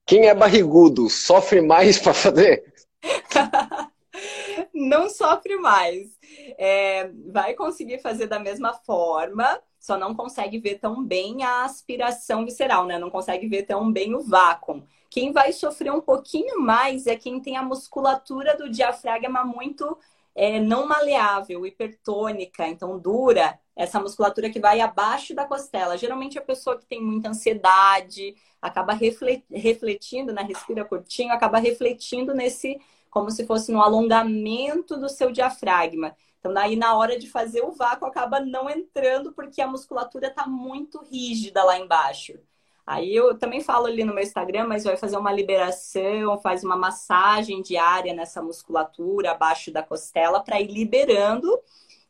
quem 0.06 0.28
é 0.28 0.36
barrigudo 0.36 1.10
sofre 1.10 1.62
mais 1.62 1.98
para 1.98 2.14
fazer? 2.14 2.74
não 4.74 5.10
sofre 5.10 5.56
mais. 5.56 6.10
É, 6.58 7.10
vai 7.32 7.54
conseguir 7.54 8.00
fazer 8.00 8.28
da 8.28 8.40
mesma 8.40 8.74
forma, 8.74 9.58
só 9.88 9.98
não 9.98 10.14
consegue 10.14 10.60
ver 10.60 10.80
tão 10.80 11.02
bem 11.02 11.44
a 11.44 11.64
aspiração 11.64 12.44
visceral, 12.44 12.86
né? 12.86 13.00
Não 13.00 13.10
consegue 13.10 13.48
ver 13.48 13.64
tão 13.64 13.90
bem 13.90 14.14
o 14.14 14.20
vácuo. 14.22 14.84
Quem 15.10 15.32
vai 15.32 15.54
sofrer 15.54 15.94
um 15.94 16.02
pouquinho 16.02 16.60
mais 16.60 17.08
é 17.08 17.16
quem 17.16 17.40
tem 17.40 17.56
a 17.56 17.64
musculatura 17.64 18.58
do 18.58 18.70
diafragma 18.70 19.46
muito 19.46 19.98
é, 20.36 20.60
não 20.60 20.86
maleável, 20.86 21.66
hipertônica, 21.66 22.68
então 22.68 23.00
dura, 23.00 23.58
essa 23.74 23.98
musculatura 23.98 24.50
que 24.50 24.60
vai 24.60 24.82
abaixo 24.82 25.34
da 25.34 25.46
costela. 25.46 25.98
Geralmente 25.98 26.38
a 26.38 26.42
pessoa 26.42 26.78
que 26.78 26.86
tem 26.86 27.02
muita 27.02 27.30
ansiedade 27.30 28.36
acaba 28.62 28.92
refletindo, 28.94 30.34
né? 30.34 30.42
Respira 30.44 30.84
curtinho, 30.84 31.32
acaba 31.32 31.60
refletindo 31.60 32.34
nesse, 32.34 32.78
como 33.10 33.32
se 33.32 33.46
fosse 33.46 33.72
no 33.72 33.82
alongamento 33.82 34.98
do 34.98 35.08
seu 35.08 35.32
diafragma. 35.32 36.14
Então, 36.40 36.54
daí 36.54 36.76
na 36.76 36.96
hora 36.96 37.18
de 37.18 37.30
fazer 37.30 37.62
o 37.62 37.72
vácuo 37.72 38.08
acaba 38.08 38.40
não 38.40 38.70
entrando 38.70 39.34
porque 39.34 39.62
a 39.62 39.68
musculatura 39.68 40.28
está 40.28 40.48
muito 40.48 41.04
rígida 41.04 41.64
lá 41.64 41.78
embaixo. 41.78 42.40
Aí 42.86 43.14
eu 43.14 43.38
também 43.38 43.60
falo 43.60 43.86
ali 43.86 44.06
no 44.06 44.14
meu 44.14 44.24
Instagram, 44.24 44.66
mas 44.66 44.86
vai 44.86 44.96
fazer 44.96 45.18
uma 45.18 45.34
liberação, 45.34 46.40
faz 46.40 46.64
uma 46.64 46.78
massagem 46.78 47.62
diária 47.62 48.14
nessa 48.14 48.42
musculatura 48.42 49.32
abaixo 49.32 49.72
da 49.72 49.84
costela 49.84 50.42
para 50.42 50.62
ir 50.62 50.68
liberando 50.68 51.50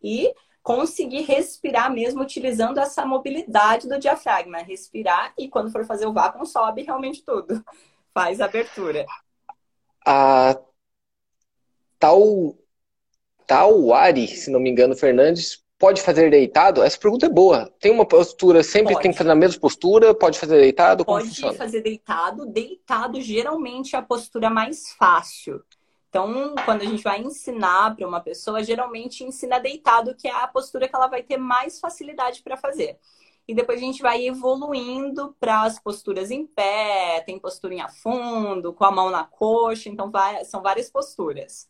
e 0.03 0.32
conseguir 0.61 1.21
respirar 1.21 1.91
mesmo 1.91 2.21
utilizando 2.21 2.78
essa 2.80 3.03
mobilidade 3.05 3.88
do 3.89 3.97
diafragma. 3.97 4.59
Respirar 4.59 5.34
e 5.36 5.49
quando 5.49 5.71
for 5.71 5.84
fazer 5.84 6.05
o 6.05 6.13
vácuo, 6.13 6.45
sobe 6.45 6.84
realmente 6.84 7.23
tudo. 7.25 7.63
Faz 8.13 8.39
abertura. 8.39 9.03
A 10.05 10.59
tal 11.97 12.55
Tauari, 13.47 14.27
se 14.27 14.51
não 14.51 14.59
me 14.59 14.69
engano, 14.69 14.93
Fernandes, 14.95 15.63
pode 15.79 16.01
fazer 16.01 16.29
deitado? 16.29 16.83
Essa 16.83 16.99
pergunta 16.99 17.27
é 17.27 17.29
boa. 17.29 17.71
Tem 17.79 17.89
uma 17.91 18.05
postura, 18.05 18.61
sempre 18.61 18.93
pode. 18.93 19.03
tem 19.03 19.11
que 19.11 19.17
fazer 19.17 19.29
na 19.29 19.35
mesma 19.35 19.59
postura? 19.59 20.13
Pode 20.13 20.37
fazer 20.37 20.59
deitado? 20.59 21.05
Como 21.05 21.19
pode 21.19 21.57
fazer 21.57 21.81
deitado. 21.81 22.45
Deitado 22.45 23.21
geralmente 23.21 23.95
é 23.95 23.99
a 23.99 24.01
postura 24.01 24.49
mais 24.49 24.91
fácil. 24.99 25.63
Então, 26.09 26.55
quando 26.65 26.81
a 26.81 26.85
gente 26.85 27.03
vai 27.03 27.21
ensinar 27.21 27.95
para 27.95 28.07
uma 28.07 28.19
pessoa, 28.19 28.63
geralmente 28.63 29.23
ensina 29.23 29.59
deitado, 29.59 30.15
que 30.15 30.27
é 30.27 30.31
a 30.31 30.47
postura 30.47 30.87
que 30.87 30.95
ela 30.95 31.07
vai 31.07 31.23
ter 31.23 31.37
mais 31.37 31.79
facilidade 31.79 32.41
para 32.41 32.57
fazer. 32.57 32.97
E 33.47 33.55
depois 33.55 33.79
a 33.79 33.81
gente 33.81 34.01
vai 34.01 34.25
evoluindo 34.25 35.35
para 35.39 35.63
as 35.63 35.79
posturas 35.79 36.31
em 36.31 36.45
pé, 36.45 37.23
tem 37.25 37.39
postura 37.39 37.73
em 37.73 37.81
afundo, 37.81 38.73
com 38.73 38.83
a 38.83 38.91
mão 38.91 39.09
na 39.09 39.23
coxa, 39.23 39.87
então 39.87 40.11
vai, 40.11 40.43
são 40.43 40.61
várias 40.61 40.89
posturas. 40.89 41.69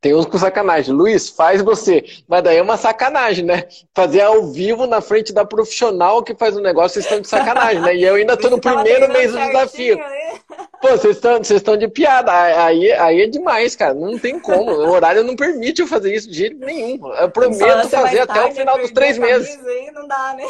Tem 0.00 0.14
uns 0.14 0.26
com 0.26 0.38
sacanagem. 0.38 0.94
Luiz, 0.94 1.28
faz 1.28 1.62
você. 1.62 2.04
Mas 2.26 2.42
daí 2.42 2.56
é 2.56 2.62
uma 2.62 2.76
sacanagem, 2.76 3.44
né? 3.44 3.68
Fazer 3.94 4.22
ao 4.22 4.46
vivo 4.46 4.86
na 4.86 5.00
frente 5.00 5.32
da 5.32 5.44
profissional 5.44 6.22
que 6.22 6.34
faz 6.34 6.56
o 6.56 6.58
um 6.58 6.62
negócio, 6.62 6.94
vocês 6.94 7.04
estão 7.04 7.20
de 7.20 7.28
sacanagem, 7.28 7.80
né? 7.80 7.94
E 7.94 8.02
eu 8.02 8.16
ainda 8.16 8.36
tô 8.36 8.50
no 8.50 8.60
primeiro 8.60 9.10
mês 9.12 9.32
do 9.32 9.38
desafio. 9.38 9.96
Né? 9.96 10.40
Pô, 10.82 10.88
vocês 10.88 11.14
estão, 11.14 11.38
vocês 11.38 11.60
estão 11.60 11.76
de 11.76 11.86
piada. 11.86 12.32
Aí, 12.32 12.90
aí 12.90 13.22
é 13.22 13.26
demais, 13.28 13.76
cara. 13.76 13.94
Não 13.94 14.18
tem 14.18 14.40
como. 14.40 14.72
O 14.72 14.90
horário 14.90 15.22
não 15.22 15.36
permite 15.36 15.80
eu 15.80 15.86
fazer 15.86 16.12
isso 16.12 16.28
de 16.28 16.36
jeito 16.36 16.58
nenhum. 16.58 16.98
Eu 17.14 17.30
prometo 17.30 17.88
fazer 17.88 18.18
até 18.18 18.44
o 18.44 18.52
final 18.52 18.76
dos 18.76 18.90
três 18.90 19.16
meses. 19.16 19.64
Aí 19.64 19.92
não 19.92 20.08
dá, 20.08 20.34
né? 20.36 20.44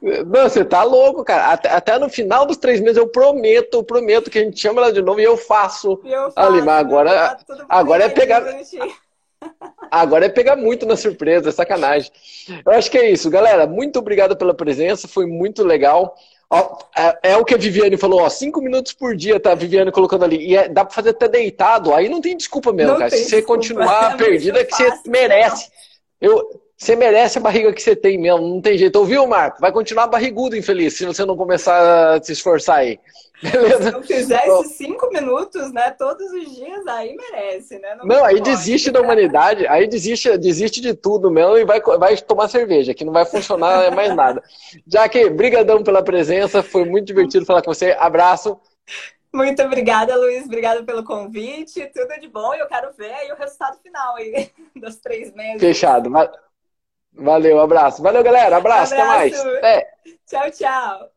Não, 0.26 0.42
você 0.48 0.64
tá 0.64 0.82
louco, 0.82 1.24
cara. 1.24 1.52
Até, 1.52 1.68
até, 1.70 1.98
no 1.98 2.08
final 2.08 2.46
dos 2.46 2.58
três 2.58 2.80
meses 2.80 2.96
eu 2.96 3.08
prometo, 3.08 3.78
eu 3.78 3.82
prometo 3.82 4.30
que 4.30 4.38
a 4.38 4.42
gente 4.42 4.60
chama 4.60 4.80
ela 4.80 4.92
de 4.92 5.02
novo 5.02 5.20
e 5.20 5.24
eu 5.24 5.36
faço. 5.36 6.00
E 6.04 6.12
eu 6.12 6.30
faço 6.30 6.48
ali, 6.48 6.62
mas 6.62 6.78
agora, 6.78 7.38
agora 7.68 8.04
é 8.04 8.08
pegar. 8.08 8.44
Agora 9.90 10.26
é 10.26 10.28
pegar 10.28 10.56
muito 10.56 10.86
na 10.86 10.96
surpresa, 10.96 11.50
é 11.50 11.52
sacanagem. 11.52 12.10
Eu 12.64 12.72
acho 12.72 12.90
que 12.90 12.98
é 12.98 13.10
isso, 13.10 13.30
galera. 13.30 13.66
Muito 13.66 13.98
obrigado 13.98 14.36
pela 14.36 14.54
presença, 14.54 15.06
foi 15.06 15.26
muito 15.26 15.62
legal. 15.62 16.16
Ó, 16.48 16.78
é, 16.96 17.30
é, 17.30 17.36
o 17.36 17.44
que 17.44 17.54
a 17.54 17.58
Viviane 17.58 17.96
falou, 17.96 18.20
ó, 18.20 18.28
cinco 18.28 18.60
minutos 18.60 18.92
por 18.92 19.16
dia, 19.16 19.40
tá? 19.40 19.52
A 19.52 19.56
Viviane 19.56 19.90
colocando 19.90 20.24
ali. 20.24 20.36
E 20.36 20.56
é, 20.56 20.68
dá 20.68 20.84
pra 20.84 20.94
fazer 20.94 21.10
até 21.10 21.28
deitado, 21.28 21.92
aí 21.92 22.08
não 22.08 22.20
tem 22.20 22.36
desculpa 22.36 22.72
mesmo, 22.72 22.92
não 22.92 22.98
cara. 22.98 23.10
Se 23.10 23.24
você 23.24 23.36
desculpa. 23.36 23.46
continuar 23.46 24.14
é 24.14 24.16
perdida, 24.16 24.60
é 24.60 24.64
que 24.64 24.74
você 24.74 24.92
merece. 25.06 25.70
Eu, 26.20 26.40
você 26.76 26.94
merece 26.94 27.38
a 27.38 27.40
barriga 27.40 27.72
que 27.72 27.82
você 27.82 27.96
tem 27.96 28.18
mesmo, 28.18 28.46
não 28.46 28.60
tem 28.60 28.76
jeito. 28.76 28.96
Ouviu, 28.96 29.26
Marco? 29.26 29.60
Vai 29.60 29.72
continuar 29.72 30.08
barrigudo, 30.08 30.56
infeliz, 30.56 30.94
se 30.94 31.06
você 31.06 31.24
não 31.24 31.36
começar 31.36 32.14
a 32.14 32.22
se 32.22 32.32
esforçar 32.32 32.78
aí. 32.78 33.00
Beleza? 33.42 33.82
Se 33.84 33.90
não 33.92 34.02
fizer 34.02 34.46
esses 34.46 34.72
cinco 34.72 35.08
minutos, 35.10 35.72
né, 35.72 35.90
todos 35.90 36.30
os 36.32 36.54
dias, 36.54 36.86
aí 36.86 37.16
merece, 37.16 37.78
né? 37.78 37.94
Não, 37.96 38.06
não 38.06 38.24
aí 38.24 38.40
desiste 38.40 38.90
da 38.90 39.00
humanidade, 39.00 39.66
aí 39.66 39.86
desiste, 39.86 40.36
desiste 40.36 40.80
de 40.80 40.94
tudo 40.94 41.30
mesmo 41.30 41.56
e 41.56 41.64
vai, 41.64 41.80
vai 41.80 42.16
tomar 42.16 42.48
cerveja, 42.48 42.94
que 42.94 43.04
não 43.04 43.12
vai 43.12 43.24
funcionar 43.24 43.90
mais 43.96 44.14
nada. 44.14 44.42
Jaque, 44.86 45.30
brigadão 45.30 45.82
pela 45.82 46.02
presença, 46.02 46.62
foi 46.62 46.84
muito 46.84 47.06
divertido 47.06 47.46
falar 47.46 47.62
com 47.62 47.72
você. 47.72 47.96
Abraço. 47.98 48.58
Muito 49.32 49.62
obrigada, 49.62 50.16
Luiz. 50.16 50.44
Obrigada 50.44 50.82
pelo 50.82 51.04
convite. 51.04 51.90
Tudo 51.94 52.18
de 52.18 52.28
bom 52.28 52.54
e 52.54 52.58
eu 52.58 52.66
quero 52.66 52.90
ver 52.96 53.12
aí 53.12 53.30
o 53.32 53.36
resultado 53.36 53.78
final 53.82 54.16
aí 54.16 54.50
dos 54.76 54.96
três 54.96 55.34
meses. 55.34 55.60
Fechado. 55.60 56.10
Valeu, 57.16 57.58
abraço. 57.60 58.02
Valeu, 58.02 58.22
galera. 58.22 58.56
Abraço, 58.56 58.94
abraço. 58.94 58.94
até 58.94 59.04
mais. 59.04 59.40
Até. 59.58 59.90
Tchau, 60.26 60.50
tchau. 60.50 61.15